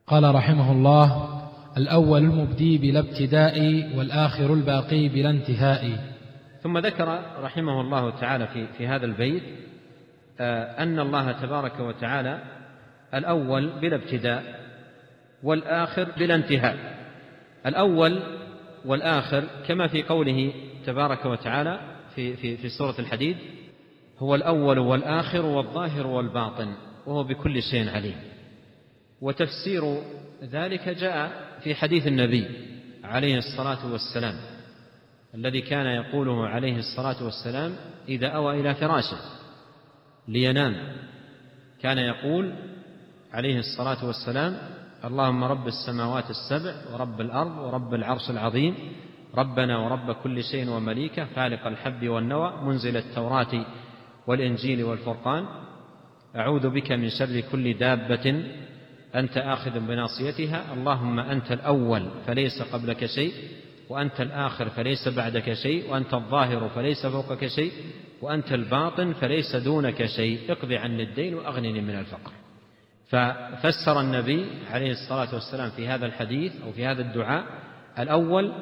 قال 0.06 0.34
رحمه 0.34 0.72
الله 0.72 1.36
الأول 1.76 2.20
المبدي 2.22 2.78
بلا 2.78 3.00
ابتداء 3.00 3.58
والآخر 3.96 4.54
الباقي 4.54 5.08
بلا 5.08 5.30
انتهاء 5.30 6.10
ثم 6.62 6.78
ذكر 6.78 7.20
رحمه 7.42 7.80
الله 7.80 8.10
تعالى 8.10 8.46
في, 8.46 8.66
في 8.66 8.86
هذا 8.86 9.06
البيت 9.06 9.42
آه، 10.40 10.82
أن 10.82 10.98
الله 10.98 11.32
تبارك 11.32 11.80
وتعالى 11.80 12.42
الأول 13.14 13.80
بلا 13.80 13.96
ابتداء 13.96 14.60
والآخر 15.42 16.04
بلا 16.18 16.34
انتهاء 16.34 16.76
الأول 17.66 18.22
والآخر 18.84 19.44
كما 19.68 19.86
في 19.86 20.02
قوله 20.02 20.52
تبارك 20.86 21.26
وتعالى 21.26 21.80
في 22.14 22.36
في 22.36 22.56
في 22.56 22.68
سورة 22.68 22.94
الحديد 22.98 23.36
هو 24.18 24.34
الأول 24.34 24.78
والآخر 24.78 25.46
والظاهر 25.46 26.06
والباطن 26.06 26.74
وهو 27.06 27.24
بكل 27.24 27.62
شيء 27.62 27.90
عليم 27.90 28.16
وتفسير 29.20 29.98
ذلك 30.42 30.88
جاء 30.88 31.48
في 31.62 31.74
حديث 31.74 32.06
النبي 32.06 32.46
عليه 33.04 33.38
الصلاة 33.38 33.92
والسلام 33.92 34.34
الذي 35.34 35.60
كان 35.60 35.86
يقوله 35.86 36.46
عليه 36.46 36.76
الصلاة 36.78 37.24
والسلام 37.24 37.76
إذا 38.08 38.26
أوى 38.28 38.60
إلى 38.60 38.74
فراشه 38.74 39.16
لينام 40.28 40.96
كان 41.82 41.98
يقول 41.98 42.52
عليه 43.32 43.58
الصلاة 43.58 44.04
والسلام 44.06 44.58
اللهم 45.04 45.44
رب 45.44 45.66
السماوات 45.68 46.24
السبع 46.30 46.74
ورب 46.92 47.20
الأرض 47.20 47.58
ورب 47.58 47.94
العرش 47.94 48.30
العظيم 48.30 48.74
ربنا 49.36 49.78
ورب 49.78 50.12
كل 50.12 50.44
شيء 50.44 50.68
ومليكه 50.68 51.26
خالق 51.36 51.66
الحب 51.66 52.08
والنوى 52.08 52.52
منزل 52.62 52.96
التوراة 52.96 53.66
والإنجيل 54.26 54.84
والفرقان 54.84 55.44
أعوذ 56.36 56.70
بك 56.70 56.92
من 56.92 57.10
شر 57.10 57.40
كل 57.40 57.78
دابة 57.78 58.44
أنت 59.14 59.38
آخذ 59.38 59.80
بناصيتها 59.80 60.72
اللهم 60.72 61.20
أنت 61.20 61.52
الأول 61.52 62.08
فليس 62.26 62.62
قبلك 62.72 63.06
شيء 63.06 63.32
وأنت 63.88 64.20
الآخر 64.20 64.68
فليس 64.68 65.08
بعدك 65.08 65.52
شيء 65.52 65.90
وأنت 65.92 66.14
الظاهر 66.14 66.68
فليس 66.68 67.06
فوقك 67.06 67.46
شيء 67.46 67.72
وأنت 68.22 68.52
الباطن 68.52 69.12
فليس 69.12 69.56
دونك 69.56 70.06
شيء 70.06 70.52
اقض 70.52 70.72
عني 70.72 71.02
الدين 71.02 71.34
وأغنني 71.34 71.80
من 71.80 71.90
الفقر 71.98 72.32
ففسر 73.10 74.00
النبي 74.00 74.46
عليه 74.70 74.90
الصلاه 74.90 75.34
والسلام 75.34 75.70
في 75.70 75.88
هذا 75.88 76.06
الحديث 76.06 76.52
او 76.62 76.72
في 76.72 76.86
هذا 76.86 77.02
الدعاء 77.02 77.44
الاول 77.98 78.52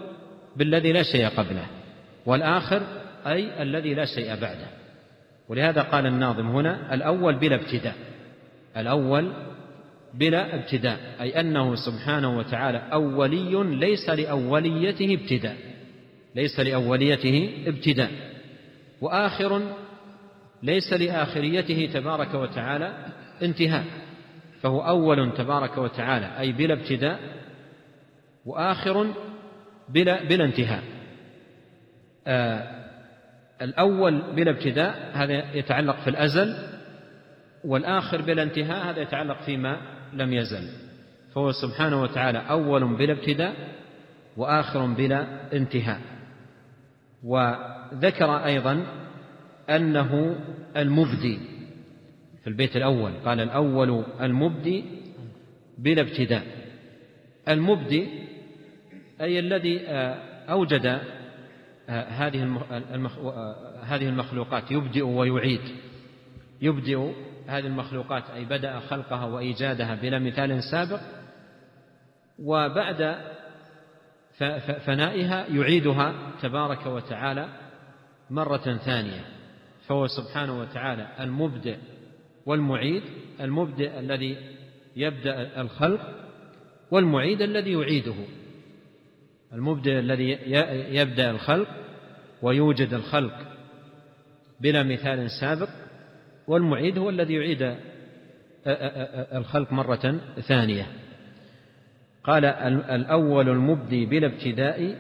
بالذي 0.57 0.93
لا 0.93 1.03
شيء 1.03 1.27
قبله 1.29 1.67
والاخر 2.27 2.83
اي 3.27 3.63
الذي 3.63 3.95
لا 3.95 4.05
شيء 4.05 4.31
بعده 4.37 4.67
ولهذا 5.49 5.83
قال 5.83 6.07
الناظم 6.07 6.47
هنا 6.49 6.95
الاول 6.95 7.39
بلا 7.39 7.57
ابتداء 7.57 7.95
الاول 8.77 9.33
بلا 10.15 10.55
ابتداء 10.55 11.01
اي 11.21 11.41
انه 11.41 11.75
سبحانه 11.75 12.39
وتعالى 12.39 12.79
اولي 12.93 13.65
ليس 13.77 14.11
لاوليته 14.11 15.15
ابتداء 15.23 15.57
ليس 16.35 16.61
لاوليته 16.61 17.51
ابتداء 17.67 18.11
واخر 19.01 19.63
ليس 20.63 20.93
لاخريته 20.93 21.91
تبارك 21.95 22.35
وتعالى 22.35 22.93
انتهاء 23.43 23.85
فهو 24.63 24.81
أول 24.81 25.33
تبارك 25.35 25.79
وتعالى 25.79 26.39
أي 26.41 26.53
بلا 26.53 26.75
ابتداء 26.75 27.21
وآخر 28.47 29.15
بلا 29.89 30.25
بلا 30.25 30.45
انتهاء 30.45 30.83
آه 32.27 32.79
الأول 33.63 34.23
بلا 34.35 34.51
ابتداء 34.51 35.11
هذا 35.13 35.55
يتعلق 35.57 35.97
في 36.01 36.11
الأزل 36.11 36.57
والآخر 37.65 38.23
بلا 38.23 38.43
انتهاء 38.43 38.91
هذا 38.91 39.01
يتعلق 39.03 39.43
فيما 39.43 39.77
لم 40.13 40.33
يزل 40.33 40.69
فهو 41.35 41.53
سبحانه 41.53 42.03
وتعالى 42.03 42.39
أول 42.39 42.97
بلا 42.97 43.13
ابتداء 43.13 43.55
وآخر 44.37 44.87
بلا 44.87 45.27
انتهاء 45.53 46.01
وذكر 47.25 48.45
أيضا 48.45 48.87
أنه 49.71 50.37
المبدي 50.77 51.39
في 52.49 52.53
البيت 52.53 52.77
الأول 52.77 53.13
قال 53.25 53.41
الأول 53.41 54.05
المبدي 54.21 54.85
بلا 55.79 56.03
ابتداء 56.03 56.43
المبدي 57.49 58.09
أي 59.21 59.39
الذي 59.39 59.81
آه، 59.81 60.15
أوجد 60.53 60.87
آه، 60.87 61.03
هذه 62.09 62.63
آه، 62.71 63.81
هذه 63.85 64.09
المخلوقات 64.09 64.71
يبدئ 64.71 65.03
ويعيد 65.03 65.61
يبدئ 66.63 67.13
هذه 67.47 67.67
المخلوقات 67.67 68.31
أي 68.31 68.45
بدأ 68.45 68.79
خلقها 68.81 69.25
وإيجادها 69.25 69.95
بلا 69.95 70.19
مثال 70.19 70.63
سابق 70.73 71.01
وبعد 72.39 73.17
فنائها 74.87 75.47
يعيدها 75.49 76.15
تبارك 76.43 76.87
وتعالى 76.87 77.49
مرة 78.31 78.79
ثانية 78.85 79.25
فهو 79.89 80.07
سبحانه 80.07 80.59
وتعالى 80.61 81.09
المبدئ 81.21 81.77
والمعيد 82.49 83.03
المبدئ 83.41 83.99
الذي 83.99 84.37
يبدأ 84.97 85.61
الخلق 85.61 86.01
والمعيد 86.91 87.43
الذي 87.43 87.73
يعيده 87.73 88.15
المبدئ 89.53 89.99
الذي 89.99 90.39
يبدأ 91.01 91.31
الخلق 91.31 91.69
ويوجد 92.43 92.95
الخلق 92.95 93.39
بلا 94.61 94.83
مثال 94.83 95.29
سابق 95.41 95.69
والمعيد 96.47 96.99
هو 96.99 97.11
الذي 97.11 97.35
يعيد 97.35 97.75
الخلق 99.37 99.73
مرة 99.73 100.21
ثانية 100.47 100.87
قال 102.25 102.45
الأول 102.91 103.49
المبدي 103.49 104.07
بلا 104.07 104.27
ابتداء 104.27 104.97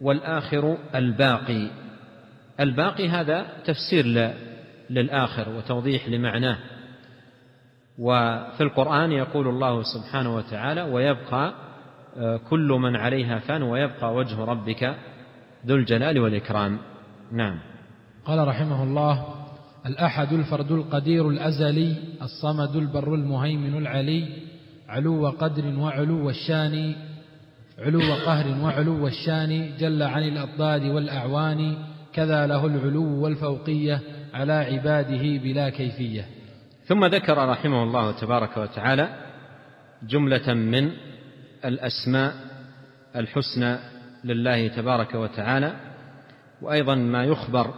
والآخر 0.00 0.78
الباقي 0.94 1.70
الباقي 2.60 3.08
هذا 3.08 3.46
تفسير 3.64 4.30
للآخر 4.90 5.48
وتوضيح 5.48 6.08
لمعناه 6.08 6.58
وفي 7.98 8.60
القرآن 8.60 9.12
يقول 9.12 9.48
الله 9.48 9.82
سبحانه 9.82 10.34
وتعالى 10.36 10.82
ويبقى 10.82 11.54
آه، 12.16 12.40
كل 12.50 12.68
من 12.68 12.96
عليها 12.96 13.38
فان 13.38 13.62
ويبقى 13.62 14.14
وجه 14.14 14.44
ربك 14.44 14.96
ذو 15.66 15.76
الجلال 15.76 16.18
والإكرام 16.18 16.78
نعم 17.32 17.58
قال 18.24 18.48
رحمه 18.48 18.82
الله 18.82 19.24
الأحد 19.86 20.32
الفرد 20.32 20.72
القدير 20.72 21.28
الأزلي 21.28 21.96
الصمد 22.22 22.76
البر 22.76 23.14
المهيمن 23.14 23.78
العلي 23.78 24.28
علو 24.88 25.28
قدر 25.28 25.78
وعلو 25.78 26.30
الشان 26.30 26.94
علو 27.78 28.00
قهر 28.00 28.62
وعلو 28.64 29.06
الشان 29.06 29.70
جل 29.78 30.02
عن 30.02 30.22
الأضداد 30.22 30.82
والأعوان 30.82 31.76
كذا 32.12 32.46
له 32.46 32.66
العلو 32.66 33.22
والفوقية 33.24 34.00
على 34.34 34.52
عباده 34.52 35.22
بلا 35.42 35.68
كيفية 35.68 36.24
ثم 36.86 37.04
ذكر 37.04 37.48
رحمه 37.48 37.82
الله 37.82 38.12
تبارك 38.12 38.56
وتعالى 38.56 39.08
جملة 40.02 40.54
من 40.54 40.90
الأسماء 41.64 42.32
الحسنى 43.16 43.76
لله 44.24 44.68
تبارك 44.68 45.14
وتعالى 45.14 45.76
وأيضا 46.62 46.94
ما 46.94 47.24
يخبر 47.24 47.74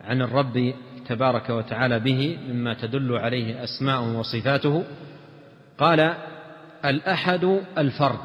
عن 0.00 0.22
الرب 0.22 0.74
تبارك 1.08 1.50
وتعالى 1.50 1.98
به 1.98 2.38
مما 2.48 2.74
تدل 2.74 3.12
عليه 3.18 3.64
أسماءه 3.64 4.18
وصفاته 4.18 4.84
قال 5.78 6.14
الأحد 6.84 7.60
الفرد 7.78 8.18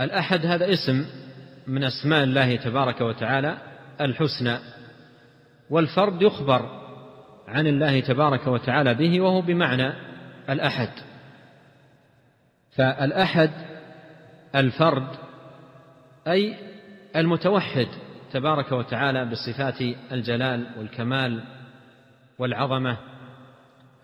الأحد 0.00 0.46
هذا 0.46 0.72
اسم 0.72 1.04
من 1.66 1.84
أسماء 1.84 2.24
الله 2.24 2.56
تبارك 2.56 3.00
وتعالى 3.00 3.56
الحسنى 4.00 4.56
والفرد 5.70 6.22
يخبر 6.22 6.85
عن 7.48 7.66
الله 7.66 8.00
تبارك 8.00 8.46
وتعالى 8.46 8.94
به 8.94 9.20
وهو 9.20 9.40
بمعنى 9.40 9.92
الأحد 10.50 10.88
فالأحد 12.76 13.50
الفرد 14.54 15.06
أي 16.28 16.54
المتوحد 17.16 17.86
تبارك 18.32 18.72
وتعالى 18.72 19.24
بصفات 19.24 19.80
الجلال 20.12 20.66
والكمال 20.78 21.44
والعظمة 22.38 22.96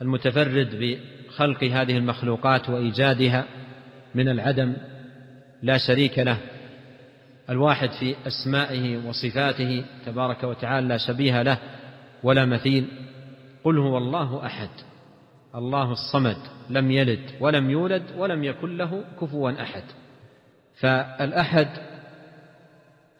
المتفرد 0.03 0.99
بخلق 1.33 1.65
هذه 1.65 1.97
المخلوقات 1.97 2.69
وإيجادها 2.69 3.45
من 4.15 4.29
العدم 4.29 4.73
لا 5.63 5.79
شريك 5.79 6.19
له 6.19 6.39
الواحد 7.51 7.91
في 7.91 8.15
أسمائه 8.27 9.07
وصفاته 9.09 9.85
تبارك 10.07 10.45
وتعالى 10.45 10.89
لا 10.89 10.97
شبيه 10.97 11.43
له 11.43 11.59
ولا 12.23 12.45
مثيل 12.45 12.87
قل 13.65 13.79
هو 13.79 13.99
الله 13.99 14.47
احد 14.47 14.69
الله 15.55 15.93
الصمد 15.93 16.37
لم 16.71 16.91
يلد 16.91 17.31
ولم 17.41 17.71
يولد 17.71 18.03
ولم 18.17 18.45
يكن 18.45 18.77
له 18.77 19.05
كفوا 19.21 19.63
احد 19.63 19.83
فالاحد 20.75 21.69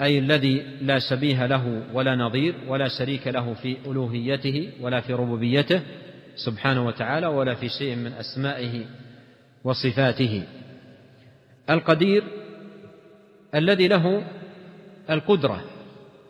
اي 0.03 0.19
الذي 0.19 0.63
لا 0.81 0.99
شبيه 0.99 1.47
له 1.47 1.83
ولا 1.93 2.17
نظير 2.17 2.55
ولا 2.69 2.89
شريك 2.99 3.27
له 3.27 3.55
في 3.55 3.77
الوهيته 3.87 4.73
ولا 4.81 5.01
في 5.01 5.13
ربوبيته 5.15 5.81
سبحانه 6.37 6.87
وتعالى 6.87 7.27
ولا 7.27 7.55
في 7.55 7.69
شيء 7.69 7.97
من 7.97 8.13
اسمائه 8.13 8.85
وصفاته 9.65 10.43
القدير 11.71 12.25
الذي 13.55 13.89
له 13.89 14.23
القدره 15.11 15.65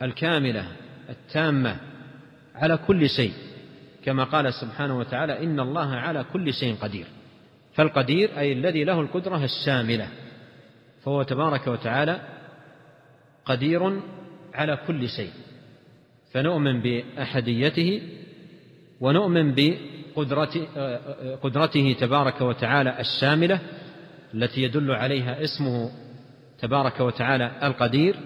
الكامله 0.02 0.66
التامه 1.10 1.76
على 2.54 2.76
كل 2.86 3.08
شيء 3.08 3.32
كما 4.05 4.24
قال 4.24 4.55
سبحانه 4.55 4.98
وتعالى 4.98 5.44
إن 5.44 5.61
الله 5.61 5.94
على 5.96 6.24
كل 6.32 6.55
شيء 6.55 6.74
قدير 6.76 7.07
فالقدير 7.74 8.38
أي 8.38 8.53
الذي 8.53 8.84
له 8.84 9.00
القدرة 9.00 9.44
الشاملة 9.44 10.09
فهو 11.05 11.22
تبارك 11.22 11.66
وتعالى 11.66 12.20
قدير 13.44 14.00
على 14.55 14.78
كل 14.86 15.09
شيء 15.09 15.30
فنؤمن 16.32 16.80
بأحديته 16.82 18.03
ونؤمن 19.00 19.55
بقدرته 19.57 20.66
قدرته 21.42 21.96
تبارك 22.00 22.40
وتعالى 22.40 23.00
الشاملة 23.00 23.61
التي 24.34 24.62
يدل 24.62 24.90
عليها 24.90 25.44
اسمه 25.44 25.90
تبارك 26.61 27.00
وتعالى 27.00 27.53
القدير 27.62 28.16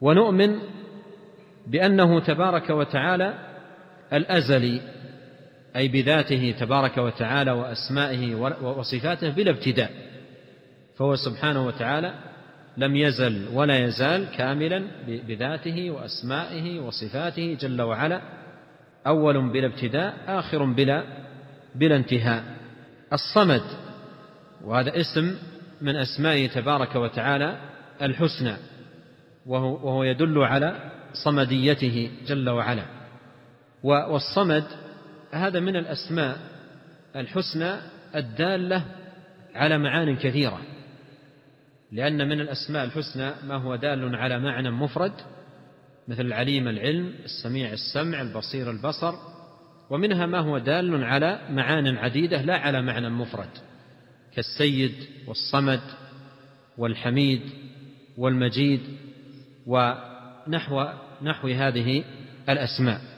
ونؤمن 0.00 0.58
بأنه 1.66 2.20
تبارك 2.20 2.70
وتعالى 2.70 3.51
الأزلي 4.12 4.80
أي 5.76 5.88
بذاته 5.88 6.54
تبارك 6.60 6.98
وتعالى 6.98 7.50
وأسمائه 7.50 8.34
وصفاته 8.62 9.30
بلا 9.30 9.50
ابتداء 9.50 9.90
فهو 10.98 11.16
سبحانه 11.16 11.66
وتعالى 11.66 12.14
لم 12.76 12.96
يزل 12.96 13.48
ولا 13.52 13.78
يزال 13.78 14.28
كاملا 14.36 14.84
بذاته 15.28 15.90
وأسمائه 15.90 16.80
وصفاته 16.80 17.56
جل 17.60 17.82
وعلا 17.82 18.20
أول 19.06 19.52
بلا 19.52 19.66
ابتداء 19.66 20.14
آخر 20.26 20.64
بلا 20.64 21.04
بلا 21.74 21.96
انتهاء 21.96 22.44
الصمد 23.12 23.62
وهذا 24.64 25.00
اسم 25.00 25.34
من 25.80 25.96
أسمائه 25.96 26.48
تبارك 26.48 26.96
وتعالى 26.96 27.56
الحسنى 28.02 28.56
وهو, 29.46 29.86
وهو 29.86 30.04
يدل 30.04 30.38
على 30.38 30.90
صمديته 31.24 32.10
جل 32.26 32.48
وعلا 32.50 33.01
والصمد 33.82 34.64
هذا 35.32 35.60
من 35.60 35.76
الأسماء 35.76 36.36
الحسنى 37.16 37.76
الدالة 38.16 38.84
على 39.54 39.78
معان 39.78 40.16
كثيرة 40.16 40.60
لأن 41.92 42.28
من 42.28 42.40
الأسماء 42.40 42.84
الحسنى 42.84 43.30
ما 43.46 43.56
هو 43.62 43.76
دال 43.76 44.14
على 44.16 44.38
معنى 44.40 44.70
مفرد 44.70 45.12
مثل 46.08 46.20
العليم 46.26 46.68
العلم 46.68 47.14
السميع 47.24 47.72
السمع 47.72 48.20
البصير 48.20 48.70
البصر 48.70 49.14
ومنها 49.90 50.26
ما 50.26 50.38
هو 50.38 50.58
دال 50.58 51.04
على 51.04 51.40
معان 51.50 51.96
عديدة 51.96 52.42
لا 52.42 52.56
على 52.58 52.82
معنى 52.82 53.10
مفرد 53.10 53.48
كالسيد 54.36 54.94
والصمد 55.26 55.80
والحميد 56.78 57.42
والمجيد 58.18 58.80
ونحو 59.66 60.86
نحو 61.22 61.48
هذه 61.48 62.04
الأسماء 62.48 63.11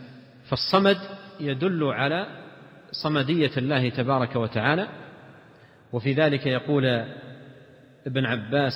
فالصمد 0.51 0.97
يدل 1.41 1.85
على 1.85 2.27
صمدية 3.03 3.51
الله 3.57 3.89
تبارك 3.91 4.37
وتعالى 4.37 4.89
وفي 5.93 6.13
ذلك 6.13 6.47
يقول 6.47 6.85
ابن 8.07 8.25
عباس 8.27 8.73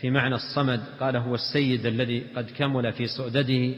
في 0.00 0.10
معنى 0.10 0.34
الصمد 0.34 0.80
قال 1.00 1.16
هو 1.16 1.34
السيد 1.34 1.86
الذي 1.86 2.26
قد 2.36 2.50
كمل 2.56 2.92
في 2.92 3.06
سؤدده 3.06 3.74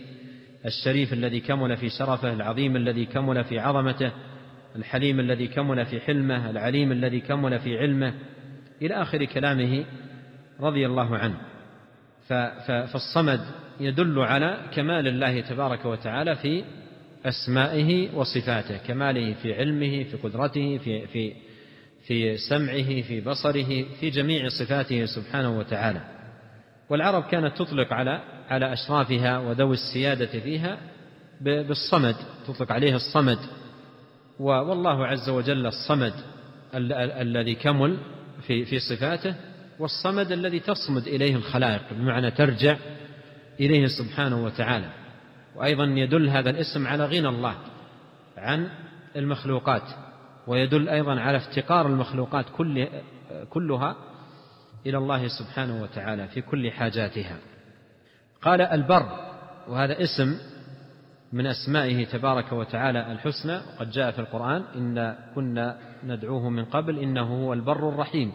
الشريف 0.66 1.12
الذي 1.12 1.40
كمل 1.40 1.76
في 1.76 1.88
شرفه 1.88 2.32
العظيم 2.32 2.76
الذي 2.76 3.06
كمل 3.06 3.44
في 3.44 3.58
عظمته 3.58 4.10
الحليم 4.76 5.20
الذي 5.20 5.48
كمل 5.48 5.86
في 5.86 6.00
حلمه 6.00 6.50
العليم 6.50 6.92
الذي 6.92 7.20
كمل 7.20 7.58
في 7.58 7.78
علمه 7.78 8.14
الى 8.82 8.94
اخر 9.02 9.24
كلامه 9.24 9.84
رضي 10.60 10.86
الله 10.86 11.16
عنه 11.16 11.36
فالصمد 12.66 13.40
يدل 13.80 14.18
على 14.18 14.60
كمال 14.74 15.08
الله 15.08 15.40
تبارك 15.40 15.84
وتعالى 15.84 16.34
في 16.36 16.64
أسمائه 17.28 18.14
وصفاته 18.16 18.76
كماله 18.76 19.34
في 19.42 19.54
علمه 19.54 20.02
في 20.04 20.16
قدرته 20.22 20.78
في 20.78 21.06
في 21.06 21.32
في 22.06 22.36
سمعه 22.36 23.02
في 23.02 23.20
بصره 23.20 23.84
في 24.00 24.10
جميع 24.10 24.48
صفاته 24.48 25.06
سبحانه 25.06 25.58
وتعالى 25.58 26.00
والعرب 26.90 27.22
كانت 27.22 27.56
تطلق 27.58 27.92
على 27.92 28.20
على 28.48 28.72
أشرافها 28.72 29.38
وذوي 29.38 29.74
السيادة 29.74 30.26
فيها 30.26 30.78
بالصمد 31.40 32.16
تطلق 32.48 32.72
عليه 32.72 32.96
الصمد 32.96 33.38
والله 34.40 35.06
عز 35.06 35.28
وجل 35.28 35.66
الصمد 35.66 36.12
الذي 37.20 37.54
كمل 37.54 37.98
في 38.42 38.64
في 38.64 38.78
صفاته 38.78 39.34
والصمد 39.78 40.32
الذي 40.32 40.60
تصمد 40.60 41.06
إليه 41.06 41.34
الخلائق 41.34 41.82
بمعنى 41.90 42.30
ترجع 42.30 42.76
إليه 43.60 43.86
سبحانه 43.86 44.44
وتعالى 44.44 44.90
وأيضا 45.56 45.84
يدل 45.84 46.28
هذا 46.28 46.50
الاسم 46.50 46.86
على 46.86 47.04
غنى 47.06 47.28
الله 47.28 47.54
عن 48.36 48.68
المخلوقات 49.16 49.82
ويدل 50.46 50.88
أيضا 50.88 51.20
على 51.20 51.36
افتقار 51.36 51.86
المخلوقات 51.86 52.46
كل 52.56 52.88
كلها 53.50 53.96
إلى 54.86 54.98
الله 54.98 55.28
سبحانه 55.28 55.82
وتعالى 55.82 56.28
في 56.28 56.40
كل 56.40 56.70
حاجاتها 56.70 57.36
قال 58.42 58.60
البر 58.60 59.08
وهذا 59.68 60.02
اسم 60.04 60.38
من 61.32 61.46
أسمائه 61.46 62.06
تبارك 62.06 62.52
وتعالى 62.52 63.12
الحسنى 63.12 63.56
وقد 63.56 63.90
جاء 63.90 64.10
في 64.10 64.18
القرآن 64.18 64.62
إن 64.76 65.16
كنا 65.34 65.78
ندعوه 66.04 66.50
من 66.50 66.64
قبل 66.64 66.98
إنه 66.98 67.44
هو 67.44 67.52
البر 67.52 67.88
الرحيم 67.88 68.32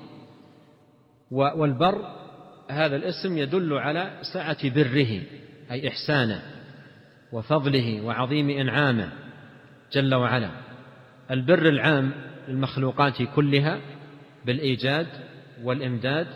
والبر 1.32 1.95
هذا 2.69 2.95
الاسم 2.95 3.38
يدل 3.38 3.74
على 3.74 4.19
سعة 4.34 4.69
بره 4.69 5.22
أي 5.72 5.88
إحسانه 5.88 6.41
وفضله 7.32 8.02
وعظيم 8.02 8.50
انعامه 8.50 9.12
جل 9.92 10.16
وعلا 10.16 10.50
البر 11.32 11.68
العام 11.68 12.12
للمخلوقات 12.48 13.22
كلها 13.36 13.80
بالايجاد 14.46 15.08
والامداد 15.64 16.28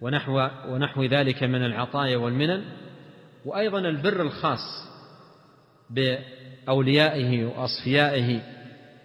ونحو 0.00 0.48
ونحو 0.68 1.02
ذلك 1.04 1.42
من 1.44 1.64
العطايا 1.66 2.16
والمنن 2.16 2.62
وايضا 3.44 3.78
البر 3.78 4.22
الخاص 4.22 4.60
باوليائه 5.90 7.44
واصفيائه 7.44 8.40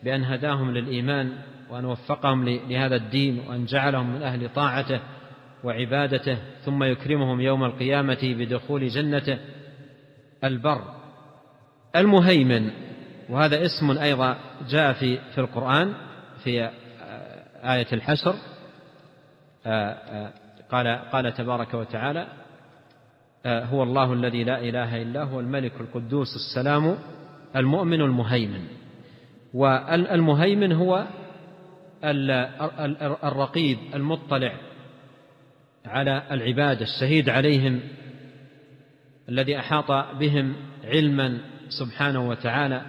بان 0.03 0.23
هداهم 0.23 0.71
للايمان 0.71 1.33
وان 1.69 1.85
وفقهم 1.85 2.49
لهذا 2.49 2.95
الدين 2.95 3.39
وان 3.39 3.65
جعلهم 3.65 4.15
من 4.15 4.21
اهل 4.23 4.49
طاعته 4.55 4.99
وعبادته 5.63 6.37
ثم 6.65 6.83
يكرمهم 6.83 7.41
يوم 7.41 7.63
القيامه 7.63 8.19
بدخول 8.23 8.87
جنته 8.89 9.37
البر 10.43 10.81
المهيمن 11.95 12.71
وهذا 13.29 13.65
اسم 13.65 13.91
أيضا 13.91 14.37
جاء 14.69 14.93
في 14.93 15.17
في 15.31 15.41
القرآن 15.41 15.93
في 16.43 16.63
آه، 16.63 17.73
آية 17.73 17.87
الحشر 17.93 18.35
آه، 19.65 19.91
آه، 19.93 20.33
قال 20.71 20.87
قال 21.11 21.33
تبارك 21.33 21.73
وتعالى 21.73 22.27
هو 23.45 23.83
الله 23.83 24.13
الذي 24.13 24.43
لا 24.43 24.59
إله 24.59 25.01
إلا 25.01 25.23
هو 25.23 25.39
الملك 25.39 25.71
القدوس 25.79 26.27
السلام 26.35 26.97
المؤمن 27.55 28.01
المهيمن 28.01 28.67
والمهيمن 29.53 30.71
هو 30.71 31.07
الرقيب 33.23 33.77
المطلع 33.93 34.53
على 35.85 36.23
العباد 36.31 36.81
الشهيد 36.81 37.29
عليهم 37.29 37.79
الذي 39.29 39.59
احاط 39.59 39.91
بهم 40.15 40.55
علما 40.83 41.37
سبحانه 41.69 42.29
وتعالى 42.29 42.81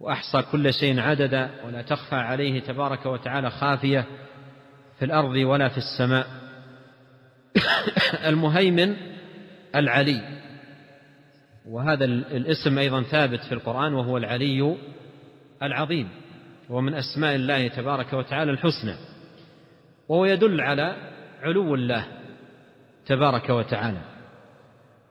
واحصى 0.00 0.42
كل 0.52 0.72
شيء 0.74 1.00
عددا 1.00 1.50
ولا 1.66 1.82
تخفى 1.82 2.14
عليه 2.16 2.60
تبارك 2.60 3.06
وتعالى 3.06 3.50
خافيه 3.50 4.04
في 4.98 5.04
الارض 5.04 5.34
ولا 5.36 5.68
في 5.68 5.78
السماء 5.78 6.26
المهيمن 8.30 8.96
العلي 9.74 10.20
وهذا 11.66 12.04
الاسم 12.04 12.78
ايضا 12.78 13.02
ثابت 13.02 13.40
في 13.44 13.52
القران 13.52 13.94
وهو 13.94 14.16
العلي 14.16 14.76
العظيم 15.62 16.08
ومن 16.70 16.94
اسماء 16.94 17.34
الله 17.34 17.68
تبارك 17.68 18.12
وتعالى 18.12 18.50
الحسنى 18.50 18.94
وهو 20.08 20.24
يدل 20.24 20.60
على 20.60 20.96
علو 21.42 21.74
الله 21.74 22.04
تبارك 23.06 23.50
وتعالى 23.50 24.13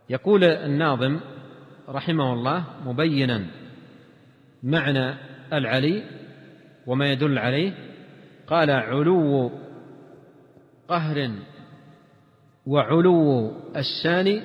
يقول 0.09 0.43
الناظم 0.43 1.19
رحمه 1.89 2.33
الله 2.33 2.63
مبينا 2.85 3.45
معنى 4.63 5.13
العلي 5.53 6.03
وما 6.87 7.11
يدل 7.11 7.37
عليه 7.37 7.73
قال 8.47 8.69
علو 8.71 9.51
قهر 10.89 11.31
وعلو 12.65 13.51
الشان 13.75 14.41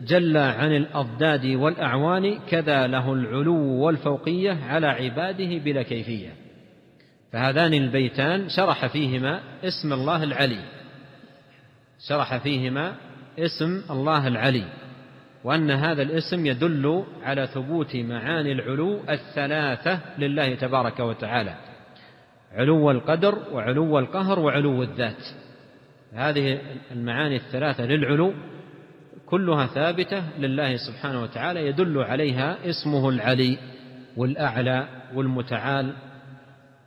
جل 0.00 0.36
عن 0.36 0.72
الأضداد 0.76 1.44
والأعوان 1.46 2.38
كذا 2.38 2.86
له 2.86 3.12
العلو 3.12 3.56
والفوقية 3.84 4.52
على 4.64 4.86
عباده 4.86 5.58
بلا 5.64 5.82
كيفية 5.82 6.30
فهذان 7.32 7.74
البيتان 7.74 8.48
شرح 8.48 8.86
فيهما 8.86 9.40
اسم 9.64 9.92
الله 9.92 10.22
العلي 10.22 10.62
شرح 12.08 12.36
فيهما 12.38 12.94
اسم 13.38 13.82
الله 13.92 14.26
العلي 14.28 14.64
وأن 15.46 15.70
هذا 15.70 16.02
الاسم 16.02 16.46
يدل 16.46 17.04
على 17.22 17.46
ثبوت 17.46 17.96
معاني 17.96 18.52
العلو 18.52 19.00
الثلاثة 19.10 20.18
لله 20.18 20.54
تبارك 20.54 21.00
وتعالى 21.00 21.54
علو 22.52 22.90
القدر 22.90 23.38
وعلو 23.52 23.98
القهر 23.98 24.38
وعلو 24.38 24.82
الذات 24.82 25.22
هذه 26.14 26.58
المعاني 26.90 27.36
الثلاثة 27.36 27.86
للعلو 27.86 28.32
كلها 29.26 29.66
ثابتة 29.66 30.38
لله 30.38 30.76
سبحانه 30.76 31.22
وتعالى 31.22 31.66
يدل 31.66 31.98
عليها 31.98 32.56
اسمه 32.70 33.08
العلي 33.08 33.58
والأعلى 34.16 34.88
والمتعال 35.14 35.92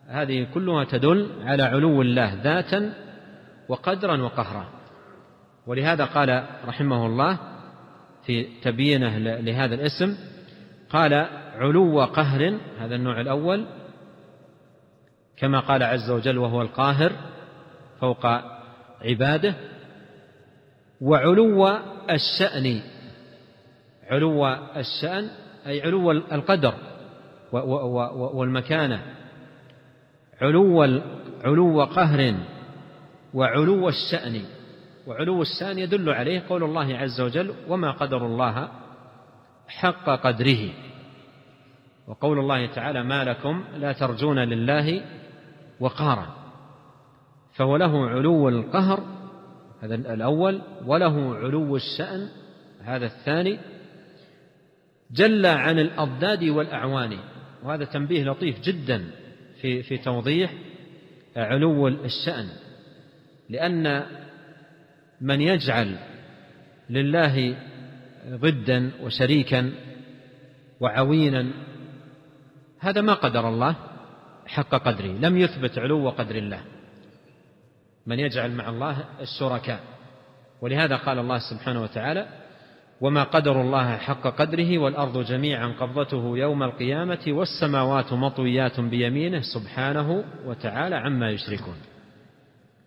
هذه 0.08 0.48
كلها 0.54 0.84
تدل 0.84 1.28
على 1.44 1.64
علو 1.64 2.02
الله 2.02 2.34
ذاتا 2.42 2.94
وقدرا 3.70 4.22
وقهرا 4.22 4.68
ولهذا 5.68 6.06
قال 6.06 6.46
رحمه 6.68 7.06
الله 7.06 7.38
في 8.30 8.46
تبيينه 8.62 9.18
لهذا 9.18 9.76
الاسم 9.76 10.16
قال 10.90 11.14
علو 11.56 12.04
قهر 12.06 12.58
هذا 12.80 12.96
النوع 12.96 13.22
الأول 13.22 13.66
كما 15.38 15.60
قال 15.60 15.84
عز 15.84 16.10
وجل 16.10 16.38
وهو 16.38 16.62
القاهر 16.62 17.12
فوق 18.02 18.26
عباده 19.02 19.54
وعلو 21.02 21.68
الشأن 22.10 22.82
علو 24.08 24.48
الشأن 24.78 25.28
أي 25.68 25.82
علو 25.82 26.12
القدر 26.12 26.74
والمكانة 28.36 29.04
علو 30.42 30.84
علو 31.44 31.84
قهر 31.84 32.36
وعلو 33.34 33.90
الشأن 33.90 34.42
وعلو 35.10 35.42
السان 35.42 35.80
يدل 35.80 36.10
عليه 36.10 36.44
قول 36.50 36.64
الله 36.64 36.98
عز 36.98 37.22
وجل 37.22 37.54
وما 37.70 37.92
قدر 37.92 38.26
الله 38.26 38.72
حق 39.68 40.10
قدره 40.10 40.70
وقول 42.08 42.40
الله 42.40 42.66
تعالى 42.66 43.04
ما 43.04 43.24
لكم 43.24 43.64
لا 43.78 43.92
ترجون 43.94 44.40
لله 44.40 45.02
وقارا 45.80 46.28
فهو 47.54 47.78
له 47.78 48.10
علو 48.10 48.50
القهر 48.50 49.04
هذا 49.82 49.96
الأول 49.96 50.62
وله 50.86 51.36
علو 51.36 51.76
الشأن 51.76 52.28
هذا 52.84 53.06
الثاني 53.06 53.60
جل 55.12 55.46
عن 55.46 55.80
الأضداد 55.80 56.44
والأعوان 56.44 57.18
وهذا 57.64 57.86
تنبيه 57.86 58.24
لطيف 58.24 58.60
جدا 58.62 59.12
في 59.62 59.84
في 59.84 59.98
توضيح 59.98 60.54
علو 61.36 61.88
الشأن 61.88 62.48
لأن 63.50 64.04
من 65.22 65.42
يجعل 65.42 65.96
لله 66.90 67.56
ضدا 68.30 68.92
وشريكا 69.02 69.72
وعوينا 70.82 71.48
هذا 72.80 73.02
ما 73.02 73.14
قدر 73.14 73.50
الله 73.50 73.76
حق 74.48 74.76
قدره 74.76 75.06
لم 75.20 75.38
يثبت 75.38 75.80
علو 75.80 76.10
قدر 76.10 76.36
الله 76.36 76.62
من 78.06 78.20
يجعل 78.20 78.52
مع 78.52 78.70
الله 78.70 79.04
الشركاء 79.22 79.80
ولهذا 80.62 80.96
قال 80.96 81.20
الله 81.20 81.40
سبحانه 81.40 81.82
وتعالى 81.84 82.28
وما 83.02 83.24
قدر 83.24 83.62
الله 83.62 83.98
حق 83.98 84.22
قدره 84.28 84.78
والأرض 84.78 85.24
جميعا 85.26 85.68
قبضته 85.68 86.38
يوم 86.38 86.64
القيامة 86.64 87.20
والسماوات 87.28 88.14
مطويات 88.14 88.80
بيمينه 88.80 89.42
سبحانه 89.54 90.24
وتعالى 90.46 90.96
عما 90.96 91.30
يشركون 91.30 91.76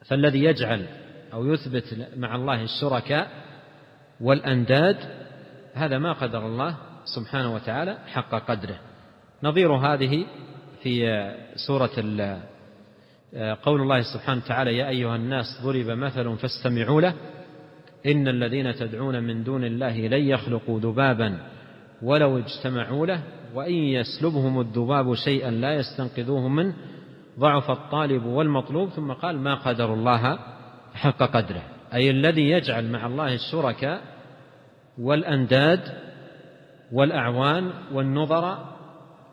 فالذي 0.09 0.45
يجعل 0.45 0.87
أو 1.33 1.47
يثبت 1.47 2.07
مع 2.17 2.35
الله 2.35 2.63
الشركاء 2.63 3.29
والأنداد 4.21 4.97
هذا 5.75 5.99
ما 5.99 6.13
قدر 6.13 6.47
الله 6.47 6.77
سبحانه 7.05 7.55
وتعالى 7.55 7.99
حق 8.07 8.35
قدره 8.49 8.79
نظير 9.43 9.73
هذه 9.73 10.27
في 10.83 11.07
سورة 11.67 11.91
قول 13.63 13.81
الله 13.81 14.01
سبحانه 14.15 14.43
وتعالى 14.45 14.77
يا 14.77 14.89
أيها 14.89 15.17
الناس 15.17 15.45
ضرب 15.65 15.87
مثل 15.99 16.37
فاستمعوا 16.37 17.01
له 17.01 17.15
إن 18.07 18.29
الذين 18.29 18.75
تدعون 18.75 19.23
من 19.23 19.45
دون 19.45 19.65
الله 19.65 20.01
لن 20.01 20.27
يخلقوا 20.29 20.81
ذبابا 20.81 21.39
ولو 22.03 22.39
اجتمعوا 22.39 23.07
له 23.07 23.23
وإن 23.55 23.75
يسلبهم 23.75 24.61
الذباب 24.61 25.15
شيئا 25.15 25.51
لا 25.51 25.75
يستنقذوه 25.75 26.49
منه 26.49 26.75
ضعف 27.39 27.71
الطالب 27.71 28.25
والمطلوب 28.27 28.89
ثم 28.89 29.13
قال 29.13 29.39
ما 29.41 29.55
قدر 29.55 29.95
الله 29.95 30.39
حق 30.95 31.23
قدره 31.37 31.63
أي 31.95 32.11
الذي 32.11 32.51
يجعل 32.51 32.91
مع 32.93 33.07
الله 33.07 33.35
الشركاء 33.35 34.01
والأنداد 34.99 35.81
والأعوان 36.93 37.73
والنظر 37.93 38.73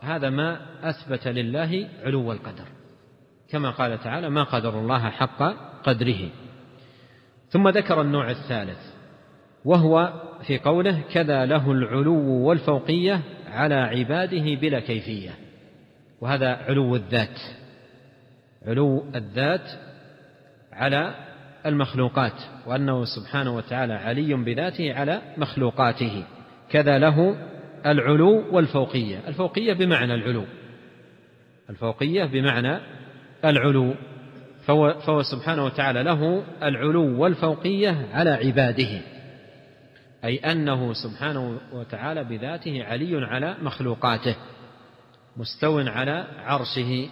هذا 0.01 0.30
ما 0.30 0.57
أثبت 0.84 1.28
لله 1.28 1.88
علو 2.03 2.32
القدر 2.32 2.66
كما 3.49 3.70
قال 3.72 3.99
تعالى 3.99 4.30
ما 4.30 4.43
قدر 4.43 4.80
الله 4.80 5.10
حق 5.10 5.43
قدره 5.84 6.30
ثم 7.49 7.70
ذكر 7.70 8.01
النوع 8.01 8.30
الثالث 8.32 8.78
وهو 9.66 10.14
في 10.47 10.57
قوله 10.60 11.01
كذا 11.14 11.45
له 11.45 11.72
العلو 11.72 12.30
والفوقية 12.47 13.22
على 13.47 13.76
عباده 13.76 14.55
بلا 14.55 14.80
كيفية 14.80 15.32
وهذا 16.22 16.55
علو 16.55 16.95
الذات 16.95 17.39
علو 18.68 19.03
الذات 19.16 19.68
على 20.72 21.28
المخلوقات 21.66 22.34
وانه 22.66 23.05
سبحانه 23.05 23.55
وتعالى 23.55 23.93
علي 23.93 24.34
بذاته 24.34 24.93
على 24.93 25.22
مخلوقاته 25.38 26.24
كذا 26.72 26.97
له 26.99 27.36
العلو 27.86 28.55
والفوقيه 28.55 29.20
الفوقيه 29.28 29.74
بمعنى 29.74 30.14
العلو 30.14 30.45
الفوقيه 31.70 32.26
بمعنى 32.26 32.80
العلو 33.45 33.93
فهو, 34.66 34.93
فهو 35.07 35.24
سبحانه 35.24 35.66
وتعالى 35.66 36.03
له 36.03 36.43
العلو 36.64 37.22
والفوقيه 37.22 38.07
على 38.14 38.30
عباده 38.30 39.01
اي 40.24 40.38
انه 40.38 40.93
سبحانه 40.93 41.57
وتعالى 41.74 42.24
بذاته 42.24 42.84
علي 42.84 43.26
على 43.26 43.55
مخلوقاته 43.62 44.36
مستو 45.38 45.80
على 45.80 46.28
عرشه 46.45 47.07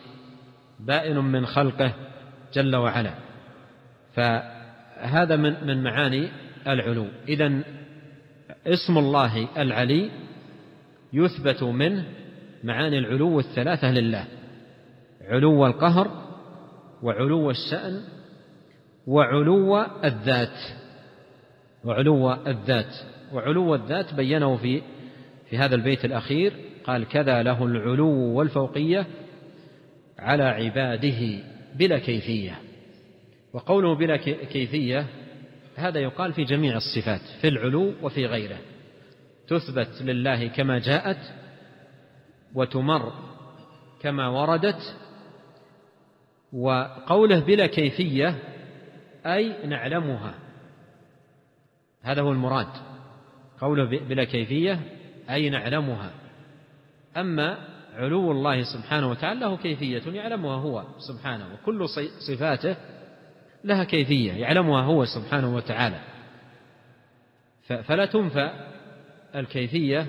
بائن 0.79 1.17
من 1.17 1.45
خلقه 1.45 1.93
جل 2.53 2.75
وعلا 2.75 3.26
فهذا 4.17 5.35
من 5.35 5.55
من 5.67 5.83
معاني 5.83 6.27
العلو 6.67 7.07
إذا 7.27 7.59
اسم 8.67 8.97
الله 8.97 9.47
العلي 9.61 10.09
يثبت 11.13 11.63
منه 11.63 12.05
معاني 12.63 12.97
العلو 12.97 13.39
الثلاثة 13.39 13.91
لله 13.91 14.25
علو 15.27 15.65
القهر 15.67 16.27
وعلو 17.03 17.51
الشأن 17.51 18.01
وعلو 19.07 19.79
الذات 20.03 20.59
وعلو 21.83 22.33
الذات 22.33 22.95
وعلو 23.33 23.75
الذات 23.75 24.13
بينه 24.13 24.57
في 24.57 24.81
في 25.49 25.57
هذا 25.57 25.75
البيت 25.75 26.05
الأخير 26.05 26.53
قال 26.83 27.07
كذا 27.07 27.43
له 27.43 27.63
العلو 27.65 28.09
والفوقية 28.15 29.05
على 30.19 30.43
عباده 30.43 31.39
بلا 31.75 31.97
كيفية 31.97 32.59
وقوله 33.53 33.95
بلا 33.95 34.17
كيفية 34.45 35.05
هذا 35.75 35.99
يقال 35.99 36.33
في 36.33 36.43
جميع 36.43 36.77
الصفات 36.77 37.21
في 37.41 37.47
العلو 37.47 37.93
وفي 38.01 38.25
غيره 38.25 38.57
تثبت 39.47 40.01
لله 40.01 40.47
كما 40.47 40.79
جاءت 40.79 41.33
وتمر 42.55 43.13
كما 44.01 44.27
وردت 44.27 44.95
وقوله 46.53 47.39
بلا 47.39 47.65
كيفية 47.67 48.35
أي 49.25 49.65
نعلمها 49.67 50.33
هذا 52.01 52.21
هو 52.21 52.31
المراد 52.31 52.67
قوله 53.61 53.85
بلا 53.99 54.23
كيفية 54.23 54.79
أي 55.29 55.49
نعلمها 55.49 56.11
أما 57.17 57.57
علو 57.95 58.31
الله 58.31 58.63
سبحانه 58.73 59.09
وتعالى 59.09 59.39
له 59.39 59.57
كيفية 59.57 60.01
يعلمها 60.07 60.55
هو 60.55 60.83
سبحانه 60.97 61.45
وكل 61.53 61.85
صفاته 62.27 62.75
لها 63.67 63.83
كيفية 63.83 64.31
يعلمها 64.33 64.81
هو 64.81 65.05
سبحانه 65.05 65.55
وتعالى 65.55 65.99
فلا 67.83 68.05
تنفى 68.05 68.51
الكيفية 69.35 70.07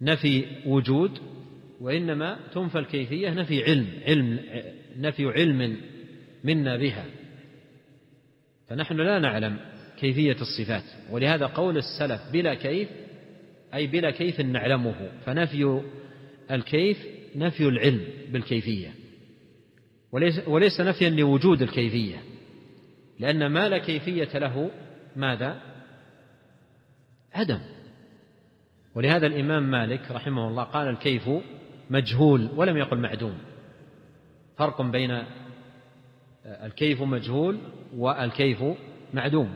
نفي 0.00 0.44
وجود 0.66 1.18
وإنما 1.80 2.38
تنفى 2.54 2.78
الكيفية 2.78 3.30
نفي 3.30 3.62
علم 3.64 3.88
علم 4.06 4.38
نفي 4.96 5.26
علم 5.26 5.76
منا 6.44 6.76
بها 6.76 7.04
فنحن 8.68 8.96
لا 8.96 9.18
نعلم 9.18 9.56
كيفية 10.00 10.36
الصفات 10.40 10.82
ولهذا 11.10 11.46
قول 11.46 11.76
السلف 11.78 12.20
بلا 12.32 12.54
كيف 12.54 12.88
أي 13.74 13.86
بلا 13.86 14.10
كيف 14.10 14.40
نعلمه 14.40 15.10
فنفي 15.26 15.80
الكيف 16.50 17.06
نفي 17.36 17.68
العلم 17.68 18.04
بالكيفية 18.28 18.90
وليس, 20.12 20.48
وليس 20.48 20.80
نفيا 20.80 21.10
لوجود 21.10 21.62
الكيفية 21.62 22.16
لأن 23.18 23.46
ما 23.46 23.68
لا 23.68 23.78
كيفية 23.78 24.38
له 24.38 24.70
ماذا؟ 25.16 25.60
عدم 27.34 27.60
ولهذا 28.94 29.26
الإمام 29.26 29.70
مالك 29.70 30.10
رحمه 30.10 30.48
الله 30.48 30.62
قال 30.64 30.88
الكيف 30.88 31.30
مجهول 31.90 32.48
ولم 32.56 32.76
يقل 32.76 32.98
معدوم 32.98 33.34
فرق 34.56 34.82
بين 34.82 35.22
الكيف 36.46 37.02
مجهول 37.02 37.58
والكيف 37.96 38.64
معدوم 39.14 39.54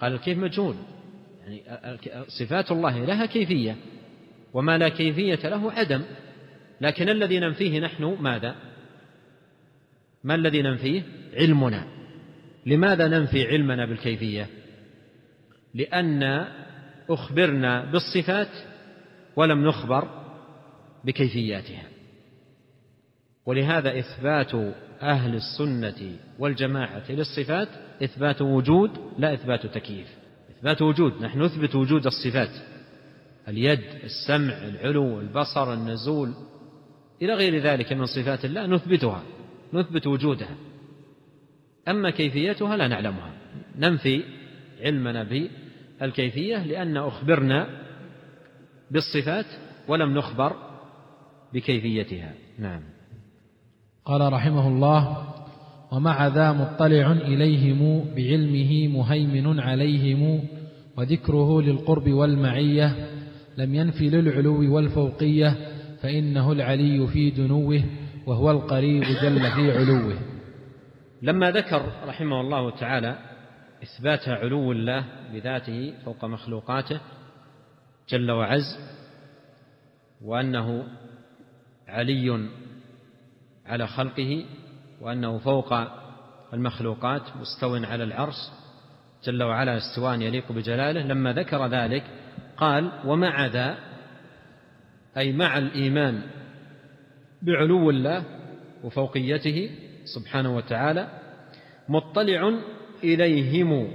قال 0.00 0.12
الكيف 0.12 0.38
مجهول 0.38 0.74
يعني 1.46 1.62
صفات 2.28 2.70
الله 2.72 3.04
لها 3.04 3.26
كيفية 3.26 3.76
وما 4.54 4.78
لا 4.78 4.88
كيفية 4.88 5.38
له 5.48 5.72
عدم 5.72 6.02
لكن 6.80 7.08
الذي 7.08 7.40
ننفيه 7.40 7.80
نحن 7.80 8.04
ماذا؟ 8.20 8.54
ما 10.26 10.34
الذي 10.34 10.62
ننفيه 10.62 11.02
علمنا 11.36 11.84
لماذا 12.66 13.08
ننفي 13.08 13.46
علمنا 13.48 13.86
بالكيفيه 13.86 14.46
لان 15.74 16.46
اخبرنا 17.10 17.90
بالصفات 17.92 18.48
ولم 19.36 19.64
نخبر 19.68 20.22
بكيفياتها 21.04 21.82
ولهذا 23.46 23.98
اثبات 23.98 24.54
اهل 25.02 25.34
السنه 25.36 26.16
والجماعه 26.38 27.12
للصفات 27.12 27.68
اثبات 28.02 28.42
وجود 28.42 28.90
لا 29.18 29.34
اثبات 29.34 29.66
تكييف 29.66 30.06
اثبات 30.58 30.82
وجود 30.82 31.22
نحن 31.22 31.42
نثبت 31.42 31.74
وجود 31.74 32.06
الصفات 32.06 32.62
اليد 33.48 33.80
السمع 34.04 34.64
العلو 34.68 35.20
البصر 35.20 35.72
النزول 35.72 36.32
الى 37.22 37.34
غير 37.34 37.62
ذلك 37.62 37.92
من 37.92 38.06
صفات 38.06 38.44
الله 38.44 38.66
نثبتها 38.66 39.22
نثبت 39.74 40.06
وجودها 40.06 40.54
أما 41.88 42.10
كيفيتها 42.10 42.76
لا 42.76 42.88
نعلمها 42.88 43.32
ننفي 43.78 44.22
علمنا 44.82 45.22
بالكيفية 46.00 46.64
لأن 46.66 46.96
أخبرنا 46.96 47.66
بالصفات 48.90 49.46
ولم 49.88 50.14
نخبر 50.18 50.52
بكيفيتها 51.54 52.32
نعم 52.58 52.80
قال 54.04 54.32
رحمه 54.32 54.68
الله 54.68 55.26
ومع 55.92 56.26
ذا 56.26 56.52
مطلع 56.52 57.12
إليهم 57.12 58.04
بعلمه 58.16 58.88
مهيمن 58.88 59.60
عليهم 59.60 60.42
وذكره 60.96 61.62
للقرب 61.62 62.08
والمعية 62.10 63.10
لم 63.58 63.74
ينفي 63.74 64.10
للعلو 64.10 64.74
والفوقية 64.74 65.56
فإنه 66.02 66.52
العلي 66.52 67.06
في 67.06 67.30
دنوه 67.30 67.82
وهو 68.26 68.50
القريب 68.50 69.02
جل 69.02 69.50
في 69.52 69.72
علوه 69.78 70.16
لما 71.22 71.50
ذكر 71.50 71.92
رحمه 72.06 72.40
الله 72.40 72.70
تعالى 72.70 73.18
اثبات 73.82 74.28
علو 74.28 74.72
الله 74.72 75.04
بذاته 75.32 75.94
فوق 76.04 76.24
مخلوقاته 76.24 77.00
جل 78.08 78.30
وعز 78.30 78.78
وانه 80.22 80.84
علي 81.88 82.48
على 83.66 83.86
خلقه 83.86 84.44
وانه 85.00 85.38
فوق 85.38 85.74
المخلوقات 86.52 87.22
مستو 87.22 87.74
على 87.76 88.04
العرش 88.04 88.36
جل 89.24 89.42
وعلا 89.42 89.76
استواء 89.76 90.20
يليق 90.20 90.52
بجلاله 90.52 91.02
لما 91.02 91.32
ذكر 91.32 91.66
ذلك 91.66 92.04
قال 92.56 92.92
ومع 93.04 93.46
ذا 93.46 93.78
اي 95.16 95.32
مع 95.32 95.58
الايمان 95.58 96.22
بعلو 97.42 97.90
الله 97.90 98.24
وفوقيته 98.84 99.70
سبحانه 100.04 100.56
وتعالى 100.56 101.08
مطلع 101.88 102.52
إليهم 103.04 103.88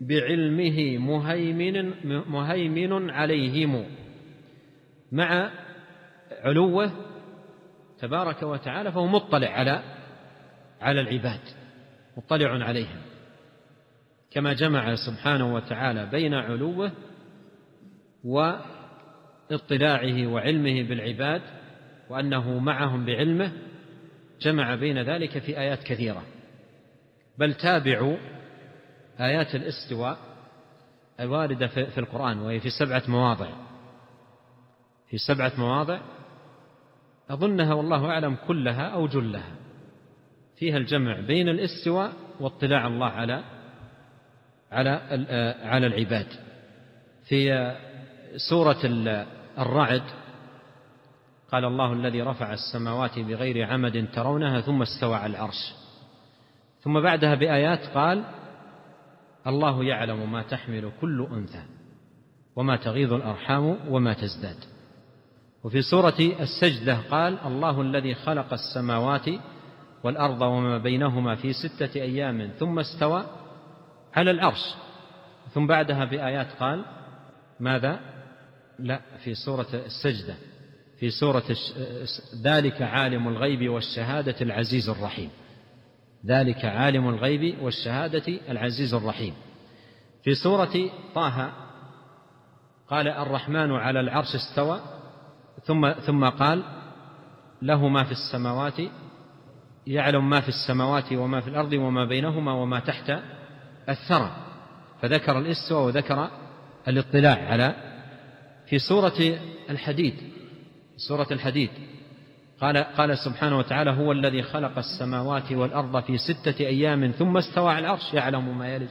بعلمه 0.00 0.98
مهيمن 0.98 1.90
مهيمن 2.30 3.10
عليهم 3.10 3.84
مع 5.12 5.50
علوه 6.42 6.90
تبارك 8.00 8.42
وتعالى 8.42 8.92
فهو 8.92 9.06
مطلع 9.06 9.48
على 9.48 9.82
على 10.80 11.00
العباد 11.00 11.40
مطلع 12.16 12.50
عليهم 12.64 13.00
كما 14.30 14.52
جمع 14.52 14.94
سبحانه 14.94 15.54
وتعالى 15.54 16.06
بين 16.06 16.34
علوه 16.34 16.92
واطلاعه 18.24 20.26
وعلمه 20.26 20.82
بالعباد 20.82 21.42
وأنه 22.10 22.58
معهم 22.58 23.04
بعلمه 23.06 23.52
جمع 24.40 24.74
بين 24.74 25.02
ذلك 25.02 25.38
في 25.38 25.58
آيات 25.58 25.82
كثيرة 25.82 26.22
بل 27.38 27.54
تابعوا 27.54 28.16
آيات 29.20 29.54
الاستواء 29.54 30.18
الواردة 31.20 31.66
في 31.66 31.98
القرآن 31.98 32.40
وهي 32.40 32.60
في 32.60 32.70
سبعة 32.70 33.02
مواضع 33.08 33.48
في 35.10 35.18
سبعة 35.18 35.52
مواضع 35.58 36.00
أظنها 37.30 37.74
والله 37.74 38.06
أعلم 38.06 38.36
كلها 38.46 38.82
أو 38.82 39.06
جلها 39.06 39.56
فيها 40.58 40.76
الجمع 40.76 41.20
بين 41.20 41.48
الاستواء 41.48 42.12
واطلاع 42.40 42.86
الله 42.86 43.06
على 43.06 43.44
على 44.72 44.90
آه، 45.10 45.66
على 45.68 45.86
العباد 45.86 46.26
في 47.28 47.74
سورة 48.50 48.76
الرعد 49.58 50.02
قال 51.52 51.64
الله 51.64 51.92
الذي 51.92 52.22
رفع 52.22 52.52
السماوات 52.54 53.18
بغير 53.18 53.66
عمد 53.72 54.08
ترونها 54.14 54.60
ثم 54.60 54.82
استوى 54.82 55.14
على 55.14 55.30
العرش 55.30 55.74
ثم 56.80 57.00
بعدها 57.00 57.34
بايات 57.34 57.86
قال 57.94 58.24
الله 59.46 59.84
يعلم 59.84 60.32
ما 60.32 60.42
تحمل 60.42 60.92
كل 61.00 61.28
انثى 61.32 61.62
وما 62.56 62.76
تغيض 62.76 63.12
الارحام 63.12 63.78
وما 63.92 64.12
تزداد 64.12 64.56
وفي 65.64 65.82
سوره 65.82 66.14
السجده 66.20 66.98
قال 67.10 67.38
الله 67.38 67.80
الذي 67.80 68.14
خلق 68.14 68.52
السماوات 68.52 69.24
والارض 70.04 70.42
وما 70.42 70.78
بينهما 70.78 71.34
في 71.34 71.52
سته 71.52 72.00
ايام 72.02 72.50
ثم 72.58 72.78
استوى 72.78 73.24
على 74.16 74.30
العرش 74.30 74.74
ثم 75.54 75.66
بعدها 75.66 76.04
بايات 76.04 76.52
قال 76.60 76.84
ماذا 77.60 78.00
لا 78.78 79.00
في 79.24 79.34
سوره 79.34 79.66
السجده 79.74 80.34
في 80.98 81.10
سورة 81.10 81.42
ذلك 82.42 82.82
عالم 82.82 83.28
الغيب 83.28 83.68
والشهادة 83.68 84.34
العزيز 84.40 84.88
الرحيم 84.88 85.30
ذلك 86.26 86.64
عالم 86.64 87.08
الغيب 87.08 87.62
والشهادة 87.62 88.32
العزيز 88.48 88.94
الرحيم 88.94 89.34
في 90.24 90.34
سورة 90.34 90.78
طه 91.14 91.52
قال 92.88 93.08
الرحمن 93.08 93.72
على 93.72 94.00
العرش 94.00 94.34
استوى 94.34 94.80
ثم 95.64 95.92
ثم 95.92 96.24
قال 96.28 96.62
له 97.62 97.88
ما 97.88 98.04
في 98.04 98.12
السماوات 98.12 98.80
يعلم 99.86 100.30
ما 100.30 100.40
في 100.40 100.48
السماوات 100.48 101.12
وما 101.12 101.40
في 101.40 101.48
الأرض 101.48 101.72
وما 101.72 102.04
بينهما 102.04 102.52
وما 102.52 102.80
تحت 102.80 103.12
الثرى 103.88 104.36
فذكر 105.02 105.38
الاستوى 105.38 105.84
وذكر 105.86 106.30
الاطلاع 106.88 107.48
على 107.48 107.74
في 108.68 108.78
سورة 108.78 109.14
الحديد 109.70 110.37
سورة 110.98 111.26
الحديد 111.30 111.70
قال 112.60 112.76
قال 112.78 113.18
سبحانه 113.18 113.58
وتعالى 113.58 113.90
هو 113.90 114.12
الذي 114.12 114.42
خلق 114.42 114.78
السماوات 114.78 115.52
والأرض 115.52 116.02
في 116.02 116.18
ستة 116.18 116.60
أيام 116.66 117.06
ثم 117.10 117.36
استوى 117.36 117.70
على 117.72 117.78
العرش 117.86 118.14
يعلم 118.14 118.58
ما 118.58 118.74
يلج 118.74 118.88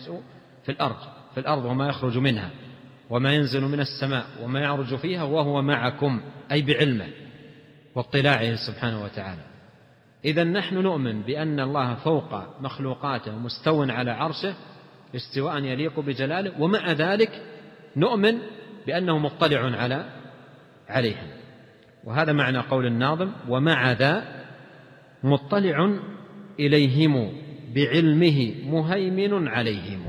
في 0.65 0.71
الأرض 0.71 0.95
في 1.33 1.39
الأرض 1.39 1.65
وما 1.65 1.87
يخرج 1.87 2.17
منها 2.17 2.49
وما 3.09 3.33
ينزل 3.33 3.61
من 3.61 3.79
السماء 3.79 4.25
وما 4.43 4.59
يعرج 4.59 4.95
فيها 4.95 5.23
وهو 5.23 5.61
معكم 5.61 6.21
أي 6.51 6.61
بعلمه 6.61 7.07
واطلاعه 7.95 8.55
سبحانه 8.67 9.03
وتعالى 9.03 9.41
إذا 10.25 10.43
نحن 10.43 10.75
نؤمن 10.77 11.21
بأن 11.21 11.59
الله 11.59 11.95
فوق 11.95 12.61
مخلوقاته 12.61 13.35
مستو 13.37 13.83
على 13.83 14.11
عرشه 14.11 14.53
استواء 15.15 15.57
يليق 15.63 15.99
بجلاله 15.99 16.61
ومع 16.61 16.91
ذلك 16.91 17.41
نؤمن 17.95 18.37
بأنه 18.87 19.17
مطلع 19.17 19.59
على 19.77 20.09
عليهم 20.89 21.36
وهذا 22.07 22.33
معنى 22.33 22.57
قول 22.57 22.85
الناظم 22.85 23.31
ومع 23.49 23.91
ذا 23.91 24.23
مطلع 25.23 25.89
إليهم 26.59 27.31
بعلمه 27.75 28.53
مهيمن 28.65 29.47
عليهم 29.47 30.05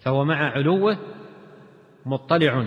فهو 0.00 0.24
مع 0.24 0.50
علوه 0.52 0.98
مطلع 2.06 2.64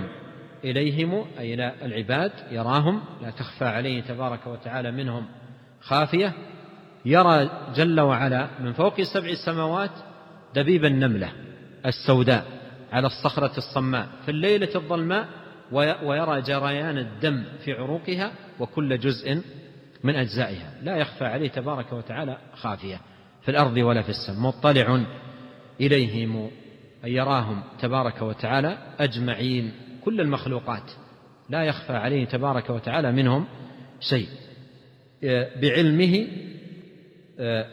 إليهم 0.63 1.25
أي 1.39 1.53
إلى 1.53 1.73
العباد 1.81 2.31
يراهم 2.51 3.01
لا 3.21 3.29
تخفى 3.29 3.65
عليه 3.65 4.01
تبارك 4.01 4.47
وتعالى 4.47 4.91
منهم 4.91 5.25
خافية 5.81 6.33
يرى 7.05 7.49
جل 7.75 7.99
وعلا 7.99 8.47
من 8.59 8.73
فوق 8.73 9.01
سبع 9.01 9.27
السماوات 9.29 9.91
دبيب 10.55 10.85
النملة 10.85 11.29
السوداء 11.85 12.45
على 12.91 13.07
الصخرة 13.07 13.57
الصماء 13.57 14.07
في 14.25 14.31
الليلة 14.31 14.69
الظلماء 14.75 15.27
ويرى 16.03 16.41
جريان 16.41 16.97
الدم 16.97 17.43
في 17.65 17.73
عروقها 17.73 18.31
وكل 18.59 18.99
جزء 18.99 19.41
من 20.03 20.15
أجزائها 20.15 20.73
لا 20.83 20.95
يخفى 20.97 21.25
عليه 21.25 21.49
تبارك 21.49 21.93
وتعالى 21.93 22.37
خافية 22.53 22.97
في 23.41 23.51
الأرض 23.51 23.77
ولا 23.77 24.01
في 24.01 24.09
السماء 24.09 24.39
مطلع 24.39 25.03
إليهم 25.81 26.35
أن 27.05 27.11
يراهم 27.11 27.63
تبارك 27.81 28.21
وتعالى 28.21 28.77
أجمعين 28.99 29.71
كل 30.03 30.21
المخلوقات 30.21 30.91
لا 31.49 31.63
يخفى 31.63 31.93
عليه 31.93 32.25
تبارك 32.25 32.69
وتعالى 32.69 33.11
منهم 33.11 33.45
شيء 33.99 34.27
بعلمه 35.61 36.27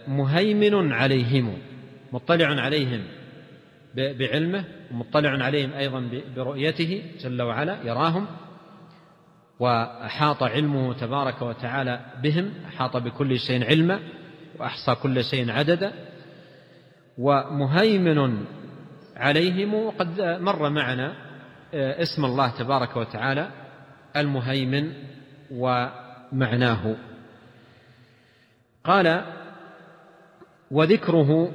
مهيمن 0.08 0.92
عليهم 0.92 1.58
مطلع 2.12 2.46
عليهم 2.46 3.04
بعلمه 3.96 4.64
ومطلع 4.92 5.30
عليهم 5.44 5.72
أيضا 5.72 6.08
برؤيته 6.36 7.02
جل 7.20 7.42
وعلا 7.42 7.78
يراهم 7.84 8.26
وأحاط 9.60 10.42
علمه 10.42 10.92
تبارك 10.92 11.42
وتعالى 11.42 12.00
بهم 12.22 12.52
أحاط 12.68 12.96
بكل 12.96 13.38
شيء 13.38 13.64
علما 13.66 14.00
وأحصى 14.58 14.94
كل 14.94 15.24
شيء 15.24 15.50
عددا 15.50 15.92
ومهيمن 17.18 18.44
عليهم 19.16 19.74
وقد 19.74 20.20
مر 20.40 20.70
معنا 20.70 21.12
آه، 21.74 22.02
اسم 22.02 22.24
الله 22.24 22.48
تبارك 22.58 22.96
وتعالى 22.96 23.50
المهيمن 24.16 24.92
ومعناه 25.50 26.94
قال 28.84 29.24
وذكره 30.70 31.52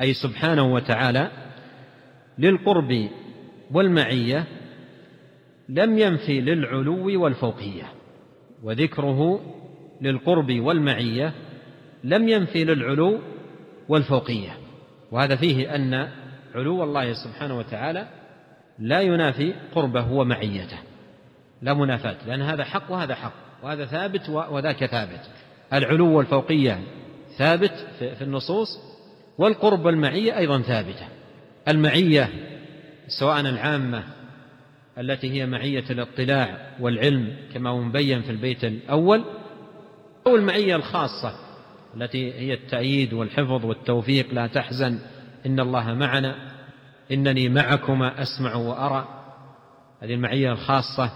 أي 0.00 0.14
سبحانه 0.14 0.72
وتعالى 0.74 1.30
للقرب 2.38 3.08
والمعيه 3.70 4.44
لم 5.68 5.98
ينفي 5.98 6.40
للعلو 6.40 7.22
والفوقيه 7.22 7.82
وذكره 8.62 9.40
للقرب 10.00 10.52
والمعيه 10.52 11.32
لم 12.04 12.28
ينفي 12.28 12.64
للعلو 12.64 13.18
والفوقيه 13.88 14.56
وهذا 15.12 15.36
فيه 15.36 15.74
ان 15.74 16.08
علو 16.54 16.84
الله 16.84 17.12
سبحانه 17.12 17.58
وتعالى 17.58 18.08
لا 18.78 19.00
ينافي 19.00 19.52
قربه 19.74 20.12
ومعيته 20.12 20.78
لا 21.62 21.74
منافاة 21.74 22.16
لأن 22.26 22.42
هذا 22.42 22.64
حق 22.64 22.90
وهذا 22.90 23.14
حق 23.14 23.32
وهذا 23.62 23.84
ثابت 23.86 24.28
وذاك 24.28 24.86
ثابت 24.86 25.30
العلو 25.72 26.16
والفوقية 26.16 26.80
ثابت 27.38 27.86
في 27.98 28.22
النصوص 28.22 28.68
والقرب 29.38 29.84
والمعية 29.84 30.38
أيضا 30.38 30.58
ثابتة 30.62 31.06
المعية 31.68 32.28
سواء 33.20 33.40
العامة 33.40 34.04
التي 34.98 35.30
هي 35.32 35.46
معية 35.46 35.84
الاطلاع 35.90 36.66
والعلم 36.80 37.36
كما 37.54 37.70
هو 37.70 37.80
مبين 37.80 38.22
في 38.22 38.30
البيت 38.30 38.64
الأول 38.64 39.24
أو 40.26 40.36
المعية 40.36 40.76
الخاصة 40.76 41.32
التي 41.96 42.34
هي 42.34 42.54
التأييد 42.54 43.12
والحفظ 43.12 43.64
والتوفيق 43.66 44.34
لا 44.34 44.46
تحزن 44.46 44.98
إن 45.46 45.60
الله 45.60 45.94
معنا 45.94 46.34
إنني 47.12 47.48
معكما 47.48 48.22
أسمع 48.22 48.54
وأرى 48.54 49.08
هذه 50.02 50.14
المعية 50.14 50.52
الخاصة 50.52 51.10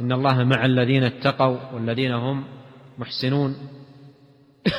إن 0.00 0.12
الله 0.12 0.44
مع 0.44 0.64
الذين 0.64 1.02
اتقوا 1.04 1.58
والذين 1.74 2.12
هم 2.12 2.44
محسنون 2.98 3.56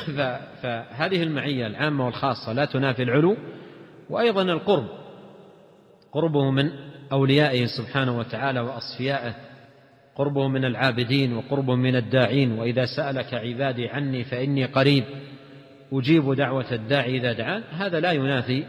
فهذه 0.62 1.22
المعية 1.22 1.66
العامة 1.66 2.04
والخاصة 2.06 2.52
لا 2.52 2.64
تنافي 2.64 3.02
العلو 3.02 3.36
وأيضا 4.10 4.42
القرب 4.42 4.86
قربه 6.12 6.50
من 6.50 6.70
أوليائه 7.12 7.66
سبحانه 7.66 8.18
وتعالى 8.18 8.60
وأصفيائه 8.60 9.34
قربه 10.16 10.48
من 10.48 10.64
العابدين 10.64 11.32
وقربه 11.36 11.74
من 11.74 11.96
الداعين 11.96 12.52
وإذا 12.52 12.84
سألك 12.96 13.34
عبادي 13.34 13.88
عني 13.88 14.24
فإني 14.24 14.64
قريب 14.64 15.04
أجيب 15.92 16.34
دعوة 16.34 16.72
الداعي 16.72 17.16
إذا 17.18 17.32
دعان 17.32 17.62
هذا 17.72 18.00
لا 18.00 18.12
ينافي 18.12 18.64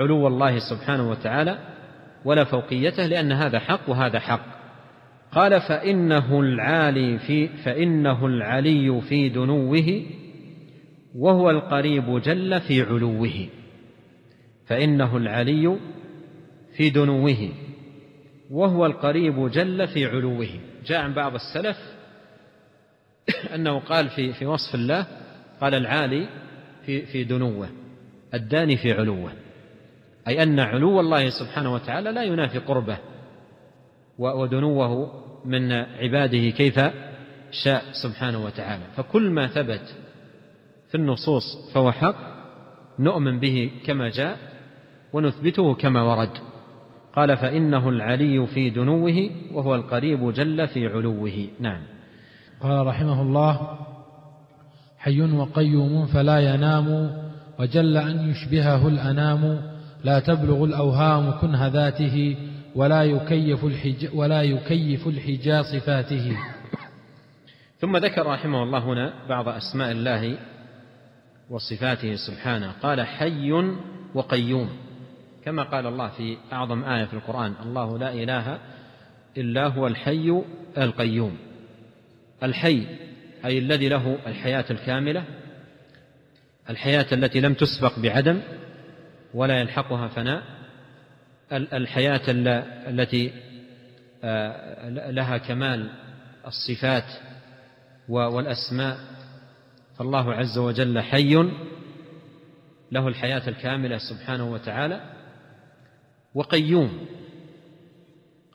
علو 0.00 0.26
الله 0.26 0.58
سبحانه 0.58 1.10
وتعالى 1.10 1.58
ولا 2.24 2.44
فوقيته 2.44 3.06
لأن 3.06 3.32
هذا 3.32 3.58
حق 3.58 3.90
وهذا 3.90 4.18
حق 4.18 4.40
قال 5.32 5.60
فإنه 5.68 6.40
العالي 6.40 7.18
في 7.18 7.48
فإنه 7.48 8.26
العلي 8.26 9.00
في 9.08 9.28
دنوه 9.28 10.02
وهو 11.14 11.50
القريب 11.50 12.20
جل 12.22 12.60
في 12.60 12.82
علوه 12.82 13.48
فإنه 14.66 15.16
العلي 15.16 15.76
في 16.82 16.90
دنوه 16.90 17.48
وهو 18.50 18.86
القريب 18.86 19.50
جل 19.50 19.88
في 19.88 20.06
علوه 20.06 20.48
جاء 20.86 21.00
عن 21.02 21.14
بعض 21.14 21.32
السلف 21.34 21.76
أنه 23.54 23.78
قال 23.78 24.08
في 24.08 24.32
في 24.32 24.46
وصف 24.46 24.74
الله 24.74 25.06
قال 25.60 25.74
العالي 25.74 26.28
في 26.86 27.06
في 27.06 27.24
دنوه 27.24 27.68
الداني 28.34 28.76
في 28.76 28.92
علوه 28.92 29.32
أي 30.28 30.42
أن 30.42 30.60
علو 30.60 31.00
الله 31.00 31.28
سبحانه 31.30 31.74
وتعالى 31.74 32.12
لا 32.12 32.22
ينافي 32.22 32.58
قربه 32.58 32.98
ودنوه 34.18 35.12
من 35.44 35.72
عباده 35.72 36.48
كيف 36.50 36.80
شاء 37.50 37.82
سبحانه 37.92 38.44
وتعالى 38.44 38.84
فكل 38.96 39.30
ما 39.30 39.46
ثبت 39.46 39.96
في 40.88 40.94
النصوص 40.94 41.72
فهو 41.74 41.92
حق 41.92 42.16
نؤمن 42.98 43.40
به 43.40 43.70
كما 43.86 44.08
جاء 44.08 44.38
ونثبته 45.12 45.74
كما 45.74 46.02
ورد 46.02 46.51
قال 47.16 47.36
فإنه 47.36 47.88
العلي 47.88 48.46
في 48.46 48.70
دنوه 48.70 49.30
وهو 49.52 49.74
القريب 49.74 50.32
جل 50.32 50.68
في 50.68 50.86
علوه 50.86 51.48
نعم 51.60 51.80
قال 52.60 52.86
رحمه 52.86 53.22
الله 53.22 53.78
حي 54.98 55.20
وقيوم 55.22 56.06
فلا 56.06 56.54
ينام 56.54 57.10
وجل 57.58 57.96
أن 57.96 58.30
يشبهه 58.30 58.88
الأنام 58.88 59.62
لا 60.04 60.20
تبلغ 60.20 60.64
الأوهام 60.64 61.38
كنه 61.40 61.66
ذاته 61.66 62.36
ولا 62.74 63.02
يكيف 63.04 63.64
الحج 63.64 64.08
ولا 64.14 64.42
يكيف 64.42 65.06
الحجا 65.06 65.62
صفاته 65.62 66.36
ثم 67.78 67.96
ذكر 67.96 68.26
رحمه 68.26 68.62
الله 68.62 68.78
هنا 68.78 69.12
بعض 69.28 69.48
أسماء 69.48 69.90
الله 69.92 70.38
وصفاته 71.50 72.14
سبحانه 72.16 72.72
قال 72.82 73.02
حي 73.06 73.52
وقيوم 74.14 74.68
كما 75.44 75.62
قال 75.62 75.86
الله 75.86 76.08
في 76.08 76.38
أعظم 76.52 76.84
آية 76.84 77.04
في 77.04 77.14
القرآن 77.14 77.54
الله 77.62 77.98
لا 77.98 78.12
إله 78.12 78.58
إلا 79.36 79.66
هو 79.66 79.86
الحي 79.86 80.42
القيوم 80.78 81.36
الحي 82.42 82.86
أي 83.44 83.58
الذي 83.58 83.88
له 83.88 84.18
الحياة 84.26 84.64
الكاملة 84.70 85.24
الحياة 86.70 87.06
التي 87.12 87.40
لم 87.40 87.54
تسبق 87.54 87.98
بعدم 87.98 88.40
ولا 89.34 89.60
يلحقها 89.60 90.08
فناء 90.08 90.42
الحياة 91.52 92.20
التي 92.88 93.32
آه، 94.24 95.10
لها 95.10 95.38
كمال 95.38 95.90
الصفات 96.46 97.04
والأسماء 98.08 98.96
فالله 99.98 100.32
عز 100.34 100.58
وجل 100.58 101.00
حي 101.00 101.34
له 102.92 103.08
الحياة 103.08 103.48
الكاملة 103.48 103.98
سبحانه 103.98 104.52
وتعالى 104.52 105.00
وقيوم 106.34 107.06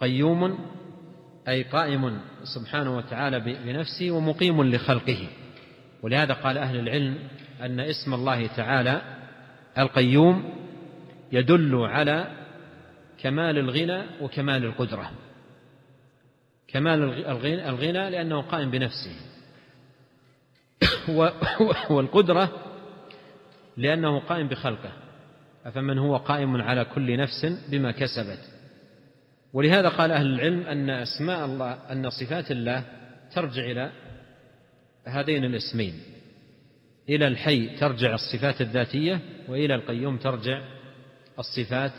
قيوم 0.02 0.60
أي 1.48 1.64
قائم 1.64 2.22
سبحانه 2.44 2.98
وتعالى 2.98 3.40
بنفسه 3.40 4.12
ومقيم 4.12 4.64
لخلقه 4.64 5.28
ولهذا 6.04 6.34
قال 6.34 6.58
أهل 6.58 6.80
العلم 6.80 7.20
أن 7.62 7.80
اسم 7.80 8.14
الله 8.14 8.48
تعالى 8.48 9.02
القيوم 9.78 10.54
يدل 11.32 11.76
على 11.76 12.32
كمال 13.22 13.58
الغنى 13.58 14.04
وكمال 14.24 14.66
القدرة 14.66 15.12
كمال 16.68 17.26
الغنى 17.68 18.10
لأنه 18.10 18.42
قائم 18.42 18.72
بنفسه 18.72 19.16
والقدرة 21.94 22.50
لأنه 23.78 24.20
قائم 24.20 24.48
بخلقه 24.48 24.92
أفمن 25.68 25.98
هو 25.98 26.18
قائم 26.18 26.62
على 26.62 26.86
كل 26.86 27.18
نفس 27.18 27.46
بما 27.72 27.92
كسبت 27.92 28.40
ولهذا 29.54 29.90
قال 29.90 30.12
أهل 30.12 30.26
العلم 30.34 30.62
أن 30.62 30.90
أسماء 30.90 31.46
الله 31.46 31.72
أن 31.92 32.10
صفات 32.10 32.52
الله 32.52 32.84
ترجع 33.36 33.66
إلى 33.66 33.92
هذين 35.06 35.46
الاسمين 35.46 35.94
إلى 37.10 37.28
الحي 37.28 37.70
ترجع 37.76 38.16
الصفات 38.16 38.62
الذاتية 38.62 39.20
وإلى 39.48 39.76
القيوم 39.76 40.18
ترجع 40.18 40.62
الصفات 41.40 41.92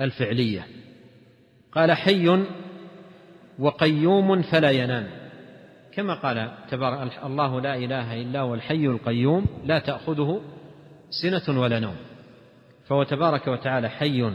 الفعلية 0.00 0.66
قال 1.72 1.92
حي 1.92 2.44
وقيوم 3.58 4.42
فلا 4.42 4.70
ينام 4.70 5.08
كما 5.94 6.14
قال 6.14 6.50
تبارك 6.70 7.10
الله 7.24 7.60
لا 7.60 7.76
إله 7.76 8.22
إلا 8.22 8.40
هو 8.40 8.54
الحي 8.54 8.86
القيوم 8.86 9.46
لا 9.64 9.78
تأخذه 9.78 10.40
سنة 11.22 11.60
ولا 11.60 11.78
نوم 11.78 11.96
فهو 12.88 13.02
تبارك 13.02 13.48
وتعالى 13.48 13.88
حي 13.88 14.30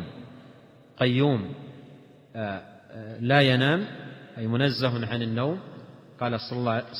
قيوم 0.97 1.53
آه، 2.35 2.39
آه، 2.91 3.19
لا 3.19 3.41
ينام 3.41 3.85
أي 4.37 4.47
منزه 4.47 5.07
عن 5.11 5.21
النوم 5.21 5.59
قال 6.19 6.39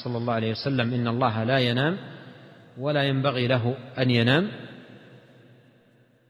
صلى 0.04 0.18
الله 0.18 0.34
عليه 0.34 0.52
وسلم 0.52 0.94
إن 0.94 1.08
الله 1.08 1.44
لا 1.44 1.58
ينام 1.60 1.98
ولا 2.78 3.04
ينبغي 3.04 3.48
له 3.48 3.76
أن 4.00 4.10
ينام 4.10 4.52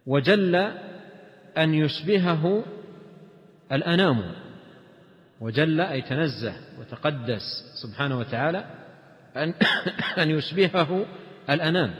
وجل 0.06 0.56
أن 1.58 1.74
يشبهه 1.74 2.66
الأنام 3.72 4.34
وجل 5.42 5.82
أي 5.82 6.02
تنزه 6.02 6.54
وتقدس 6.80 7.44
سبحانه 7.84 8.20
وتعالى 8.20 8.66
أن 9.36 9.54
أن 10.22 10.30
يشبهه 10.30 11.06
الأنام 11.50 11.94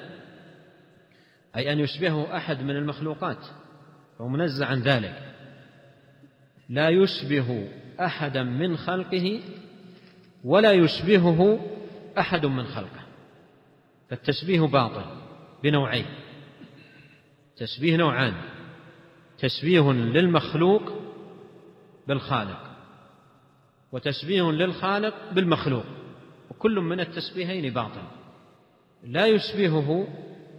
أي 1.56 1.74
أن 1.74 1.80
يشبهه 1.80 2.38
أحد 2.38 2.64
من 2.64 2.76
المخلوقات 2.76 3.46
فهو 4.20 4.28
منزه 4.28 4.66
عن 4.66 4.80
ذلك 4.82 5.34
لا 6.70 6.90
يشبه 6.90 7.70
أحدا 8.00 8.44
من 8.44 8.78
خلقه 8.78 9.40
ولا 10.44 10.72
يشبهه 10.72 11.60
أحد 12.20 12.46
من 12.46 12.64
خلقه 12.64 13.04
فالتشبيه 14.10 14.62
باطل 14.62 15.04
بنوعين 15.64 16.06
تشبيه 17.58 17.98
نوعان 17.98 18.34
تشبيه 19.38 19.92
للمخلوق 19.94 20.94
بالخالق 22.08 22.60
وتشبيه 23.92 24.52
للخالق 24.52 25.14
بالمخلوق 25.32 25.84
وكل 26.50 26.80
من 26.80 27.00
التشبيهين 27.00 27.74
باطل 27.74 28.02
لا 29.04 29.28
يشبهه 29.28 30.08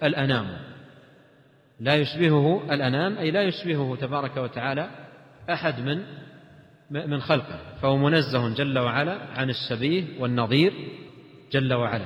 الأنام 0.03 0.74
لا 1.81 1.95
يشبهه 1.95 2.75
الأنام 2.75 3.19
أي 3.19 3.31
لا 3.31 3.43
يشبهه 3.43 3.97
تبارك 3.97 4.37
وتعالى 4.37 4.89
أحد 5.51 5.81
من 5.81 6.03
من 6.91 7.21
خلقه 7.21 7.59
فهو 7.83 7.97
منزه 7.97 8.55
جل 8.55 8.79
وعلا 8.79 9.19
عن 9.37 9.51
الشبيه 9.51 10.05
والنظير 10.21 10.73
جل 11.53 11.75
وعلا 11.75 12.05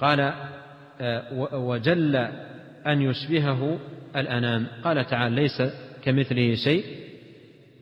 قال 0.00 0.20
آه، 1.00 1.48
وجل 1.58 2.16
أن 2.86 3.02
يشبهه 3.02 3.78
الأنام 4.16 4.66
قال 4.84 5.06
تعالى 5.06 5.34
ليس 5.42 5.62
كمثله 6.04 6.54
شيء 6.54 6.84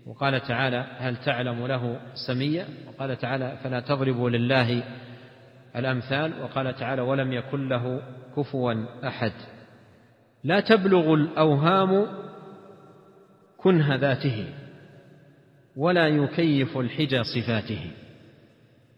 وقال 0.06 0.40
تعالى 0.40 0.86
هل 0.98 1.16
تعلم 1.16 1.66
له 1.66 2.00
سميا 2.26 2.66
وقال 2.88 3.18
تعالى 3.18 3.58
فلا 3.64 3.80
تضربوا 3.80 4.30
لله 4.30 4.82
الأمثال 5.76 6.42
وقال 6.42 6.76
تعالى 6.76 7.02
ولم 7.02 7.32
يكن 7.32 7.68
له 7.68 8.02
كفوا 8.36 8.74
أحد 9.08 9.32
لا 10.44 10.60
تبلغ 10.60 11.14
الاوهام 11.14 12.06
كنه 13.58 13.94
ذاته 13.94 14.44
ولا 15.76 16.08
يكيف 16.08 16.78
الحجى 16.78 17.24
صفاته 17.24 17.90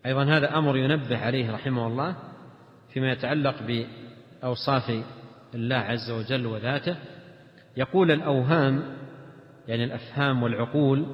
ايضا 0.07 0.25
هذا 0.25 0.59
امر 0.59 0.77
ينبه 0.77 1.19
عليه 1.19 1.53
رحمه 1.53 1.87
الله 1.87 2.17
فيما 2.93 3.13
يتعلق 3.13 3.55
باوصاف 4.43 5.03
الله 5.55 5.77
عز 5.77 6.11
وجل 6.11 6.47
وذاته 6.47 6.97
يقول 7.77 8.11
الاوهام 8.11 8.97
يعني 9.69 9.85
الافهام 9.85 10.43
والعقول 10.43 11.07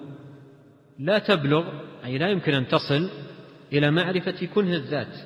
لا 0.99 1.19
تبلغ 1.19 1.65
اي 2.05 2.19
لا 2.19 2.29
يمكن 2.29 2.55
ان 2.55 2.67
تصل 2.69 3.11
الى 3.73 3.91
معرفه 3.91 4.47
كنه 4.55 4.73
الذات 4.77 5.17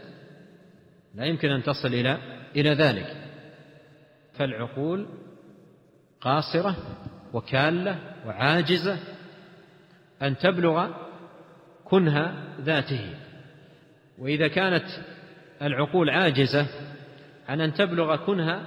لا 1.15 1.24
يمكن 1.24 1.51
ان 1.51 1.62
تصل 1.62 1.89
الى 1.89 2.19
الى 2.57 2.70
ذلك 2.70 3.26
فالعقول 4.39 5.07
قاصرة 6.21 6.77
وكالة 7.33 7.99
وعاجزة 8.27 8.99
أن 10.23 10.37
تبلغ 10.39 10.89
كنه 11.85 12.45
ذاته 12.61 13.15
وإذا 14.19 14.49
كانت 14.49 14.85
العقول 15.63 16.11
عاجزة 16.11 16.67
عن 17.49 17.61
أن 17.61 17.73
تبلغ 17.75 18.17
كنه 18.17 18.63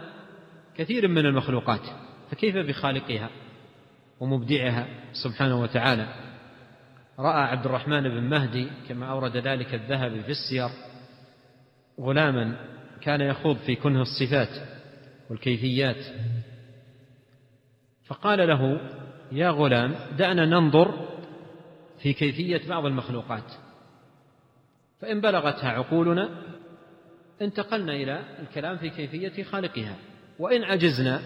كثير 0.77 1.07
من 1.07 1.25
المخلوقات 1.25 1.81
فكيف 2.31 2.55
بخالقها 2.57 3.29
ومبدعها 4.19 4.87
سبحانه 5.23 5.61
وتعالى 5.61 6.07
رأى 7.19 7.41
عبد 7.43 7.65
الرحمن 7.65 8.03
بن 8.03 8.23
مهدي 8.29 8.67
كما 8.89 9.05
أورد 9.11 9.37
ذلك 9.37 9.73
الذهبي 9.73 10.23
في 10.23 10.31
السير 10.31 10.69
غلاما 11.99 12.55
كان 13.01 13.21
يخوض 13.21 13.57
في 13.57 13.75
كنه 13.75 14.01
الصفات 14.01 14.78
والكيفيات 15.29 15.97
فقال 18.05 18.47
له 18.47 18.79
يا 19.31 19.49
غلام 19.49 19.95
دعنا 20.17 20.45
ننظر 20.45 21.07
في 21.99 22.13
كيفية 22.13 22.61
بعض 22.69 22.85
المخلوقات 22.85 23.53
فإن 24.99 25.21
بلغتها 25.21 25.69
عقولنا 25.69 26.29
انتقلنا 27.41 27.93
إلى 27.93 28.23
الكلام 28.41 28.77
في 28.77 28.89
كيفية 28.89 29.43
خالقها 29.43 29.95
وإن 30.39 30.63
عجزنا 30.63 31.21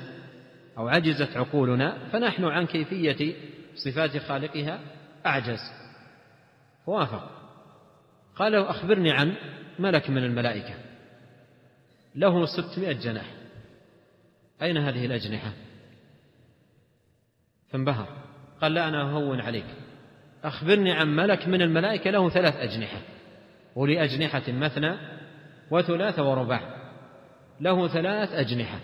أو 0.78 0.88
عجزت 0.88 1.38
عقولنا 1.38 1.98
فنحن 2.12 2.46
عن 2.46 2.66
كيفية 2.66 3.34
صفات 3.76 4.18
خالقها 4.18 4.80
أعجز 5.26 5.60
وافق 6.88 7.32
قال 8.36 8.52
له 8.52 8.70
أخبرني 8.70 9.12
عن 9.12 9.34
ملك 9.80 10.10
من 10.10 10.24
الملائكة 10.24 10.76
له 12.16 12.46
ستمائة 12.46 12.92
جناح 12.94 13.34
أين 14.64 14.78
هذه 14.78 15.06
الأجنحة 15.06 15.52
فانبهر 17.70 18.08
قال 18.62 18.74
لا 18.74 18.88
أنا 18.88 19.02
أهون 19.02 19.42
عليك 19.42 19.66
أخبرني 20.44 20.92
عن 20.92 21.16
ملك 21.16 21.48
من 21.48 21.62
الملائكة 21.62 22.10
له 22.12 22.30
ثلاث 22.30 22.56
أجنحة 22.56 23.02
ولأجنحة 23.76 24.52
مثنى 24.52 24.94
وثلاث 25.72 26.20
ورباع 26.20 26.76
له 27.62 27.88
ثلاث 27.88 28.32
أجنحة 28.34 28.80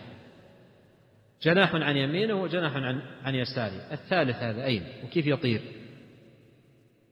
جناح 1.41 1.75
عن 1.75 1.97
يمينه 1.97 2.33
وجناح 2.33 2.75
عن 2.75 3.01
عن 3.23 3.35
يساره 3.35 3.81
الثالث 3.91 4.35
هذا 4.35 4.63
أين 4.63 4.83
وكيف 5.05 5.27
يطير 5.27 5.61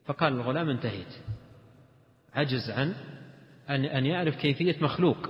فقال 0.05 0.33
الغلام 0.33 0.69
انتهيت 0.69 1.13
عجز 2.33 2.69
عن 2.71 2.93
أن 3.69 3.85
أن 3.85 4.05
يعرف 4.05 4.35
كيفية 4.35 4.75
مخلوق 4.81 5.29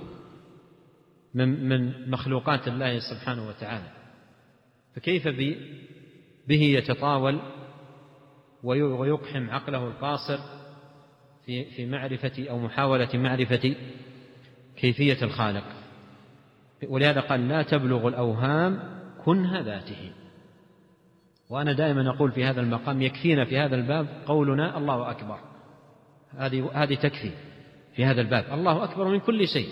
من 1.38 1.68
من 1.68 2.10
مخلوقات 2.10 2.68
الله 2.68 2.98
سبحانه 2.98 3.48
وتعالى 3.48 3.88
فكيف 4.96 5.28
به 6.48 6.62
يتطاول 6.62 7.38
ويقحم 8.64 9.50
عقله 9.50 9.86
القاصر 9.88 10.38
في 11.46 11.64
في 11.64 11.86
معرفة 11.86 12.50
أو 12.50 12.58
محاولة 12.58 13.08
معرفة 13.14 13.74
كيفية 14.76 15.22
الخالق 15.24 15.64
ولهذا 16.88 17.20
قال 17.20 17.48
لا 17.48 17.62
تبلغ 17.62 18.08
الأوهام 18.08 18.98
كنه 19.24 19.60
ذاته 19.60 20.10
وأنا 21.50 21.72
دائما 21.72 22.10
أقول 22.10 22.32
في 22.32 22.44
هذا 22.44 22.60
المقام 22.60 23.02
يكفينا 23.02 23.44
في 23.44 23.58
هذا 23.58 23.76
الباب 23.76 24.08
قولنا 24.26 24.78
الله 24.78 25.10
أكبر 25.10 25.38
هذه 26.38 26.70
هذه 26.74 26.94
تكفي 26.94 27.30
في 27.94 28.04
هذا 28.04 28.20
الباب 28.20 28.44
الله 28.52 28.84
أكبر 28.84 29.04
من 29.08 29.20
كل 29.20 29.48
شيء 29.48 29.68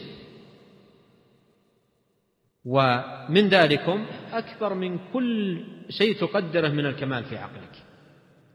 ومن 2.66 3.48
ذلكم 3.48 4.06
أكبر 4.32 4.74
من 4.74 4.98
كل 5.12 5.60
شيء 5.88 6.16
تقدره 6.20 6.68
من 6.68 6.86
الكمال 6.86 7.24
في 7.24 7.36
عقلك 7.38 7.82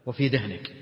وفي 0.06 0.28
ذهنك 0.28 0.72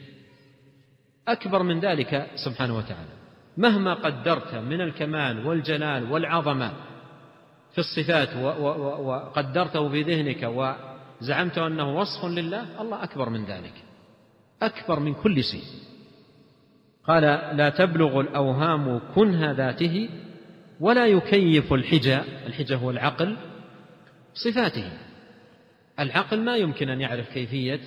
أكبر 1.28 1.62
من 1.62 1.80
ذلك 1.80 2.26
سبحانه 2.44 2.76
وتعالى 2.76 3.10
مهما 3.56 3.94
قدرت 3.94 4.54
من 4.54 4.80
الكمال 4.80 5.46
والجلال 5.46 6.12
والعظمة 6.12 6.72
في 7.72 7.78
الصفات 7.78 8.36
وقدرته 9.00 9.88
في 9.88 10.02
ذهنك 10.02 10.42
وزعمت 10.42 11.58
أنه 11.58 11.98
وصف 11.98 12.24
لله 12.24 12.80
الله 12.82 13.02
أكبر 13.04 13.28
من 13.28 13.44
ذلك 13.44 13.74
أكبر 14.62 15.00
من 15.00 15.14
كل 15.14 15.44
شيء 15.44 15.64
قال 17.04 17.22
لا 17.56 17.68
تبلغ 17.70 18.20
الأوهام 18.20 19.00
كنه 19.14 19.50
ذاته 19.50 20.08
ولا 20.80 21.06
يكيف 21.06 21.72
الحجة 21.72 22.24
الحجة 22.46 22.76
هو 22.76 22.90
العقل 22.90 23.36
صفاته 24.44 24.92
العقل 25.98 26.40
ما 26.44 26.56
يمكن 26.56 26.88
أن 26.88 27.00
يعرف 27.00 27.28
كيفية 27.32 27.80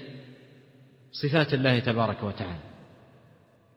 صفات 1.12 1.54
الله 1.54 1.80
تبارك 1.80 2.24
وتعالى 2.24 2.60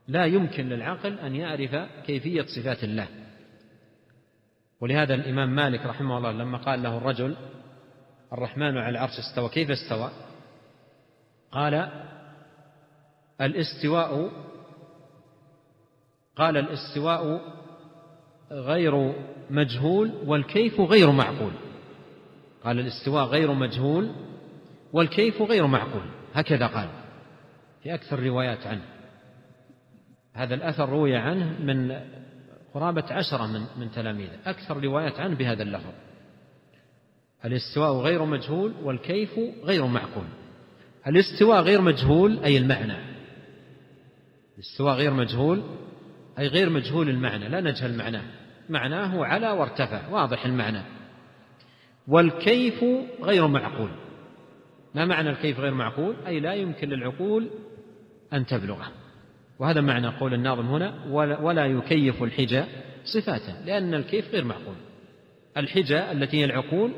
لا 0.08 0.24
يمكن 0.24 0.68
للعقل 0.68 1.18
أن 1.18 1.36
يعرف 1.36 1.74
كيفية 2.06 2.46
صفات 2.56 2.84
الله 2.84 3.08
ولهذا 4.80 5.14
الإمام 5.14 5.54
مالك 5.54 5.86
رحمه 5.86 6.18
الله 6.18 6.32
لما 6.32 6.58
قال 6.58 6.82
له 6.82 6.98
الرجل 6.98 7.36
الرحمن 8.32 8.78
على 8.78 8.88
العرش 8.88 9.18
استوى 9.30 9.48
كيف 9.48 9.70
استوى 9.70 10.10
قال 11.50 11.90
الاستواء 13.40 14.30
قال 16.36 16.56
الاستواء 16.56 17.55
غير 18.52 19.12
مجهول 19.50 20.12
والكيف 20.24 20.80
غير 20.80 21.10
معقول 21.10 21.52
قال 22.64 22.80
الاستواء 22.80 23.24
غير 23.24 23.52
مجهول 23.52 24.10
والكيف 24.92 25.42
غير 25.42 25.66
معقول 25.66 26.02
هكذا 26.34 26.66
قال 26.66 26.88
في 27.82 27.94
أكثر 27.94 28.18
الروايات 28.18 28.66
عنه 28.66 28.82
هذا 30.32 30.54
الأثر 30.54 30.88
روي 30.88 31.16
عنه 31.16 31.60
من 31.64 32.00
قرابة 32.74 33.04
عشرة 33.10 33.46
من 33.46 33.60
من 33.76 33.90
تلاميذه 33.90 34.38
أكثر 34.46 34.82
روايات 34.84 35.20
عنه 35.20 35.34
بهذا 35.36 35.62
اللفظ 35.62 35.92
الاستواء 37.44 37.92
غير 37.92 38.24
مجهول 38.24 38.74
والكيف 38.82 39.30
غير 39.64 39.86
معقول 39.86 40.26
الاستواء 41.06 41.60
غير 41.62 41.80
مجهول 41.80 42.38
أي 42.38 42.58
المعنى 42.58 43.16
الاستواء 44.54 44.94
غير 44.94 45.10
مجهول 45.12 45.62
أي 46.38 46.48
غير 46.48 46.70
مجهول 46.70 47.08
المعنى 47.08 47.48
لا 47.48 47.60
نجهل 47.60 47.96
معناه 47.96 48.22
معناه 48.70 49.24
على 49.26 49.50
وارتفع 49.50 50.08
واضح 50.10 50.44
المعنى 50.44 50.82
والكيف 52.08 52.84
غير 53.22 53.46
معقول 53.46 53.90
ما 54.94 55.04
معنى 55.04 55.30
الكيف 55.30 55.58
غير 55.60 55.74
معقول 55.74 56.16
اي 56.26 56.40
لا 56.40 56.54
يمكن 56.54 56.88
للعقول 56.88 57.50
ان 58.32 58.46
تبلغه 58.46 58.92
وهذا 59.58 59.80
معنى 59.80 60.08
قول 60.08 60.34
الناظم 60.34 60.66
هنا 60.66 60.94
ولا 61.40 61.66
يكيف 61.66 62.22
الحجى 62.22 62.64
صفاته 63.04 63.60
لان 63.66 63.94
الكيف 63.94 64.28
غير 64.32 64.44
معقول 64.44 64.74
الحجى 65.56 65.98
التي 66.12 66.40
هي 66.40 66.44
العقول 66.44 66.92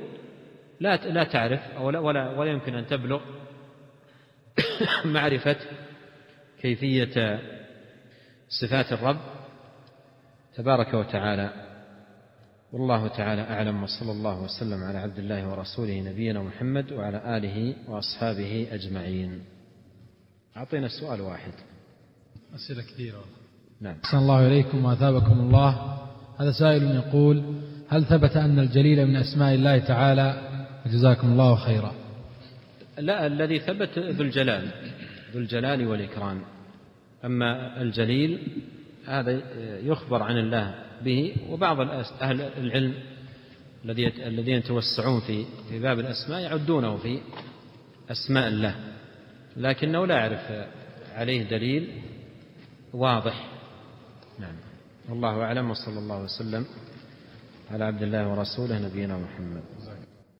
لا 0.81 0.97
لا 1.09 1.25
تعرف 1.25 1.61
او 1.77 1.91
لا 1.91 1.99
ولا 1.99 2.31
ولا 2.31 2.51
يمكن 2.51 2.75
ان 2.75 2.87
تبلغ 2.87 3.21
معرفه 5.15 5.57
كيفيه 6.63 7.39
صفات 8.61 8.93
الرب 8.93 9.19
تبارك 10.59 10.95
وتعالى 10.95 11.51
والله 12.73 13.09
تعالى 13.09 13.43
اعلم 13.43 13.83
وصلى 13.83 14.13
الله 14.13 14.41
وسلم 14.43 14.85
على 14.85 14.99
عبد 14.99 15.19
الله 15.19 15.49
ورسوله 15.49 16.01
نبينا 16.01 16.43
محمد 16.43 16.93
وعلى 16.93 17.37
اله 17.39 17.75
واصحابه 17.89 18.67
اجمعين 18.73 19.41
اعطينا 20.57 20.89
سؤال 20.89 21.21
واحد 21.21 21.53
اسئله 22.55 22.83
كثيره 22.83 23.19
نعم 23.81 23.97
احسن 24.05 24.19
الله 24.19 24.47
اليكم 24.47 24.85
واثابكم 24.85 25.41
الله 25.41 25.99
هذا 26.41 26.53
سائل 26.53 26.83
يقول 26.83 27.55
هل 27.89 28.05
ثبت 28.05 28.37
ان 28.37 28.59
الجليل 28.59 29.07
من 29.07 29.17
اسماء 29.17 29.55
الله 29.55 29.79
تعالى 29.79 30.41
جزاكم 30.87 31.33
الله 31.33 31.57
خيرا 31.57 31.95
لا 32.99 33.27
الذي 33.27 33.59
ثبت 33.59 33.99
ذو 33.99 34.23
الجلال 34.25 34.69
ذو 35.33 35.41
الجلال 35.41 35.87
والاكرام 35.87 36.43
اما 37.25 37.83
الجليل 37.83 38.53
هذا 39.09 39.41
يخبر 39.85 40.23
عن 40.23 40.37
الله 40.39 40.75
به 41.05 41.37
وبعض 41.51 41.81
أهل 42.21 42.41
العلم 42.41 42.95
الذين 44.27 44.55
يتوسعون 44.57 45.21
في 45.27 45.45
في 45.69 45.79
باب 45.81 45.99
الأسماء 45.99 46.41
يعدونه 46.41 46.97
في 46.97 47.21
أسماء 48.11 48.49
الله 48.49 48.75
لكنه 49.57 50.07
لا 50.07 50.15
يعرف 50.17 50.69
عليه 51.15 51.43
دليل 51.49 52.03
واضح 52.93 53.49
نعم 54.39 54.55
والله 55.09 55.43
أعلم 55.45 55.71
وصلى 55.71 55.99
الله 55.99 56.23
وسلم 56.25 56.65
على 57.71 57.85
عبد 57.85 58.03
الله 58.03 58.29
ورسوله 58.29 58.79
نبينا 58.79 59.19
محمد 59.19 59.78